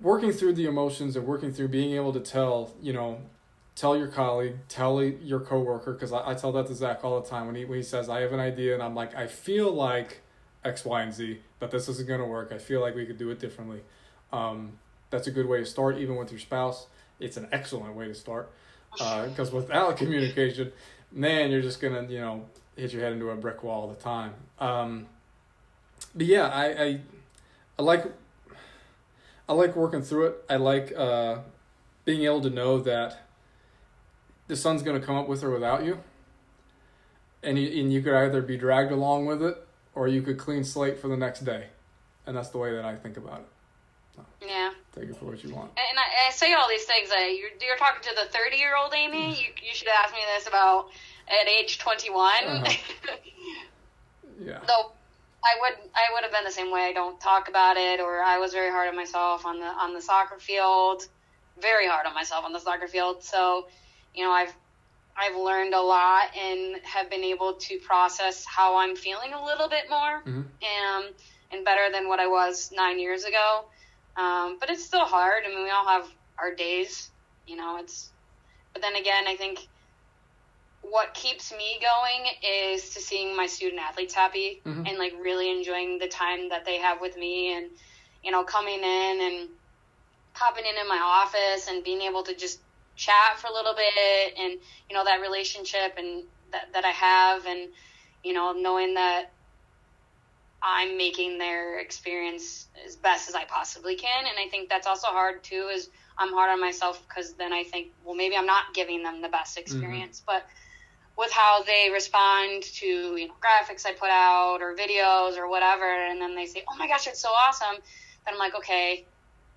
working 0.00 0.32
through 0.32 0.54
the 0.54 0.66
emotions 0.66 1.16
and 1.16 1.26
working 1.26 1.52
through 1.52 1.68
being 1.68 1.94
able 1.94 2.12
to 2.12 2.20
tell 2.20 2.74
you 2.80 2.92
know 2.92 3.20
tell 3.76 3.96
your 3.96 4.08
colleague, 4.08 4.56
tell 4.68 5.02
your 5.02 5.38
coworker, 5.38 5.92
because 5.92 6.12
I, 6.12 6.30
I 6.30 6.34
tell 6.34 6.50
that 6.52 6.66
to 6.66 6.74
Zach 6.74 7.04
all 7.04 7.20
the 7.20 7.28
time 7.28 7.46
when 7.46 7.54
he 7.54 7.64
when 7.64 7.76
he 7.76 7.84
says 7.84 8.08
I 8.08 8.22
have 8.22 8.32
an 8.32 8.40
idea 8.40 8.74
and 8.74 8.82
I'm 8.82 8.94
like 8.94 9.14
I 9.14 9.28
feel 9.28 9.70
like 9.70 10.22
X, 10.64 10.84
Y, 10.84 11.02
and 11.02 11.14
Z, 11.14 11.38
but 11.60 11.70
this 11.70 11.88
isn't 11.88 12.08
gonna 12.08 12.26
work. 12.26 12.50
I 12.50 12.58
feel 12.58 12.80
like 12.80 12.96
we 12.96 13.06
could 13.06 13.18
do 13.18 13.30
it 13.30 13.38
differently. 13.38 13.82
Um, 14.32 14.78
that's 15.10 15.28
a 15.28 15.30
good 15.30 15.46
way 15.46 15.58
to 15.58 15.66
start, 15.66 15.98
even 15.98 16.16
with 16.16 16.32
your 16.32 16.40
spouse. 16.40 16.86
It's 17.20 17.36
an 17.36 17.48
excellent 17.52 17.94
way 17.94 18.08
to 18.08 18.14
start, 18.14 18.50
because 18.90 19.52
uh, 19.52 19.56
without 19.56 19.96
communication, 19.98 20.72
man, 21.12 21.50
you're 21.50 21.62
just 21.62 21.80
gonna 21.80 22.02
you 22.08 22.18
know 22.18 22.46
hit 22.76 22.92
your 22.92 23.02
head 23.02 23.12
into 23.12 23.30
a 23.30 23.36
brick 23.36 23.62
wall 23.62 23.82
all 23.82 23.88
the 23.88 23.94
time. 23.94 24.32
Um, 24.58 25.06
but 26.14 26.26
yeah, 26.26 26.48
I, 26.48 26.82
I 26.82 27.00
I 27.78 27.82
like 27.82 28.06
I 29.48 29.52
like 29.52 29.76
working 29.76 30.02
through 30.02 30.26
it. 30.26 30.44
I 30.48 30.56
like 30.56 30.92
uh, 30.96 31.38
being 32.04 32.24
able 32.24 32.40
to 32.40 32.50
know 32.50 32.80
that 32.80 33.25
the 34.48 34.56
sun's 34.56 34.82
going 34.82 35.00
to 35.00 35.04
come 35.04 35.16
up 35.16 35.28
with 35.28 35.42
or 35.42 35.50
without 35.50 35.84
you. 35.84 35.98
And 37.42 37.58
you, 37.58 37.80
and 37.80 37.92
you 37.92 38.02
could 38.02 38.14
either 38.14 38.42
be 38.42 38.56
dragged 38.56 38.92
along 38.92 39.26
with 39.26 39.42
it 39.42 39.56
or 39.94 40.08
you 40.08 40.22
could 40.22 40.38
clean 40.38 40.64
slate 40.64 40.98
for 40.98 41.08
the 41.08 41.16
next 41.16 41.40
day. 41.40 41.66
And 42.26 42.36
that's 42.36 42.50
the 42.50 42.58
way 42.58 42.72
that 42.72 42.84
I 42.84 42.96
think 42.96 43.16
about 43.16 43.40
it. 43.40 43.46
So, 44.16 44.46
yeah. 44.46 44.70
Take 44.94 45.10
it 45.10 45.16
for 45.16 45.26
what 45.26 45.44
you 45.44 45.54
want. 45.54 45.70
And 45.76 45.98
I, 45.98 46.28
I 46.28 46.30
say 46.32 46.52
all 46.54 46.68
these 46.68 46.84
things. 46.84 47.10
Uh, 47.10 47.20
you're, 47.20 47.50
you're 47.60 47.76
talking 47.76 48.02
to 48.02 48.14
the 48.14 48.30
30 48.30 48.56
year 48.56 48.76
old 48.76 48.92
Aimee. 48.94 49.30
You, 49.30 49.46
you 49.62 49.74
should 49.74 49.88
ask 49.88 50.12
me 50.12 50.20
this 50.34 50.48
about 50.48 50.88
at 51.28 51.48
age 51.48 51.78
21. 51.78 52.44
Uh-huh. 52.44 52.72
yeah. 54.40 54.58
Though 54.66 54.92
I 55.46 55.60
would 55.60 55.90
I 55.94 56.12
would 56.12 56.22
have 56.24 56.32
been 56.32 56.44
the 56.44 56.50
same 56.50 56.72
way. 56.72 56.86
I 56.88 56.92
don't 56.92 57.20
talk 57.20 57.48
about 57.48 57.76
it, 57.76 58.00
or 58.00 58.20
I 58.20 58.38
was 58.38 58.52
very 58.52 58.70
hard 58.70 58.88
on 58.88 58.96
myself 58.96 59.46
on 59.46 59.60
the 59.60 59.66
on 59.66 59.94
the 59.94 60.02
soccer 60.02 60.38
field, 60.38 61.06
very 61.60 61.86
hard 61.86 62.06
on 62.06 62.14
myself 62.14 62.44
on 62.44 62.52
the 62.52 62.58
soccer 62.58 62.88
field. 62.88 63.22
So 63.22 63.68
you 64.16 64.24
know, 64.24 64.32
I've 64.32 64.52
I've 65.16 65.36
learned 65.36 65.74
a 65.74 65.80
lot 65.80 66.36
and 66.36 66.76
have 66.82 67.08
been 67.08 67.24
able 67.24 67.54
to 67.54 67.78
process 67.78 68.44
how 68.44 68.76
I'm 68.76 68.96
feeling 68.96 69.32
a 69.32 69.44
little 69.44 69.68
bit 69.68 69.84
more 69.88 70.20
mm-hmm. 70.20 70.40
and 70.40 71.14
and 71.52 71.64
better 71.64 71.90
than 71.92 72.08
what 72.08 72.18
I 72.18 72.26
was 72.26 72.72
nine 72.74 72.98
years 72.98 73.24
ago. 73.24 73.64
Um, 74.16 74.56
but 74.58 74.70
it's 74.70 74.84
still 74.84 75.04
hard. 75.04 75.44
I 75.46 75.48
mean, 75.48 75.62
we 75.62 75.70
all 75.70 75.86
have 75.86 76.08
our 76.38 76.54
days, 76.54 77.10
you 77.46 77.56
know. 77.56 77.78
It's 77.78 78.10
but 78.72 78.82
then 78.82 78.96
again, 78.96 79.26
I 79.26 79.36
think 79.36 79.68
what 80.82 81.14
keeps 81.14 81.52
me 81.52 81.80
going 81.80 82.26
is 82.42 82.90
to 82.90 83.00
seeing 83.00 83.36
my 83.36 83.46
student 83.46 83.80
athletes 83.80 84.14
happy 84.14 84.60
mm-hmm. 84.64 84.86
and 84.86 84.98
like 84.98 85.14
really 85.20 85.50
enjoying 85.50 85.98
the 85.98 86.08
time 86.08 86.48
that 86.50 86.64
they 86.64 86.78
have 86.78 87.00
with 87.00 87.16
me 87.16 87.54
and 87.54 87.70
you 88.22 88.30
know 88.30 88.44
coming 88.44 88.78
in 88.78 89.18
and 89.20 89.48
popping 90.34 90.64
in 90.64 90.76
in 90.80 90.88
my 90.88 90.98
office 90.98 91.68
and 91.68 91.82
being 91.82 92.02
able 92.02 92.22
to 92.22 92.34
just 92.34 92.60
chat 92.96 93.38
for 93.38 93.48
a 93.48 93.52
little 93.52 93.74
bit 93.74 94.34
and 94.38 94.58
you 94.88 94.96
know 94.96 95.04
that 95.04 95.20
relationship 95.20 95.94
and 95.98 96.24
that, 96.52 96.68
that 96.72 96.84
i 96.84 96.90
have 96.90 97.46
and 97.46 97.68
you 98.24 98.32
know 98.32 98.52
knowing 98.52 98.94
that 98.94 99.26
i'm 100.62 100.96
making 100.96 101.38
their 101.38 101.78
experience 101.78 102.66
as 102.86 102.96
best 102.96 103.28
as 103.28 103.34
i 103.34 103.44
possibly 103.44 103.94
can 103.94 104.24
and 104.26 104.36
i 104.38 104.48
think 104.48 104.68
that's 104.68 104.86
also 104.86 105.08
hard 105.08 105.42
too 105.44 105.68
is 105.72 105.90
i'm 106.18 106.32
hard 106.32 106.50
on 106.50 106.60
myself 106.60 107.02
because 107.06 107.34
then 107.34 107.52
i 107.52 107.62
think 107.62 107.88
well 108.04 108.14
maybe 108.14 108.34
i'm 108.36 108.46
not 108.46 108.72
giving 108.74 109.02
them 109.02 109.20
the 109.20 109.28
best 109.28 109.56
mm-hmm. 109.56 109.62
experience 109.62 110.20
mm-hmm. 110.20 110.38
but 110.38 110.46
with 111.18 111.32
how 111.32 111.62
they 111.62 111.90
respond 111.92 112.62
to 112.62 112.86
you 112.86 113.28
know 113.28 113.34
graphics 113.34 113.84
i 113.84 113.92
put 113.92 114.10
out 114.10 114.58
or 114.60 114.74
videos 114.74 115.36
or 115.36 115.48
whatever 115.48 115.84
and 115.84 116.20
then 116.20 116.34
they 116.34 116.46
say 116.46 116.62
oh 116.68 116.76
my 116.76 116.88
gosh 116.88 117.06
it's 117.06 117.20
so 117.20 117.28
awesome 117.28 117.76
then 118.24 118.34
i'm 118.34 118.38
like 118.38 118.54
okay 118.54 119.04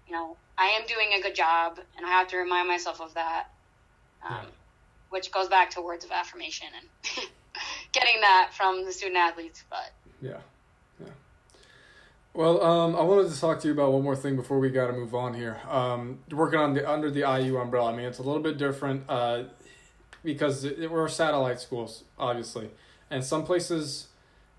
you 0.08 0.14
know 0.14 0.36
I 0.60 0.66
am 0.80 0.86
doing 0.86 1.14
a 1.18 1.22
good 1.22 1.36
job, 1.36 1.80
and 1.96 2.06
I 2.06 2.10
have 2.10 2.28
to 2.30 2.38
remind 2.38 2.68
myself 2.68 3.00
of 3.00 3.14
that. 3.14 3.48
Um, 4.28 4.36
yeah. 4.36 4.50
Which 5.10 5.32
goes 5.32 5.48
back 5.48 5.72
to 5.72 5.82
words 5.82 6.04
of 6.04 6.12
affirmation 6.12 6.68
and 6.78 7.28
getting 7.94 8.20
that 8.22 8.52
from 8.54 8.86
the 8.86 8.92
student 8.92 9.18
athletes. 9.18 9.64
But 9.70 9.94
yeah, 10.22 10.38
yeah. 11.00 11.08
Well, 12.34 12.62
um, 12.62 12.96
I 12.96 13.02
wanted 13.02 13.32
to 13.32 13.40
talk 13.40 13.60
to 13.62 13.68
you 13.68 13.74
about 13.74 13.94
one 13.94 14.04
more 14.04 14.16
thing 14.16 14.36
before 14.36 14.60
we 14.60 14.70
got 14.70 14.88
to 14.88 14.94
move 14.94 15.16
on 15.16 15.34
here. 15.34 15.58
Um, 15.68 16.20
working 16.30 16.60
on 16.60 16.74
the 16.74 16.88
under 16.88 17.10
the 17.10 17.22
IU 17.22 17.58
umbrella. 17.58 17.94
I 17.94 17.96
mean, 17.96 18.06
it's 18.06 18.20
a 18.20 18.24
little 18.24 18.44
bit 18.44 18.58
different 18.58 19.04
uh, 19.10 19.44
because 20.24 20.66
it, 20.66 20.78
it, 20.78 20.92
we're 20.92 21.08
satellite 21.08 21.62
schools, 21.62 22.04
obviously, 22.20 22.70
and 23.10 23.24
some 23.24 23.46
places 23.46 24.10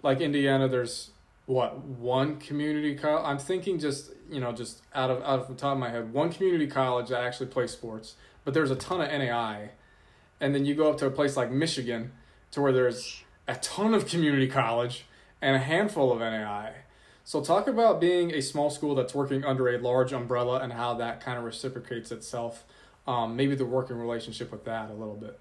like 0.02 0.20
Indiana, 0.20 0.66
there's 0.66 1.10
what 1.50 1.82
one 1.84 2.36
community 2.36 2.94
college. 2.94 3.24
I'm 3.26 3.38
thinking 3.38 3.80
just 3.80 4.12
you 4.30 4.38
know, 4.38 4.52
just 4.52 4.82
out 4.94 5.10
of 5.10 5.20
out 5.22 5.40
of 5.40 5.48
the 5.48 5.54
top 5.54 5.72
of 5.72 5.78
my 5.78 5.90
head, 5.90 6.12
one 6.12 6.30
community 6.30 6.68
college 6.68 7.08
that 7.08 7.22
actually 7.22 7.46
plays 7.46 7.72
sports, 7.72 8.14
but 8.44 8.54
there's 8.54 8.70
a 8.70 8.76
ton 8.76 9.00
of 9.00 9.08
NAIA, 9.08 9.70
and 10.40 10.54
then 10.54 10.64
you 10.64 10.76
go 10.76 10.88
up 10.88 10.98
to 10.98 11.06
a 11.06 11.10
place 11.10 11.36
like 11.36 11.50
Michigan, 11.50 12.12
to 12.52 12.60
where 12.60 12.72
there's 12.72 13.24
a 13.48 13.56
ton 13.56 13.94
of 13.94 14.06
community 14.06 14.46
college 14.46 15.06
and 15.42 15.56
a 15.56 15.58
handful 15.58 16.12
of 16.12 16.20
NAIA. 16.20 16.72
So 17.24 17.42
talk 17.42 17.66
about 17.66 18.00
being 18.00 18.32
a 18.32 18.42
small 18.42 18.70
school 18.70 18.94
that's 18.94 19.14
working 19.14 19.44
under 19.44 19.68
a 19.68 19.78
large 19.78 20.12
umbrella 20.12 20.60
and 20.60 20.72
how 20.72 20.94
that 20.94 21.20
kind 21.20 21.36
of 21.36 21.44
reciprocates 21.44 22.12
itself. 22.12 22.64
Um, 23.08 23.34
maybe 23.34 23.56
the 23.56 23.66
working 23.66 23.96
relationship 23.96 24.52
with 24.52 24.64
that 24.66 24.90
a 24.90 24.94
little 24.94 25.16
bit. 25.16 25.38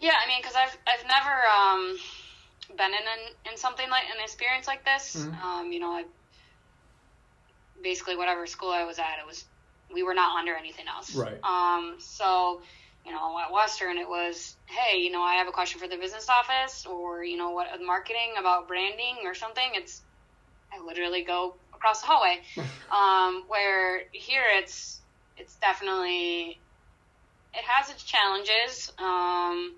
Yeah, 0.00 0.14
I 0.24 0.28
mean, 0.28 0.40
because 0.40 0.56
I've 0.56 0.76
I've 0.86 1.06
never 1.06 1.30
um, 1.46 1.98
been 2.76 2.92
in 2.92 2.94
an, 2.94 3.52
in 3.52 3.56
something 3.56 3.88
like 3.90 4.04
an 4.04 4.22
experience 4.22 4.66
like 4.66 4.84
this. 4.84 5.16
Mm-hmm. 5.16 5.46
Um, 5.46 5.72
you 5.72 5.80
know, 5.80 5.90
I 5.90 6.04
basically 7.82 8.16
whatever 8.16 8.46
school 8.46 8.70
I 8.70 8.84
was 8.84 8.98
at, 8.98 9.18
it 9.20 9.26
was 9.26 9.44
we 9.92 10.02
were 10.02 10.14
not 10.14 10.38
under 10.38 10.54
anything 10.54 10.86
else. 10.86 11.14
Right. 11.14 11.38
Um, 11.42 11.96
so, 11.98 12.60
you 13.06 13.12
know, 13.12 13.38
at 13.38 13.52
Western, 13.52 13.96
it 13.96 14.08
was, 14.08 14.56
hey, 14.66 14.98
you 14.98 15.10
know, 15.10 15.22
I 15.22 15.34
have 15.36 15.48
a 15.48 15.52
question 15.52 15.80
for 15.80 15.88
the 15.88 15.96
business 15.96 16.28
office, 16.28 16.84
or 16.86 17.24
you 17.24 17.36
know, 17.36 17.50
what 17.50 17.68
marketing 17.84 18.34
about 18.38 18.68
branding 18.68 19.18
or 19.24 19.34
something. 19.34 19.70
It's, 19.74 20.02
I 20.72 20.84
literally 20.84 21.22
go 21.22 21.54
across 21.74 22.02
the 22.02 22.08
hallway. 22.08 22.40
um, 22.92 23.44
where 23.48 24.02
here, 24.12 24.44
it's, 24.56 25.00
it's 25.36 25.54
definitely, 25.56 26.58
it 27.54 27.64
has 27.64 27.90
its 27.90 28.02
challenges. 28.02 28.92
Um, 28.98 29.74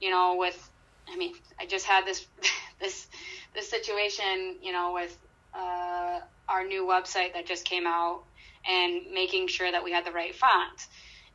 you 0.00 0.10
know, 0.10 0.36
with, 0.36 0.70
I 1.12 1.16
mean, 1.16 1.34
I 1.58 1.66
just 1.66 1.86
had 1.86 2.04
this, 2.06 2.26
this, 2.80 3.06
this 3.54 3.68
situation, 3.68 4.56
you 4.62 4.72
know, 4.72 4.92
with 4.94 5.16
uh, 5.54 6.20
our 6.48 6.64
new 6.66 6.84
website 6.84 7.34
that 7.34 7.46
just 7.46 7.64
came 7.64 7.86
out 7.86 8.22
and 8.68 9.02
making 9.12 9.48
sure 9.48 9.70
that 9.70 9.84
we 9.84 9.92
had 9.92 10.04
the 10.04 10.12
right 10.12 10.34
font. 10.34 10.86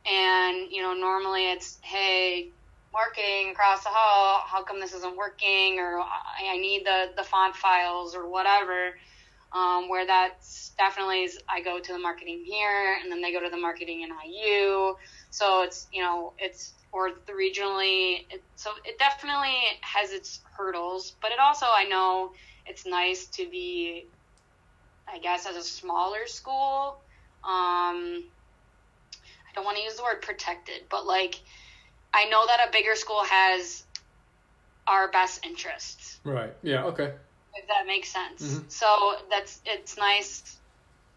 And, 0.06 0.70
you 0.70 0.82
know, 0.82 0.94
normally 0.94 1.50
it's, 1.50 1.78
hey, 1.82 2.48
marketing 2.92 3.50
across 3.52 3.84
the 3.84 3.90
hall, 3.90 4.42
how 4.46 4.62
come 4.64 4.80
this 4.80 4.92
isn't 4.94 5.16
working? 5.16 5.78
Or 5.78 6.00
I 6.00 6.56
need 6.56 6.84
the, 6.84 7.10
the 7.16 7.22
font 7.22 7.54
files 7.54 8.14
or 8.14 8.28
whatever. 8.28 8.94
Um, 9.52 9.88
where 9.88 10.06
that's 10.06 10.72
definitely 10.78 11.22
is 11.24 11.36
I 11.50 11.60
go 11.60 11.80
to 11.80 11.92
the 11.92 11.98
marketing 11.98 12.44
here 12.46 12.96
and 13.02 13.10
then 13.10 13.20
they 13.20 13.32
go 13.32 13.42
to 13.42 13.50
the 13.50 13.56
marketing 13.60 14.02
in 14.02 14.10
IU. 14.10 14.94
So 15.30 15.62
it's, 15.62 15.88
you 15.92 16.02
know, 16.02 16.34
it's, 16.38 16.74
or 16.92 17.08
the 17.26 17.32
regionally, 17.32 18.18
it, 18.30 18.42
so 18.54 18.70
it 18.84 18.96
definitely 19.00 19.56
has 19.82 20.12
its 20.12 20.40
hurdles, 20.56 21.16
but 21.20 21.32
it 21.32 21.40
also, 21.40 21.66
I 21.66 21.84
know 21.88 22.30
it's 22.66 22.86
nice 22.86 23.26
to 23.34 23.48
be, 23.50 24.04
I 25.12 25.18
guess, 25.18 25.46
as 25.46 25.56
a 25.56 25.62
smaller 25.62 26.26
school 26.26 26.98
um, 27.42 28.22
I 29.50 29.52
don't 29.54 29.64
want 29.64 29.78
to 29.78 29.82
use 29.82 29.96
the 29.96 30.02
word 30.02 30.22
protected, 30.22 30.82
but 30.90 31.06
like 31.06 31.34
I 32.12 32.26
know 32.26 32.44
that 32.46 32.68
a 32.68 32.72
bigger 32.72 32.94
school 32.94 33.22
has 33.24 33.82
our 34.86 35.10
best 35.10 35.44
interests. 35.44 36.20
Right. 36.24 36.52
Yeah. 36.62 36.84
Okay. 36.84 37.14
If 37.54 37.66
that 37.68 37.86
makes 37.86 38.08
sense. 38.08 38.42
Mm-hmm. 38.42 38.68
So 38.68 39.16
that's 39.30 39.60
it's 39.64 39.96
nice 39.96 40.56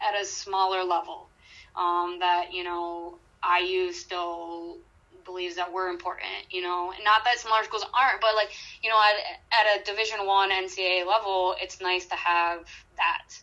at 0.00 0.20
a 0.20 0.24
smaller 0.24 0.82
level 0.84 1.28
um, 1.76 2.18
that 2.20 2.52
you 2.52 2.64
know 2.64 3.18
IU 3.60 3.92
still 3.92 4.78
believes 5.24 5.56
that 5.56 5.72
we're 5.72 5.88
important. 5.88 6.28
You 6.50 6.62
know, 6.62 6.92
And 6.94 7.04
not 7.04 7.24
that 7.24 7.38
smaller 7.38 7.64
schools 7.64 7.84
aren't, 7.98 8.20
but 8.20 8.34
like 8.34 8.50
you 8.82 8.90
know 8.90 8.98
at 8.98 9.40
at 9.52 9.80
a 9.80 9.84
Division 9.84 10.26
One 10.26 10.50
NCAA 10.50 11.06
level, 11.06 11.54
it's 11.60 11.80
nice 11.80 12.06
to 12.06 12.14
have 12.16 12.64
that, 12.96 13.38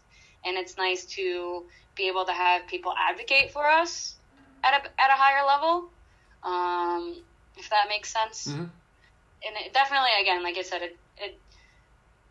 and 0.46 0.58
it's 0.58 0.78
nice 0.78 1.06
to 1.06 1.66
be 1.96 2.08
able 2.08 2.26
to 2.26 2.32
have 2.34 2.68
people 2.68 2.94
advocate 2.98 3.52
for 3.52 3.68
us 3.68 4.16
at 4.64 4.74
a, 4.74 5.02
at 5.02 5.10
a 5.10 5.14
higher 5.14 5.46
level, 5.46 5.90
um, 6.44 7.18
if 7.58 7.70
that 7.70 7.88
makes 7.90 8.12
sense. 8.12 8.48
Mm-hmm. 8.48 8.64
And 9.44 9.66
it 9.66 9.74
definitely, 9.74 10.12
again, 10.22 10.44
like 10.44 10.58
I 10.58 10.62
said, 10.62 10.84
it 10.84 10.98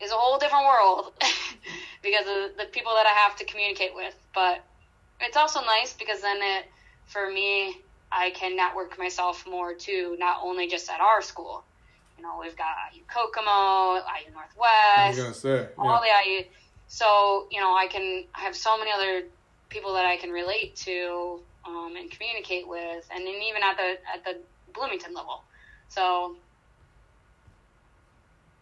is 0.02 0.10
a 0.12 0.14
whole 0.14 0.38
different 0.38 0.64
world 0.64 1.12
because 2.02 2.26
of 2.26 2.56
the 2.56 2.64
people 2.72 2.92
that 2.94 3.06
I 3.06 3.10
have 3.10 3.36
to 3.36 3.44
communicate 3.44 3.94
with. 3.94 4.14
But 4.34 4.64
it's 5.20 5.36
also 5.36 5.60
nice 5.60 5.92
because 5.92 6.20
then 6.20 6.38
it, 6.40 6.66
for 7.06 7.30
me, 7.30 7.80
I 8.12 8.30
can 8.30 8.56
network 8.56 8.98
myself 8.98 9.46
more 9.46 9.74
too, 9.74 10.16
not 10.18 10.38
only 10.42 10.66
just 10.68 10.90
at 10.90 11.00
our 11.00 11.22
school. 11.22 11.64
You 12.16 12.24
know, 12.24 12.38
we've 12.40 12.56
got 12.56 12.74
IU 12.92 13.02
Kokomo, 13.12 13.96
IU 13.96 14.32
Northwest, 14.32 14.98
I 14.98 15.08
was 15.08 15.18
gonna 15.18 15.34
say 15.34 15.56
yeah. 15.56 15.66
all 15.78 16.00
the 16.00 16.30
IU. 16.30 16.44
So, 16.88 17.46
you 17.50 17.60
know, 17.60 17.74
I 17.74 17.86
can 17.86 18.24
I 18.34 18.40
have 18.40 18.56
so 18.56 18.76
many 18.78 18.90
other 18.92 19.26
people 19.68 19.94
that 19.94 20.04
I 20.04 20.16
can 20.16 20.30
relate 20.30 20.76
to 20.76 21.40
um, 21.64 21.94
and 21.96 22.10
communicate 22.10 22.68
with, 22.68 23.08
and 23.14 23.26
then 23.26 23.34
even 23.42 23.62
at 23.62 23.76
the 23.76 23.96
at 24.12 24.24
the 24.24 24.38
Bloomington 24.74 25.14
level. 25.14 25.42
So 25.88 26.36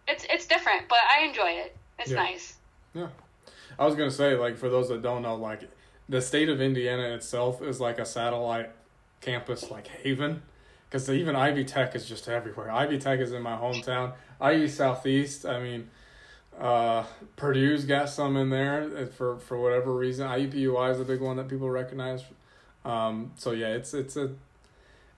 it's 0.08 0.24
it's 0.30 0.46
different, 0.46 0.88
but 0.88 0.98
I 1.10 1.24
enjoy 1.24 1.50
it. 1.50 1.76
It's 1.98 2.10
Yeah. 2.10 2.16
nice. 2.16 2.56
Yeah. 2.94 3.08
I 3.78 3.84
was 3.84 3.94
gonna 3.94 4.10
say, 4.10 4.34
like, 4.34 4.56
for 4.56 4.68
those 4.68 4.88
that 4.88 5.02
don't 5.02 5.22
know, 5.22 5.36
like, 5.36 5.62
the 6.08 6.20
state 6.20 6.48
of 6.48 6.60
Indiana 6.60 7.02
itself 7.14 7.62
is 7.62 7.80
like 7.80 7.98
a 7.98 8.04
satellite 8.04 8.70
campus, 9.20 9.70
like 9.70 9.86
haven, 9.88 10.42
because 10.88 11.08
even 11.10 11.36
Ivy 11.36 11.64
Tech 11.64 11.94
is 11.94 12.08
just 12.08 12.28
everywhere. 12.28 12.70
Ivy 12.70 12.98
Tech 12.98 13.20
is 13.20 13.32
in 13.32 13.42
my 13.42 13.56
hometown. 13.56 14.12
IU 14.40 14.68
Southeast. 14.68 15.44
I 15.44 15.60
mean, 15.60 15.90
uh, 16.58 17.04
Purdue's 17.36 17.84
got 17.84 18.08
some 18.08 18.36
in 18.36 18.50
there 18.50 18.90
uh, 18.96 19.06
for 19.06 19.38
for 19.38 19.60
whatever 19.60 19.94
reason. 19.94 20.26
IUPUI 20.28 20.90
is 20.92 21.00
a 21.00 21.04
big 21.04 21.20
one 21.20 21.36
that 21.36 21.48
people 21.48 21.68
recognize. 21.70 22.24
Um, 22.84 23.32
so 23.36 23.52
yeah, 23.52 23.68
it's 23.74 23.92
it's 23.94 24.16
a 24.16 24.30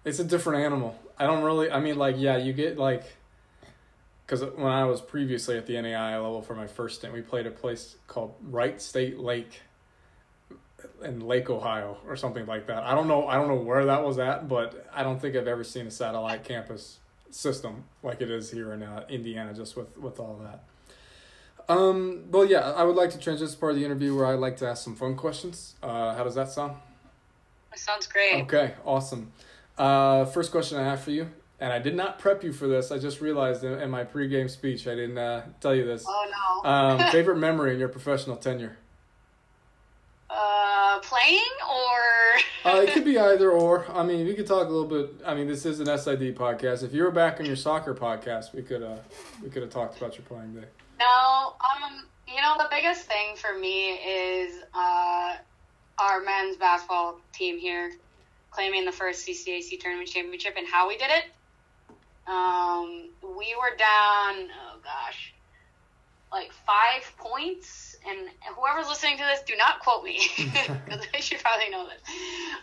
it's 0.04 0.18
a 0.18 0.24
different 0.24 0.64
animal. 0.64 0.98
I 1.18 1.26
don't 1.26 1.42
really. 1.44 1.70
I 1.70 1.80
mean, 1.80 1.96
like, 1.96 2.16
yeah, 2.18 2.36
you 2.36 2.52
get 2.52 2.78
like 2.78 3.04
because 4.30 4.44
when 4.54 4.70
I 4.70 4.84
was 4.84 5.00
previously 5.00 5.58
at 5.58 5.66
the 5.66 5.74
NAIA 5.74 6.22
level 6.22 6.40
for 6.40 6.54
my 6.54 6.68
first 6.68 7.00
stint, 7.00 7.12
we 7.12 7.20
played 7.20 7.48
a 7.48 7.50
place 7.50 7.96
called 8.06 8.36
Wright 8.40 8.80
State 8.80 9.18
Lake 9.18 9.62
in 11.02 11.26
Lake, 11.26 11.50
Ohio, 11.50 11.98
or 12.06 12.14
something 12.14 12.46
like 12.46 12.68
that. 12.68 12.84
I 12.84 12.94
don't 12.94 13.08
know. 13.08 13.26
I 13.26 13.34
don't 13.34 13.48
know 13.48 13.56
where 13.56 13.86
that 13.86 14.04
was 14.04 14.20
at, 14.20 14.48
but 14.48 14.86
I 14.94 15.02
don't 15.02 15.20
think 15.20 15.34
I've 15.34 15.48
ever 15.48 15.64
seen 15.64 15.88
a 15.88 15.90
satellite 15.90 16.44
campus 16.44 17.00
system 17.30 17.84
like 18.04 18.20
it 18.20 18.30
is 18.30 18.52
here 18.52 18.72
in 18.72 18.84
uh, 18.84 19.04
Indiana, 19.08 19.52
just 19.52 19.76
with 19.76 19.98
with 19.98 20.20
all 20.20 20.40
that. 20.44 20.62
Um, 21.68 22.26
well, 22.30 22.44
yeah, 22.44 22.70
I 22.70 22.84
would 22.84 22.96
like 22.96 23.10
to 23.10 23.18
transition 23.18 23.52
to 23.52 23.58
part 23.58 23.72
of 23.72 23.78
the 23.78 23.84
interview 23.84 24.14
where 24.14 24.26
I 24.26 24.34
like 24.34 24.58
to 24.58 24.68
ask 24.68 24.84
some 24.84 24.94
fun 24.94 25.16
questions. 25.16 25.74
Uh, 25.82 26.14
how 26.14 26.22
does 26.22 26.36
that 26.36 26.50
sound? 26.50 26.76
It 27.72 27.80
sounds 27.80 28.06
great. 28.06 28.42
Okay, 28.44 28.74
awesome. 28.84 29.32
Uh, 29.76 30.24
first 30.24 30.52
question 30.52 30.78
I 30.78 30.84
have 30.84 31.00
for 31.00 31.10
you, 31.10 31.30
and 31.60 31.72
I 31.72 31.78
did 31.78 31.94
not 31.94 32.18
prep 32.18 32.42
you 32.42 32.52
for 32.52 32.66
this. 32.66 32.90
I 32.90 32.98
just 32.98 33.20
realized 33.20 33.64
in, 33.64 33.78
in 33.80 33.90
my 33.90 34.04
pregame 34.04 34.48
speech 34.50 34.86
I 34.86 34.94
didn't 34.94 35.18
uh, 35.18 35.42
tell 35.60 35.74
you 35.74 35.84
this. 35.84 36.04
Oh 36.06 36.62
no. 36.64 36.70
Um, 36.70 36.98
favorite 37.12 37.38
memory 37.38 37.72
in 37.72 37.78
your 37.78 37.88
professional 37.88 38.36
tenure? 38.36 38.76
uh, 40.30 41.00
playing 41.00 41.40
or 41.68 42.72
Uh, 42.72 42.80
it 42.82 42.92
could 42.92 43.04
be 43.04 43.18
either 43.30 43.50
or. 43.50 43.86
I 43.92 44.02
mean, 44.02 44.26
we 44.26 44.34
could 44.34 44.46
talk 44.46 44.66
a 44.66 44.70
little 44.70 44.86
bit. 44.86 45.22
I 45.26 45.34
mean, 45.34 45.46
this 45.46 45.66
is 45.66 45.80
an 45.80 45.86
SID 45.86 46.36
podcast. 46.36 46.82
If 46.82 46.94
you 46.94 47.02
were 47.02 47.10
back 47.10 47.40
on 47.40 47.46
your 47.46 47.56
soccer 47.56 47.94
podcast, 47.94 48.54
we 48.54 48.62
could 48.62 48.82
uh, 48.82 48.96
we 49.42 49.50
could 49.50 49.62
have 49.62 49.70
talked 49.70 49.96
about 49.96 50.16
your 50.16 50.24
playing 50.26 50.54
day. 50.54 50.66
No, 50.98 51.54
um, 51.60 52.04
you 52.28 52.40
know 52.40 52.54
the 52.58 52.68
biggest 52.70 53.06
thing 53.06 53.34
for 53.36 53.58
me 53.58 53.94
is 53.94 54.62
uh, 54.74 55.36
our 55.98 56.20
men's 56.22 56.56
basketball 56.56 57.18
team 57.32 57.58
here 57.58 57.92
claiming 58.50 58.84
the 58.84 58.92
first 58.92 59.26
CCAC 59.26 59.78
tournament 59.80 60.08
championship 60.08 60.54
and 60.56 60.66
how 60.66 60.88
we 60.88 60.96
did 60.96 61.10
it. 61.10 61.24
Um, 62.30 63.10
we 63.22 63.54
were 63.60 63.76
down, 63.76 64.48
oh 64.48 64.78
gosh, 64.84 65.34
like 66.32 66.52
five 66.64 67.02
points, 67.18 67.96
and 68.08 68.28
whoever's 68.56 68.88
listening 68.88 69.18
to 69.18 69.24
this, 69.24 69.40
do 69.46 69.56
not 69.56 69.80
quote 69.80 70.04
me 70.04 70.20
because 70.36 71.06
I 71.12 71.20
should 71.20 71.40
probably 71.40 71.70
know 71.70 71.86
this. 71.88 72.00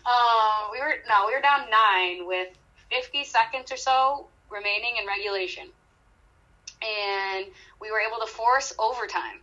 Um, 0.05 0.71
we 0.71 0.79
were 0.79 0.95
no, 1.09 1.27
we 1.27 1.35
were 1.35 1.41
down 1.41 1.69
nine 1.69 2.25
with 2.25 2.47
50 2.89 3.25
seconds 3.25 3.71
or 3.71 3.77
so 3.77 4.27
remaining 4.49 4.95
in 5.01 5.05
regulation 5.05 5.65
and 6.81 7.45
we 7.81 7.91
were 7.91 7.99
able 7.99 8.19
to 8.25 8.31
force 8.31 8.73
overtime 8.79 9.41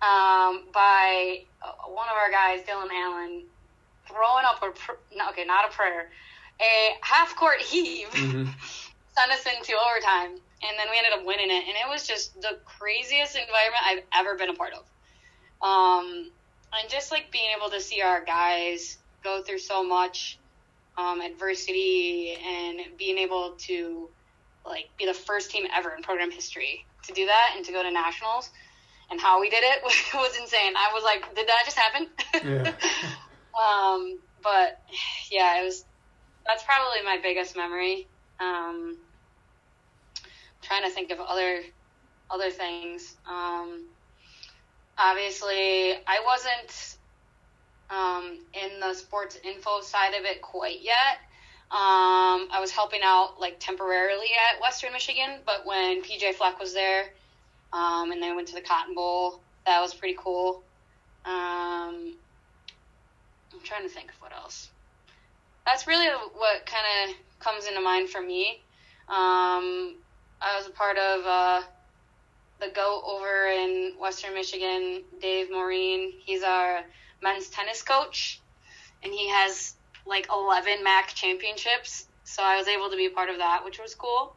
um, 0.00 0.64
by 0.72 1.38
uh, 1.62 1.90
one 1.92 2.08
of 2.08 2.14
our 2.16 2.30
guys, 2.30 2.60
Dylan 2.66 2.88
Allen, 2.92 3.42
throwing 4.08 4.44
up 4.44 4.62
a 4.62 4.70
pr- 4.70 5.00
no, 5.16 5.30
okay, 5.30 5.44
not 5.44 5.68
a 5.68 5.72
prayer, 5.72 6.08
a 6.60 6.90
half 7.02 7.36
court 7.36 7.60
heave, 7.60 8.08
Mhm. 8.10 8.48
sent 9.16 9.30
us 9.30 9.44
into 9.46 9.74
overtime, 9.74 10.30
and 10.62 10.78
then 10.78 10.86
we 10.90 10.98
ended 10.98 11.12
up 11.12 11.24
winning 11.24 11.50
it, 11.50 11.64
and 11.68 11.76
it 11.76 11.88
was 11.88 12.06
just 12.06 12.40
the 12.40 12.58
craziest 12.64 13.36
environment 13.36 13.82
I've 13.84 14.02
ever 14.14 14.36
been 14.36 14.50
a 14.50 14.54
part 14.54 14.72
of. 14.74 14.84
Um, 15.66 16.30
and 16.72 16.90
just 16.90 17.10
like 17.10 17.30
being 17.30 17.50
able 17.56 17.70
to 17.70 17.80
see 17.80 18.00
our 18.00 18.24
guys 18.24 18.98
go 19.22 19.42
through 19.42 19.58
so 19.58 19.84
much 19.84 20.38
um, 20.98 21.20
adversity 21.20 22.36
and 22.44 22.80
being 22.98 23.18
able 23.18 23.54
to 23.58 24.08
like 24.66 24.88
be 24.98 25.06
the 25.06 25.14
first 25.14 25.50
team 25.50 25.66
ever 25.74 25.94
in 25.94 26.02
program 26.02 26.30
history 26.30 26.84
to 27.04 27.12
do 27.12 27.26
that 27.26 27.54
and 27.56 27.64
to 27.64 27.72
go 27.72 27.82
to 27.82 27.90
nationals 27.90 28.50
and 29.10 29.20
how 29.20 29.40
we 29.40 29.50
did 29.50 29.62
it 29.62 29.82
was 30.14 30.36
insane. 30.40 30.74
I 30.76 30.90
was 30.92 31.04
like, 31.04 31.34
did 31.34 31.46
that 31.46 31.62
just 31.64 31.78
happen? 31.78 32.08
Yeah. 32.34 32.72
um, 33.62 34.18
but 34.42 34.82
yeah, 35.30 35.60
it 35.60 35.64
was. 35.64 35.84
That's 36.44 36.64
probably 36.64 37.02
my 37.04 37.20
biggest 37.22 37.56
memory. 37.56 38.08
Um, 38.42 38.96
trying 40.62 40.82
to 40.82 40.90
think 40.90 41.10
of 41.10 41.20
other 41.20 41.60
other 42.30 42.50
things. 42.50 43.14
Um, 43.28 43.84
obviously, 44.98 45.92
I 46.06 46.22
wasn't 46.24 46.96
um, 47.90 48.38
in 48.54 48.80
the 48.80 48.94
sports 48.94 49.38
info 49.44 49.80
side 49.80 50.14
of 50.14 50.24
it 50.24 50.40
quite 50.40 50.80
yet. 50.82 51.20
Um, 51.70 52.48
I 52.50 52.58
was 52.60 52.70
helping 52.70 53.00
out 53.02 53.40
like 53.40 53.56
temporarily 53.58 54.28
at 54.52 54.60
Western 54.60 54.92
Michigan, 54.92 55.38
but 55.46 55.64
when 55.66 56.02
PJ 56.02 56.34
Fleck 56.34 56.58
was 56.58 56.74
there, 56.74 57.06
um, 57.72 58.12
and 58.12 58.22
then 58.22 58.36
went 58.36 58.48
to 58.48 58.54
the 58.54 58.60
Cotton 58.60 58.94
Bowl, 58.94 59.40
that 59.66 59.80
was 59.80 59.94
pretty 59.94 60.16
cool. 60.18 60.62
Um, 61.24 62.14
I'm 63.52 63.60
trying 63.62 63.82
to 63.84 63.88
think 63.88 64.10
of 64.10 64.20
what 64.20 64.32
else. 64.32 64.68
That's 65.64 65.86
really 65.86 66.08
what 66.08 66.66
kind 66.66 67.10
of 67.10 67.16
comes 67.42 67.66
into 67.66 67.80
mind 67.80 68.08
for 68.08 68.20
me. 68.20 68.62
Um, 69.08 69.96
I 70.40 70.56
was 70.56 70.66
a 70.66 70.70
part 70.70 70.96
of 70.96 71.26
uh, 71.26 71.62
the 72.60 72.68
GOAT 72.74 73.02
over 73.06 73.46
in 73.46 73.94
Western 74.00 74.34
Michigan, 74.34 75.02
Dave 75.20 75.50
Morin. 75.50 76.12
He's 76.24 76.42
our 76.42 76.82
men's 77.22 77.48
tennis 77.48 77.82
coach, 77.82 78.40
and 79.02 79.12
he 79.12 79.28
has 79.28 79.74
like 80.06 80.28
11 80.32 80.82
MAC 80.82 81.08
championships. 81.08 82.06
So 82.24 82.42
I 82.42 82.56
was 82.56 82.68
able 82.68 82.90
to 82.90 82.96
be 82.96 83.06
a 83.06 83.10
part 83.10 83.30
of 83.30 83.38
that, 83.38 83.64
which 83.64 83.78
was 83.78 83.94
cool. 83.94 84.34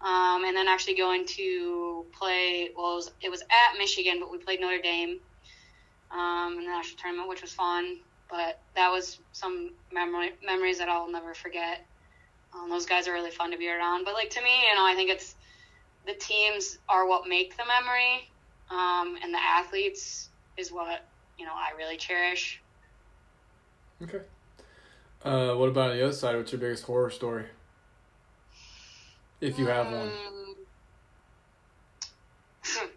Um, 0.00 0.44
and 0.44 0.56
then 0.56 0.68
actually 0.68 0.94
going 0.94 1.26
to 1.26 2.04
play, 2.12 2.70
well, 2.76 2.92
it 2.92 2.96
was, 2.96 3.10
it 3.22 3.30
was 3.30 3.42
at 3.42 3.78
Michigan, 3.78 4.18
but 4.20 4.30
we 4.30 4.38
played 4.38 4.60
Notre 4.60 4.80
Dame 4.80 5.18
um, 6.10 6.58
in 6.58 6.64
the 6.64 6.70
national 6.70 6.98
tournament, 6.98 7.28
which 7.28 7.42
was 7.42 7.52
fun. 7.52 7.98
But 8.28 8.60
that 8.74 8.90
was 8.90 9.18
some 9.32 9.70
memory, 9.92 10.32
memories 10.44 10.78
that 10.78 10.88
I'll 10.88 11.10
never 11.10 11.34
forget. 11.34 11.86
Um, 12.54 12.70
those 12.70 12.86
guys 12.86 13.08
are 13.08 13.12
really 13.12 13.30
fun 13.30 13.50
to 13.50 13.58
be 13.58 13.68
around. 13.68 14.04
But 14.04 14.14
like 14.14 14.30
to 14.30 14.42
me, 14.42 14.50
you 14.68 14.74
know, 14.74 14.86
I 14.86 14.94
think 14.94 15.10
it's 15.10 15.34
the 16.06 16.14
teams 16.14 16.78
are 16.88 17.06
what 17.06 17.28
make 17.28 17.56
the 17.56 17.64
memory, 17.64 18.30
um, 18.70 19.18
and 19.22 19.32
the 19.34 19.42
athletes 19.42 20.28
is 20.56 20.72
what 20.72 21.04
you 21.38 21.44
know 21.44 21.52
I 21.54 21.76
really 21.76 21.96
cherish. 21.96 22.60
Okay. 24.02 24.20
Uh, 25.24 25.54
what 25.54 25.68
about 25.68 25.90
on 25.90 25.96
the 25.96 26.04
other 26.04 26.12
side? 26.12 26.36
What's 26.36 26.52
your 26.52 26.60
biggest 26.60 26.84
horror 26.84 27.10
story? 27.10 27.46
If 29.40 29.58
you 29.58 29.66
have 29.66 29.86
one. 29.86 30.08
Mm. 30.08 30.54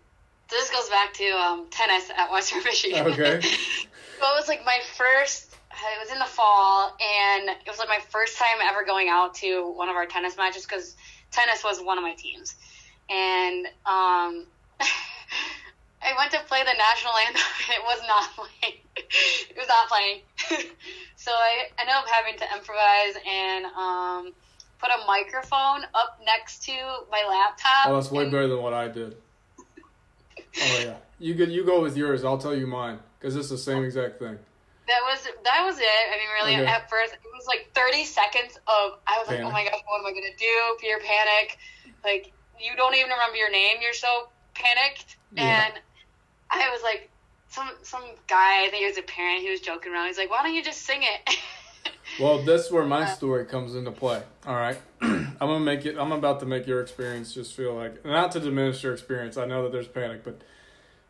this 0.50 0.70
goes 0.70 0.90
back 0.90 1.14
to 1.16 1.26
um, 1.32 1.66
tennis 1.70 2.10
at 2.16 2.32
Western 2.32 2.64
Michigan. 2.64 3.08
Okay. 3.08 3.42
so 3.42 3.48
it 3.48 4.36
was 4.36 4.48
like 4.48 4.64
my 4.66 4.80
first. 4.96 5.49
It 5.82 6.00
was 6.00 6.12
in 6.12 6.20
the 6.20 6.26
fall, 6.26 6.96
and 7.00 7.50
it 7.50 7.68
was 7.68 7.80
like 7.80 7.88
my 7.88 8.00
first 8.10 8.38
time 8.38 8.58
ever 8.64 8.84
going 8.84 9.08
out 9.08 9.34
to 9.36 9.72
one 9.72 9.90
of 9.90 9.96
our 9.96 10.06
tennis 10.06 10.36
matches 10.36 10.66
because 10.66 10.96
tennis 11.32 11.64
was 11.64 11.82
one 11.82 11.98
of 11.98 12.04
my 12.04 12.14
teams, 12.16 12.56
and 13.10 13.66
um, 13.86 14.46
I 16.02 16.14
went 16.18 16.32
to 16.32 16.40
play 16.48 16.64
the 16.64 16.74
national 16.78 17.14
anthem, 17.28 17.42
and 17.68 17.78
it 17.78 17.84
was 17.84 18.02
not 18.08 18.30
playing. 18.36 18.78
it 19.50 19.58
was 19.58 19.68
not 19.68 19.88
playing. 19.88 20.22
so 21.16 21.32
I 21.32 21.70
ended 21.80 21.96
up 21.96 22.06
having 22.08 22.38
to 22.40 22.46
improvise 22.56 23.16
and 23.26 23.66
um, 23.66 24.34
put 24.80 24.90
a 24.90 25.06
microphone 25.08 25.84
up 25.94 26.20
next 26.26 26.64
to 26.64 26.74
my 27.12 27.24
laptop. 27.28 27.88
Oh, 27.88 27.96
that's 27.96 28.12
way 28.12 28.24
and- 28.24 28.32
better 28.32 28.48
than 28.48 28.62
what 28.62 28.74
I 28.74 28.88
did. 28.90 29.16
Oh 30.62 30.82
yeah, 30.84 30.98
you 31.20 31.36
go. 31.36 31.46
You 31.46 31.64
go 31.64 31.82
with 31.82 31.96
yours. 31.96 32.26
I'll 32.26 32.38
tell 32.38 32.56
you 32.56 32.68
mine 32.68 33.00
because 33.18 33.36
it's 33.36 33.50
the 33.50 33.58
same 33.58 33.84
exact 33.84 34.20
thing. 34.20 34.38
That 34.90 35.02
was 35.06 35.28
that 35.46 35.64
was 35.64 35.78
it. 35.78 35.86
I 35.86 36.18
mean, 36.18 36.30
really, 36.34 36.62
Okay. 36.64 36.72
at 36.72 36.90
first 36.90 37.14
it 37.14 37.20
was 37.38 37.46
like 37.48 37.70
thirty 37.74 38.04
seconds 38.04 38.58
of 38.68 39.00
I 39.08 39.20
was 39.20 39.28
like, 39.28 39.40
oh 39.40 39.52
my 39.52 39.64
gosh, 39.64 39.80
what 39.88 40.00
am 40.00 40.06
I 40.08 40.12
gonna 40.12 40.36
do? 40.38 40.78
Pure 40.80 41.00
panic. 41.00 41.58
Like 42.04 42.32
you 42.60 42.76
don't 42.76 42.96
even 42.96 43.12
remember 43.12 43.38
your 43.38 43.52
name. 43.52 43.78
You're 43.82 43.94
so 43.94 44.30
panicked. 44.56 45.18
Yeah. 45.36 45.66
And 45.66 45.74
I 46.52 46.70
was 46.72 46.82
like, 46.84 47.10
some 47.50 47.70
some 47.84 48.04
guy. 48.28 48.66
I 48.66 48.68
think 48.70 48.82
he 48.82 48.88
was 48.88 48.98
a 48.98 49.04
parent. 49.04 49.42
He 49.42 49.50
was 49.52 49.62
joking 49.62 49.94
around. 49.94 50.08
He's 50.08 50.18
like, 50.18 50.32
why 50.32 50.42
don't 50.44 50.54
you 50.54 50.64
just 50.64 50.82
sing 50.82 51.02
it? 51.04 51.36
Well, 52.20 52.42
that's 52.44 52.70
where 52.72 52.84
my 52.84 53.06
story 53.06 53.46
comes 53.46 53.76
into 53.76 53.92
play. 53.92 54.22
All 54.46 54.56
right, 54.56 54.78
I'm 55.02 55.38
gonna 55.40 55.60
make 55.60 55.86
it. 55.86 55.96
I'm 55.98 56.12
about 56.12 56.40
to 56.42 56.46
make 56.46 56.66
your 56.68 56.82
experience 56.82 57.34
just 57.34 57.54
feel 57.54 57.74
like 57.76 58.04
not 58.04 58.32
to 58.34 58.40
diminish 58.40 58.84
your 58.84 58.94
experience. 58.94 59.38
I 59.38 59.46
know 59.46 59.64
that 59.64 59.72
there's 59.72 59.88
panic, 59.88 60.24
but 60.24 60.42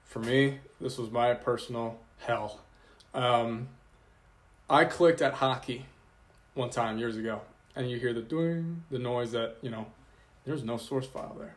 for 0.03 0.19
me, 0.19 0.59
this 0.79 0.97
was 0.97 1.09
my 1.09 1.33
personal 1.33 1.99
hell. 2.19 2.61
Um, 3.13 3.69
I 4.69 4.85
clicked 4.85 5.21
at 5.21 5.35
hockey 5.35 5.85
one 6.53 6.69
time 6.69 6.97
years 6.97 7.17
ago, 7.17 7.41
and 7.75 7.89
you 7.89 7.97
hear 7.97 8.13
the 8.13 8.21
doing 8.21 8.83
the 8.91 8.99
noise 8.99 9.31
that 9.31 9.57
you 9.61 9.69
know 9.69 9.87
there's 10.45 10.63
no 10.63 10.77
source 10.77 11.07
file 11.07 11.35
there, 11.39 11.55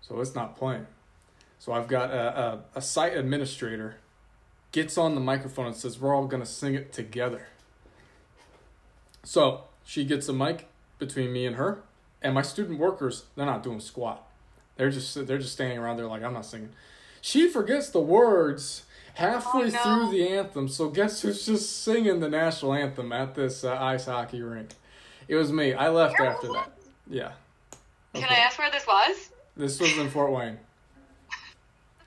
so 0.00 0.20
it's 0.20 0.34
not 0.34 0.56
playing. 0.56 0.86
So 1.58 1.72
I've 1.72 1.88
got 1.88 2.10
a, 2.10 2.38
a, 2.38 2.60
a 2.76 2.82
site 2.82 3.16
administrator 3.16 3.96
gets 4.72 4.96
on 4.96 5.14
the 5.14 5.20
microphone 5.20 5.66
and 5.66 5.76
says 5.76 6.00
we're 6.00 6.14
all 6.14 6.26
gonna 6.26 6.46
sing 6.46 6.74
it 6.74 6.92
together. 6.92 7.48
So 9.24 9.64
she 9.84 10.04
gets 10.04 10.28
a 10.28 10.32
mic 10.32 10.68
between 10.98 11.32
me 11.32 11.46
and 11.46 11.56
her, 11.56 11.82
and 12.22 12.34
my 12.34 12.42
student 12.42 12.78
workers, 12.78 13.24
they're 13.34 13.46
not 13.46 13.62
doing 13.62 13.80
squat. 13.80 14.26
They're 14.76 14.90
just 14.90 15.26
they're 15.26 15.38
just 15.38 15.52
standing 15.52 15.78
around 15.78 15.96
there 15.96 16.06
like 16.06 16.22
I'm 16.22 16.34
not 16.34 16.46
singing. 16.46 16.70
She 17.20 17.48
forgets 17.48 17.90
the 17.90 18.00
words 18.00 18.84
halfway 19.14 19.62
Oh, 19.62 19.66
no. 19.68 19.78
through 19.82 20.10
the 20.10 20.28
anthem. 20.28 20.68
So 20.68 20.88
guess 20.88 21.22
who's 21.22 21.44
just 21.46 21.82
singing 21.82 22.20
the 22.20 22.28
national 22.28 22.74
anthem 22.74 23.12
at 23.12 23.34
this 23.34 23.64
uh, 23.64 23.76
ice 23.80 24.06
hockey 24.06 24.42
rink? 24.42 24.70
It 25.28 25.36
was 25.36 25.52
me. 25.52 25.74
I 25.74 25.88
left 25.90 26.18
after 26.20 26.48
that. 26.52 26.72
Yeah. 27.08 27.32
Can 28.14 28.24
I 28.28 28.36
ask 28.36 28.58
where 28.58 28.70
this 28.70 28.86
was? 28.86 29.30
This 29.56 29.78
was 29.80 29.96
in 29.98 30.10
Fort 30.10 30.32
Wayne. 30.32 30.58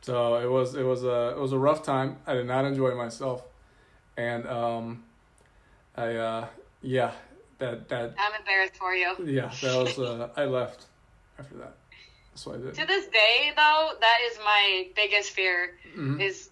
So 0.01 0.35
it 0.35 0.49
was 0.49 0.75
it 0.75 0.83
was 0.83 1.03
a 1.03 1.29
it 1.31 1.39
was 1.39 1.53
a 1.53 1.57
rough 1.57 1.83
time. 1.83 2.17
I 2.27 2.33
did 2.33 2.45
not 2.47 2.65
enjoy 2.65 2.93
myself, 2.95 3.43
and 4.17 4.45
um, 4.47 5.03
I 5.95 6.15
uh 6.15 6.47
yeah 6.81 7.11
that 7.59 7.87
that 7.87 8.13
I'm 8.19 8.33
embarrassed 8.37 8.75
for 8.75 8.93
you. 8.93 9.15
yeah 9.23 9.49
that 9.61 9.81
was 9.83 9.97
uh 9.99 10.29
I 10.35 10.43
left 10.45 10.87
after 11.39 11.55
that. 11.55 11.75
That's 12.31 12.45
what 12.45 12.55
I 12.57 12.59
did. 12.59 12.73
To 12.73 12.85
this 12.85 13.05
day, 13.07 13.53
though, 13.55 13.91
that 14.01 14.17
is 14.29 14.37
my 14.43 14.87
biggest 14.95 15.29
fear. 15.31 15.75
Mhm. 15.95 16.19
Is 16.21 16.49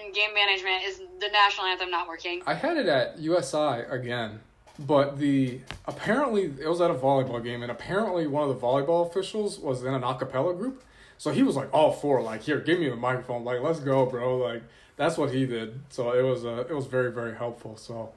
in 0.00 0.12
game 0.12 0.34
management 0.34 0.84
is 0.84 0.98
the 0.98 1.28
national 1.32 1.66
anthem 1.66 1.90
not 1.90 2.08
working. 2.08 2.42
I 2.46 2.54
had 2.54 2.76
it 2.76 2.86
at 2.86 3.18
USI 3.18 3.84
again, 3.88 4.40
but 4.78 5.18
the 5.18 5.60
apparently 5.86 6.52
it 6.60 6.68
was 6.68 6.80
at 6.80 6.90
a 6.90 6.94
volleyball 6.94 7.42
game, 7.42 7.62
and 7.62 7.70
apparently 7.70 8.26
one 8.26 8.48
of 8.48 8.48
the 8.48 8.60
volleyball 8.60 9.08
officials 9.08 9.58
was 9.58 9.84
in 9.84 9.94
an 9.94 10.02
acapella 10.02 10.56
group, 10.56 10.82
so 11.18 11.30
he 11.30 11.42
was 11.42 11.56
like 11.56 11.72
all 11.72 11.92
for 11.92 12.22
like 12.22 12.42
here, 12.42 12.60
give 12.60 12.78
me 12.78 12.88
the 12.88 12.96
microphone, 12.96 13.44
like 13.44 13.60
let's 13.60 13.80
go, 13.80 14.06
bro, 14.06 14.38
like 14.38 14.62
that's 14.96 15.16
what 15.16 15.32
he 15.32 15.46
did. 15.46 15.80
So 15.90 16.12
it 16.12 16.22
was 16.22 16.44
uh, 16.44 16.64
it 16.68 16.74
was 16.74 16.86
very 16.86 17.12
very 17.12 17.34
helpful. 17.34 17.76
So 17.76 18.12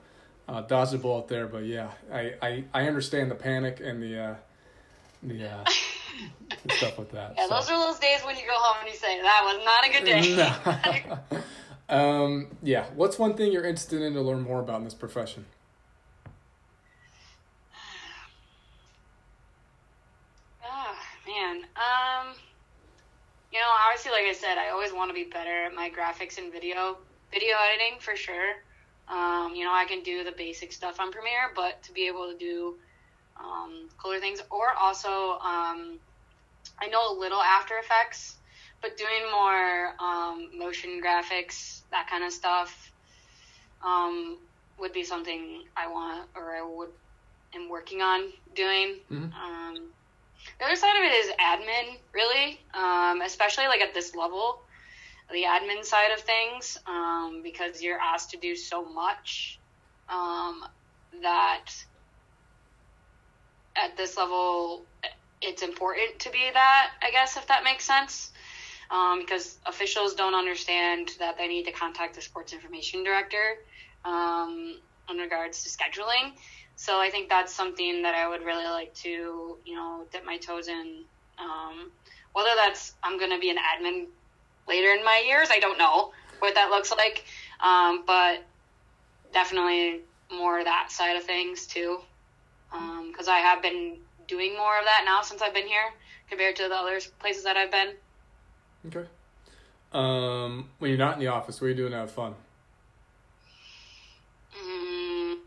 uh, 0.47 0.61
dodged 0.61 0.93
a 0.93 0.97
bullet 0.97 1.27
there, 1.27 1.47
but 1.47 1.65
yeah, 1.65 1.91
I 2.11 2.33
I, 2.41 2.63
I 2.73 2.87
understand 2.87 3.29
the 3.29 3.35
panic 3.35 3.79
and 3.79 4.01
the 4.01 4.19
uh, 4.19 4.35
the, 5.23 5.49
uh, 5.49 5.65
stuff 6.75 6.97
with 6.97 7.11
that. 7.11 7.33
Yeah, 7.37 7.47
so. 7.47 7.55
those 7.55 7.69
are 7.69 7.87
those 7.87 7.99
days 7.99 8.21
when 8.21 8.35
you 8.35 8.43
go 8.45 8.53
home 8.53 8.77
and 8.81 8.89
you 8.89 8.97
say 8.97 9.21
that 9.21 9.41
was 9.43 9.65
not 9.65 9.85
a 9.85 9.91
good 9.91 10.05
day. 10.05 11.17
No. 11.31 11.41
um, 11.89 12.47
yeah. 12.61 12.85
What's 12.95 13.17
one 13.17 13.35
thing 13.35 13.51
you're 13.51 13.65
interested 13.65 14.01
in 14.01 14.13
to 14.13 14.21
learn 14.21 14.41
more 14.41 14.59
about 14.59 14.77
in 14.77 14.83
this 14.83 14.93
profession? 14.93 15.45
Ah, 20.63 20.99
man. 21.27 21.57
Um, 21.75 22.35
you 23.51 23.59
know, 23.59 23.67
obviously, 23.87 24.11
like 24.11 24.25
I 24.25 24.33
said, 24.33 24.57
I 24.57 24.69
always 24.69 24.91
want 24.91 25.09
to 25.09 25.13
be 25.13 25.23
better 25.23 25.65
at 25.65 25.73
my 25.73 25.89
graphics 25.89 26.37
and 26.37 26.51
video 26.51 26.97
video 27.31 27.55
editing 27.69 27.99
for 27.99 28.15
sure. 28.15 28.55
Um, 29.07 29.53
you 29.55 29.63
know, 29.63 29.73
I 29.73 29.85
can 29.85 30.03
do 30.03 30.23
the 30.23 30.33
basic 30.33 30.73
stuff 30.73 30.99
on 30.99 31.11
Premiere, 31.11 31.51
but 31.55 31.81
to 31.83 31.93
be 31.93 32.07
able 32.07 32.29
to 32.31 32.37
do 32.37 32.75
um, 33.39 33.89
cooler 33.97 34.19
things, 34.19 34.41
or 34.49 34.73
also, 34.73 35.39
um, 35.39 35.99
I 36.79 36.87
know 36.89 37.13
a 37.13 37.15
little 37.17 37.41
After 37.41 37.77
Effects, 37.77 38.35
but 38.81 38.97
doing 38.97 39.31
more 39.31 39.93
um, 39.99 40.49
motion 40.57 41.01
graphics, 41.03 41.81
that 41.91 42.07
kind 42.09 42.23
of 42.23 42.31
stuff, 42.31 42.91
um, 43.83 44.37
would 44.79 44.93
be 44.93 45.03
something 45.03 45.63
I 45.75 45.87
want 45.87 46.29
or 46.35 46.55
I 46.55 46.61
would 46.61 46.89
am 47.53 47.69
working 47.69 48.01
on 48.01 48.31
doing. 48.55 48.99
Mhm. 49.11 49.33
Um, 49.33 49.93
the 50.59 50.65
other 50.65 50.75
side 50.75 50.97
of 50.97 51.03
it 51.03 51.13
is 51.13 51.31
admin, 51.39 51.97
really, 52.13 52.59
um, 52.73 53.21
especially 53.21 53.67
like 53.67 53.81
at 53.81 53.93
this 53.93 54.15
level, 54.15 54.61
the 55.31 55.43
admin 55.43 55.83
side 55.83 56.11
of 56.11 56.21
things, 56.21 56.77
um, 56.85 57.41
because 57.43 57.81
you're 57.81 57.99
asked 57.99 58.31
to 58.31 58.37
do 58.37 58.55
so 58.55 58.85
much 58.85 59.59
um, 60.09 60.65
that 61.21 61.65
at 63.75 63.95
this 63.97 64.17
level, 64.17 64.85
it's 65.41 65.61
important 65.61 66.19
to 66.19 66.29
be 66.31 66.49
that, 66.53 66.91
I 67.01 67.11
guess, 67.11 67.37
if 67.37 67.47
that 67.47 67.63
makes 67.63 67.83
sense. 67.85 68.31
Um, 68.89 69.19
because 69.19 69.57
officials 69.65 70.15
don't 70.15 70.33
understand 70.33 71.11
that 71.19 71.37
they 71.37 71.47
need 71.47 71.65
to 71.65 71.71
contact 71.71 72.15
the 72.15 72.21
sports 72.21 72.53
information 72.53 73.03
director 73.03 73.57
um, 74.05 74.79
in 75.09 75.17
regards 75.17 75.63
to 75.63 75.69
scheduling. 75.69 76.31
So 76.77 76.99
I 76.99 77.09
think 77.09 77.27
that's 77.27 77.53
something 77.53 78.03
that 78.03 78.15
I 78.15 78.29
would 78.29 78.43
really 78.43 78.65
like 78.65 78.93
to, 78.95 79.57
you 79.65 79.75
know, 79.75 80.05
dip 80.11 80.25
my 80.25 80.37
toes 80.37 80.67
in. 80.67 81.03
Um, 81.37 81.91
whether 82.33 82.51
that's 82.55 82.93
I'm 83.03 83.17
going 83.17 83.31
to 83.31 83.39
be 83.39 83.49
an 83.49 83.57
admin 83.57 84.05
later 84.67 84.91
in 84.93 85.03
my 85.03 85.23
years, 85.25 85.49
I 85.51 85.59
don't 85.59 85.77
know 85.77 86.11
what 86.39 86.55
that 86.55 86.69
looks 86.69 86.91
like. 86.91 87.25
Um, 87.59 88.03
but 88.05 88.43
definitely 89.33 90.01
more 90.31 90.63
that 90.63 90.91
side 90.91 91.17
of 91.17 91.23
things 91.23 91.65
too. 91.65 91.99
Because 93.11 93.27
I 93.27 93.39
have 93.39 93.61
been 93.61 93.97
doing 94.27 94.55
more 94.55 94.77
of 94.77 94.85
that 94.85 95.03
now 95.05 95.21
since 95.21 95.41
I've 95.41 95.53
been 95.53 95.67
here 95.67 95.93
compared 96.29 96.57
to 96.57 96.67
the 96.67 96.75
other 96.75 96.99
places 97.19 97.43
that 97.43 97.57
I've 97.57 97.71
been. 97.71 97.93
Okay. 98.85 99.05
Um, 99.93 100.69
when 100.79 100.89
you're 100.89 100.97
not 100.97 101.13
in 101.15 101.19
the 101.19 101.27
office, 101.27 101.59
what 101.59 101.67
are 101.67 101.69
you 101.69 101.75
doing 101.75 101.91
to 101.91 101.97
have 101.97 102.11
fun? 102.11 102.35
Mm. 104.57 105.37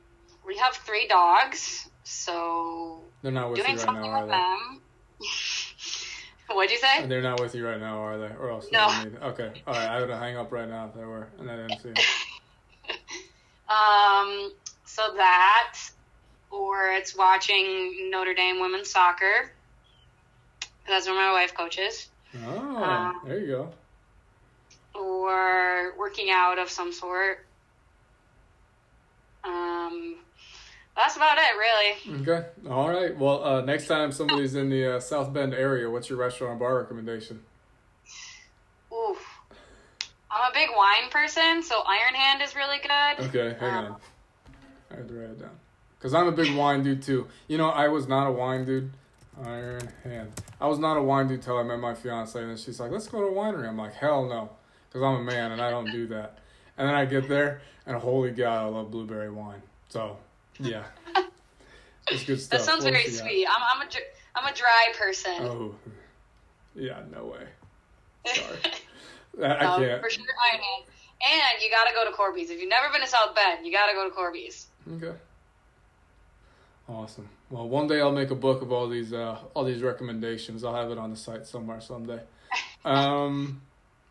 have 0.58 0.74
three 0.76 1.06
dogs, 1.08 1.88
so 2.04 3.00
They're 3.22 3.32
not 3.32 3.50
with 3.50 3.58
doing 3.60 3.70
you 3.70 3.76
right 3.76 3.84
something 3.84 4.10
now, 4.10 4.18
are 4.18 4.26
with 4.26 4.30
they? 4.30 4.36
them. 4.36 4.80
What'd 6.56 6.70
you 6.72 6.78
say? 6.78 7.06
They're 7.06 7.22
not 7.22 7.40
with 7.40 7.54
you 7.54 7.66
right 7.66 7.78
now, 7.80 7.98
are 8.02 8.18
they? 8.18 8.34
Or 8.34 8.50
else 8.50 8.66
No. 8.72 8.88
need- 9.04 9.16
Okay. 9.22 9.62
All 9.66 9.72
right. 9.74 9.88
I 9.88 10.00
would 10.00 10.10
hang 10.10 10.36
up 10.36 10.50
right 10.52 10.68
now 10.68 10.86
if 10.88 10.94
they 10.94 11.04
were, 11.04 11.28
and 11.38 11.50
I 11.50 11.56
didn't 11.56 11.78
see. 11.80 11.88
'em. 11.90 11.94
Um, 13.70 14.52
so 14.84 15.14
that, 15.16 15.78
or 16.50 16.88
it's 16.90 17.16
watching 17.16 18.10
Notre 18.10 18.34
Dame 18.34 18.60
women's 18.60 18.90
soccer. 18.90 19.52
That's 20.88 21.06
where 21.06 21.14
my 21.14 21.30
wife 21.32 21.54
coaches. 21.54 22.08
Oh, 22.46 22.76
Uh, 22.82 23.12
there 23.26 23.38
you 23.40 23.46
go. 23.46 23.72
Or 24.98 25.94
working 25.98 26.30
out 26.30 26.58
of 26.58 26.70
some 26.70 26.92
sort. 26.92 27.44
Um, 29.44 30.16
that's 30.96 31.16
about 31.16 31.38
it, 31.38 31.56
really. 31.56 32.22
Okay. 32.22 32.46
All 32.68 32.88
right. 32.90 33.16
Well, 33.16 33.42
uh, 33.44 33.60
next 33.62 33.86
time 33.86 34.12
somebody's 34.12 34.54
in 34.54 34.68
the 34.68 34.96
uh, 34.96 35.00
South 35.00 35.32
Bend 35.32 35.54
area, 35.54 35.88
what's 35.88 36.08
your 36.10 36.18
restaurant 36.18 36.54
or 36.54 36.56
bar 36.58 36.78
recommendation? 36.78 37.42
Ooh. 38.92 39.16
I'm 40.30 40.50
a 40.50 40.54
big 40.54 40.68
wine 40.76 41.10
person, 41.10 41.62
so 41.62 41.80
Iron 41.86 42.14
Hand 42.14 42.42
is 42.42 42.54
really 42.54 42.78
good. 42.78 43.26
Okay, 43.28 43.56
hang 43.58 43.74
Um, 43.86 43.92
on. 43.92 43.96
I 44.92 44.96
have 44.96 45.08
to 45.08 45.14
write 45.14 45.30
it 45.30 45.40
down. 45.40 45.58
Because 45.98 46.14
I'm 46.14 46.26
a 46.28 46.32
big 46.32 46.54
wine 46.56 46.82
dude 46.82 47.02
too. 47.02 47.26
You 47.48 47.58
know, 47.58 47.68
I 47.70 47.88
was 47.88 48.06
not 48.06 48.26
a 48.26 48.32
wine 48.32 48.64
dude. 48.64 48.90
Iron 49.44 49.88
Hand. 50.04 50.32
I 50.60 50.66
was 50.68 50.78
not 50.78 50.96
a 50.96 51.02
wine 51.02 51.26
dude 51.28 51.42
till 51.42 51.56
I 51.56 51.62
met 51.62 51.78
my 51.80 51.94
fiance, 51.94 52.38
and 52.38 52.50
then 52.50 52.56
she's 52.56 52.78
like, 52.80 52.90
"Let's 52.90 53.06
go 53.08 53.20
to 53.20 53.26
a 53.26 53.32
winery." 53.32 53.66
I'm 53.68 53.78
like, 53.78 53.94
"Hell 53.94 54.26
no," 54.26 54.50
because 54.88 55.02
I'm 55.02 55.16
a 55.16 55.22
man 55.22 55.52
and 55.52 55.62
I 55.62 55.70
don't 55.70 55.90
do 55.90 56.06
that. 56.08 56.38
And 56.76 56.88
then 56.88 56.94
I 56.94 57.04
get 57.04 57.28
there, 57.28 57.62
and 57.86 57.96
holy 57.96 58.30
god, 58.30 58.62
I 58.62 58.66
love 58.66 58.90
blueberry 58.90 59.30
wine. 59.30 59.62
So, 59.88 60.16
yeah, 60.58 60.84
it's 62.10 62.24
good 62.24 62.40
stuff. 62.40 62.58
That 62.60 62.64
sounds 62.64 62.84
What 62.84 62.92
very 62.92 63.04
got? 63.04 63.12
sweet. 63.12 63.46
I'm, 63.46 63.80
I'm, 63.80 63.86
a, 63.86 63.90
I'm 64.36 64.52
a 64.52 64.56
dry 64.56 64.92
person. 64.98 65.32
Oh, 65.40 65.74
yeah, 66.74 67.00
no 67.14 67.24
way. 67.26 67.46
Sorry. 68.34 68.58
That, 69.38 69.62
I 69.62 69.64
Um, 69.66 69.80
can't. 69.82 70.00
For 70.02 70.10
sure, 70.10 70.24
Iron 70.52 70.62
Hand. 70.62 70.84
And 71.22 71.62
you 71.62 71.70
gotta 71.70 71.94
go 71.94 72.08
to 72.08 72.16
Corby's. 72.16 72.48
If 72.50 72.60
you've 72.60 72.70
never 72.70 72.90
been 72.92 73.02
to 73.02 73.06
South 73.06 73.34
Bend, 73.34 73.66
you 73.66 73.72
gotta 73.72 73.92
go 73.92 74.08
to 74.08 74.14
Corby's. 74.14 74.68
Okay. 74.94 75.12
Awesome. 76.88 77.28
Well, 77.50 77.68
one 77.68 77.88
day 77.88 78.00
I'll 78.00 78.12
make 78.12 78.30
a 78.30 78.36
book 78.36 78.62
of 78.62 78.70
all 78.70 78.88
these 78.88 79.12
uh, 79.12 79.36
all 79.54 79.64
these 79.64 79.82
recommendations. 79.82 80.62
I'll 80.62 80.74
have 80.74 80.90
it 80.92 80.98
on 80.98 81.10
the 81.10 81.16
site 81.16 81.46
somewhere 81.46 81.80
someday. 81.80 82.20
Um, 82.82 83.60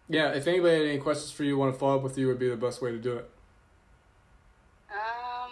yeah. 0.09 0.29
If 0.33 0.45
anybody 0.45 0.77
had 0.77 0.85
any 0.85 0.99
questions 0.99 1.31
for 1.31 1.43
you, 1.43 1.57
want 1.57 1.73
to 1.73 1.79
follow 1.79 1.95
up 1.95 2.03
with 2.03 2.19
you, 2.19 2.27
would 2.27 2.37
be 2.37 2.47
the 2.47 2.55
best 2.55 2.83
way 2.83 2.91
to 2.91 2.99
do 2.99 3.13
it. 3.13 3.27
Um, 4.91 5.51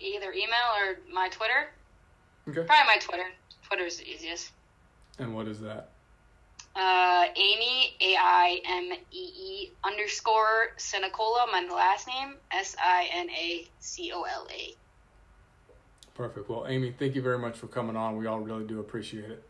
either 0.00 0.32
email 0.32 0.66
or 0.80 0.98
my 1.14 1.28
Twitter. 1.28 1.70
Okay. 2.48 2.66
Probably 2.66 2.86
my 2.88 2.96
Twitter. 3.00 3.28
Twitter's 3.68 3.98
the 3.98 4.10
easiest. 4.10 4.50
And 5.20 5.32
what 5.32 5.46
is 5.46 5.60
that? 5.60 5.90
Uh, 6.74 7.26
Aimee 7.36 7.94
A 8.00 8.16
I 8.18 8.60
M 8.66 8.98
E 9.12 9.30
E 9.38 9.70
underscore 9.84 10.72
Sinacola. 10.76 11.46
My 11.52 11.68
last 11.72 12.08
name 12.08 12.34
S 12.50 12.74
I 12.84 13.08
N 13.14 13.30
A 13.30 13.68
C 13.78 14.10
O 14.12 14.22
L 14.22 14.48
A. 14.50 14.74
Perfect. 16.20 16.50
Well, 16.50 16.66
Aimee, 16.66 16.92
thank 16.98 17.14
you 17.14 17.22
very 17.22 17.38
much 17.38 17.56
for 17.56 17.66
coming 17.66 17.96
on. 17.96 18.18
We 18.18 18.26
all 18.26 18.40
really 18.40 18.64
do 18.64 18.78
appreciate 18.78 19.24
it. 19.24 19.42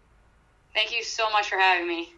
Thank 0.73 0.97
you 0.97 1.03
so 1.03 1.29
much 1.33 1.49
for 1.49 1.59
having 1.59 1.89
me. 1.89 2.15